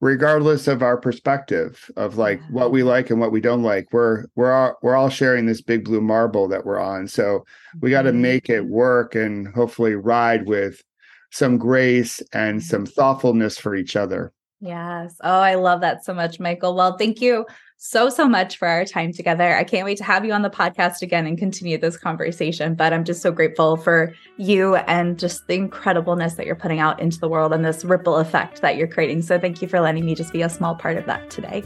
regardless 0.00 0.66
of 0.66 0.82
our 0.82 0.96
perspective 0.96 1.90
of 1.96 2.16
like 2.16 2.40
what 2.50 2.72
we 2.72 2.82
like 2.82 3.10
and 3.10 3.20
what 3.20 3.32
we 3.32 3.40
don't 3.40 3.62
like 3.62 3.92
we're 3.92 4.24
we're 4.34 4.52
all 4.52 4.76
we're 4.82 4.96
all 4.96 5.10
sharing 5.10 5.46
this 5.46 5.60
big 5.60 5.84
blue 5.84 6.00
marble 6.00 6.48
that 6.48 6.64
we're 6.64 6.80
on. 6.80 7.06
So 7.06 7.44
we 7.80 7.90
got 7.90 8.02
to 8.02 8.10
mm-hmm. 8.10 8.22
make 8.22 8.50
it 8.50 8.64
work 8.66 9.14
and 9.14 9.48
hopefully 9.48 9.94
ride 9.94 10.46
with 10.46 10.82
some 11.30 11.58
grace 11.58 12.22
and 12.32 12.62
some 12.62 12.84
mm-hmm. 12.84 12.92
thoughtfulness 12.92 13.58
for 13.58 13.74
each 13.74 13.94
other. 13.96 14.32
Yes. 14.60 15.16
Oh 15.22 15.40
i 15.40 15.54
love 15.54 15.80
that 15.82 16.04
so 16.04 16.14
much 16.14 16.40
michael. 16.40 16.74
Well 16.74 16.96
thank 16.96 17.20
you 17.20 17.46
so, 17.82 18.10
so 18.10 18.28
much 18.28 18.58
for 18.58 18.68
our 18.68 18.84
time 18.84 19.10
together. 19.10 19.56
I 19.56 19.64
can't 19.64 19.86
wait 19.86 19.96
to 19.98 20.04
have 20.04 20.22
you 20.24 20.34
on 20.34 20.42
the 20.42 20.50
podcast 20.50 21.00
again 21.00 21.26
and 21.26 21.38
continue 21.38 21.78
this 21.78 21.96
conversation. 21.96 22.74
But 22.74 22.92
I'm 22.92 23.04
just 23.04 23.22
so 23.22 23.32
grateful 23.32 23.78
for 23.78 24.14
you 24.36 24.76
and 24.76 25.18
just 25.18 25.46
the 25.46 25.58
incredibleness 25.58 26.36
that 26.36 26.44
you're 26.44 26.54
putting 26.54 26.78
out 26.78 27.00
into 27.00 27.18
the 27.18 27.28
world 27.28 27.54
and 27.54 27.64
this 27.64 27.82
ripple 27.82 28.16
effect 28.16 28.60
that 28.60 28.76
you're 28.76 28.86
creating. 28.86 29.22
So, 29.22 29.38
thank 29.38 29.62
you 29.62 29.66
for 29.66 29.80
letting 29.80 30.04
me 30.04 30.14
just 30.14 30.30
be 30.30 30.42
a 30.42 30.50
small 30.50 30.74
part 30.74 30.98
of 30.98 31.06
that 31.06 31.30
today. 31.30 31.64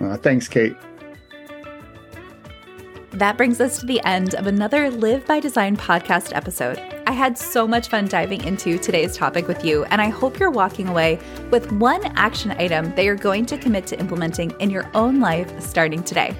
Uh, 0.00 0.16
thanks, 0.16 0.46
Kate. 0.46 0.76
That 3.16 3.38
brings 3.38 3.62
us 3.62 3.80
to 3.80 3.86
the 3.86 4.04
end 4.04 4.34
of 4.34 4.46
another 4.46 4.90
Live 4.90 5.24
by 5.24 5.40
Design 5.40 5.74
podcast 5.74 6.36
episode. 6.36 6.78
I 7.06 7.12
had 7.12 7.38
so 7.38 7.66
much 7.66 7.88
fun 7.88 8.08
diving 8.08 8.44
into 8.44 8.76
today's 8.76 9.16
topic 9.16 9.48
with 9.48 9.64
you, 9.64 9.84
and 9.84 10.02
I 10.02 10.10
hope 10.10 10.38
you're 10.38 10.50
walking 10.50 10.86
away 10.86 11.18
with 11.50 11.72
one 11.72 12.04
action 12.18 12.50
item 12.50 12.94
that 12.94 13.06
you're 13.06 13.16
going 13.16 13.46
to 13.46 13.56
commit 13.56 13.86
to 13.86 13.98
implementing 13.98 14.50
in 14.60 14.68
your 14.68 14.90
own 14.92 15.18
life 15.18 15.50
starting 15.62 16.02
today. 16.02 16.36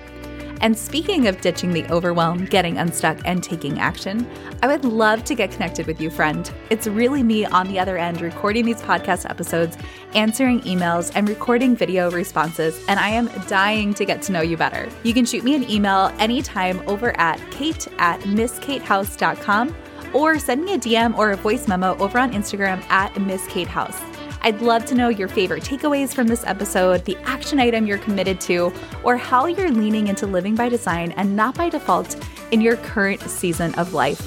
And 0.61 0.77
speaking 0.77 1.27
of 1.27 1.41
ditching 1.41 1.73
the 1.73 1.85
overwhelm, 1.93 2.47
getting 2.47 2.79
unstuck, 2.79 3.19
and 3.25 3.43
taking 3.43 3.79
action, 3.79 4.27
I 4.63 4.67
would 4.67 4.85
love 4.85 5.25
to 5.25 5.35
get 5.35 5.51
connected 5.51 5.87
with 5.87 6.01
you, 6.01 6.11
friend. 6.11 6.51
It's 6.71 6.87
really 6.87 7.23
me 7.23 7.45
on 7.45 7.69
the 7.69 7.79
other 7.79 7.99
end 7.99 8.21
recording 8.21 8.65
these 8.65 8.81
podcast 8.83 9.29
episodes, 9.29 9.77
answering 10.15 10.61
emails, 10.63 11.13
and 11.15 11.29
recording 11.29 11.77
video 11.77 12.11
responses, 12.11 12.83
and 12.89 12.99
I 12.99 13.11
am 13.11 13.29
dying 13.47 13.95
to 13.95 14.05
get 14.05 14.23
to 14.23 14.33
know 14.33 14.41
you 14.41 14.57
better. 14.57 14.89
You 15.03 15.13
can 15.13 15.27
shoot 15.27 15.45
me 15.45 15.55
an 15.55 15.71
email 15.71 16.13
anytime 16.19 16.83
over 16.89 17.19
at 17.21 17.41
kate 17.51 17.87
at 17.99 18.21
mskatehouse.com 18.21 19.75
or 20.15 20.39
send 20.39 20.65
me 20.65 20.75
a 20.75 20.79
DM 20.79 21.17
or 21.19 21.33
a 21.33 21.37
voice 21.37 21.69
memo 21.69 21.97
over 21.99 22.19
on 22.19 22.33
Instagram 22.33 22.83
at 22.91 23.13
mskatehouse. 23.15 24.16
I'd 24.47 24.61
love 24.61 24.85
to 24.85 24.95
know 24.95 25.09
your 25.09 25.27
favorite 25.27 25.65
takeaways 25.65 26.15
from 26.15 26.29
this 26.29 26.45
episode, 26.47 27.05
the 27.05 27.17
action 27.25 27.59
item 27.59 27.85
you're 27.85 27.99
committed 27.99 28.41
to, 28.43 28.73
or 29.03 29.17
how 29.17 29.47
you're 29.47 29.73
leaning 29.73 30.07
into 30.07 30.25
living 30.25 30.55
by 30.55 30.69
design 30.69 31.11
and 31.17 31.35
not 31.35 31.57
by 31.57 31.69
default 31.69 32.17
in 32.53 32.61
your 32.61 32.77
current 32.77 33.21
season 33.23 33.75
of 33.75 33.93
life. 33.93 34.25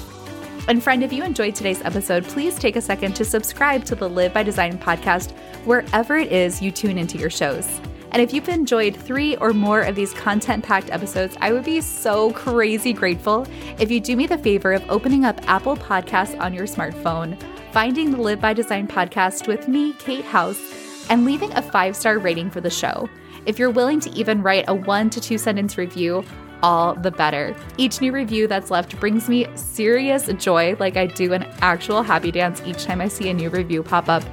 And 0.68 0.82
friend, 0.82 1.02
if 1.02 1.10
you 1.10 1.24
enjoyed 1.24 1.54
today's 1.54 1.80
episode, 1.80 2.24
please 2.24 2.58
take 2.58 2.76
a 2.76 2.82
second 2.82 3.16
to 3.16 3.24
subscribe 3.24 3.86
to 3.86 3.94
the 3.94 4.10
Live 4.10 4.34
by 4.34 4.42
Design 4.42 4.78
podcast 4.78 5.30
wherever 5.64 6.18
it 6.18 6.30
is 6.30 6.60
you 6.60 6.70
tune 6.70 6.98
into 6.98 7.16
your 7.16 7.30
shows. 7.30 7.80
And 8.12 8.20
if 8.20 8.34
you've 8.34 8.50
enjoyed 8.50 8.94
three 8.94 9.36
or 9.36 9.54
more 9.54 9.80
of 9.80 9.96
these 9.96 10.12
content 10.12 10.62
packed 10.62 10.90
episodes, 10.90 11.34
I 11.40 11.54
would 11.54 11.64
be 11.64 11.80
so 11.80 12.32
crazy 12.32 12.92
grateful 12.92 13.46
if 13.78 13.90
you 13.90 14.00
do 14.00 14.16
me 14.16 14.26
the 14.26 14.36
favor 14.36 14.74
of 14.74 14.84
opening 14.90 15.24
up 15.24 15.40
Apple 15.48 15.76
Podcasts 15.76 16.38
on 16.38 16.52
your 16.52 16.66
smartphone 16.66 17.40
finding 17.72 18.10
the 18.10 18.20
Live 18.20 18.40
by 18.40 18.52
Design 18.52 18.88
podcast 18.88 19.46
with 19.46 19.68
me, 19.68 19.92
Kate 19.92 20.24
House, 20.24 21.06
and 21.08 21.24
leaving 21.24 21.52
a 21.52 21.62
five 21.62 21.94
star 21.94 22.18
rating 22.18 22.50
for 22.50 22.60
the 22.60 22.70
show. 22.70 23.08
If 23.46 23.60
you're 23.60 23.70
willing 23.70 24.00
to 24.00 24.10
even 24.10 24.42
write 24.42 24.64
a 24.66 24.74
one 24.74 25.08
to 25.10 25.20
two 25.20 25.38
sentence 25.38 25.78
review, 25.78 26.24
all 26.62 26.94
the 26.94 27.12
better. 27.12 27.54
Each 27.78 28.00
new 28.00 28.12
review 28.12 28.48
that's 28.48 28.70
left 28.70 28.98
brings 28.98 29.28
me 29.28 29.46
serious 29.54 30.26
joy, 30.34 30.76
like 30.80 30.96
I 30.96 31.06
do 31.06 31.32
an 31.32 31.44
actual 31.60 32.02
happy 32.02 32.32
dance 32.32 32.60
each 32.66 32.84
time 32.84 33.00
I 33.00 33.08
see 33.08 33.30
a 33.30 33.34
new 33.34 33.48
review 33.48 33.84
pop 33.84 34.08
up, 34.08 34.24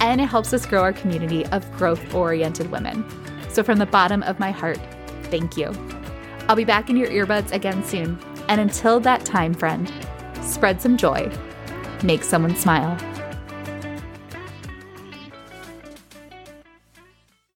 and 0.00 0.20
it 0.20 0.26
helps 0.26 0.52
us 0.54 0.64
grow 0.64 0.80
our 0.80 0.94
community 0.94 1.44
of 1.46 1.70
growth 1.76 2.14
oriented 2.14 2.70
women. 2.70 3.04
So, 3.50 3.62
from 3.62 3.78
the 3.78 3.86
bottom 3.86 4.22
of 4.22 4.40
my 4.40 4.50
heart, 4.50 4.80
thank 5.24 5.56
you. 5.56 5.70
I'll 6.48 6.56
be 6.56 6.64
back 6.64 6.88
in 6.88 6.96
your 6.96 7.08
earbuds 7.08 7.52
again 7.52 7.84
soon. 7.84 8.18
And 8.48 8.60
until 8.60 9.00
that 9.00 9.24
time, 9.24 9.52
friend, 9.52 9.92
spread 10.40 10.80
some 10.80 10.96
joy 10.96 11.30
make 12.04 12.22
someone 12.22 12.56
smile. 12.56 13.15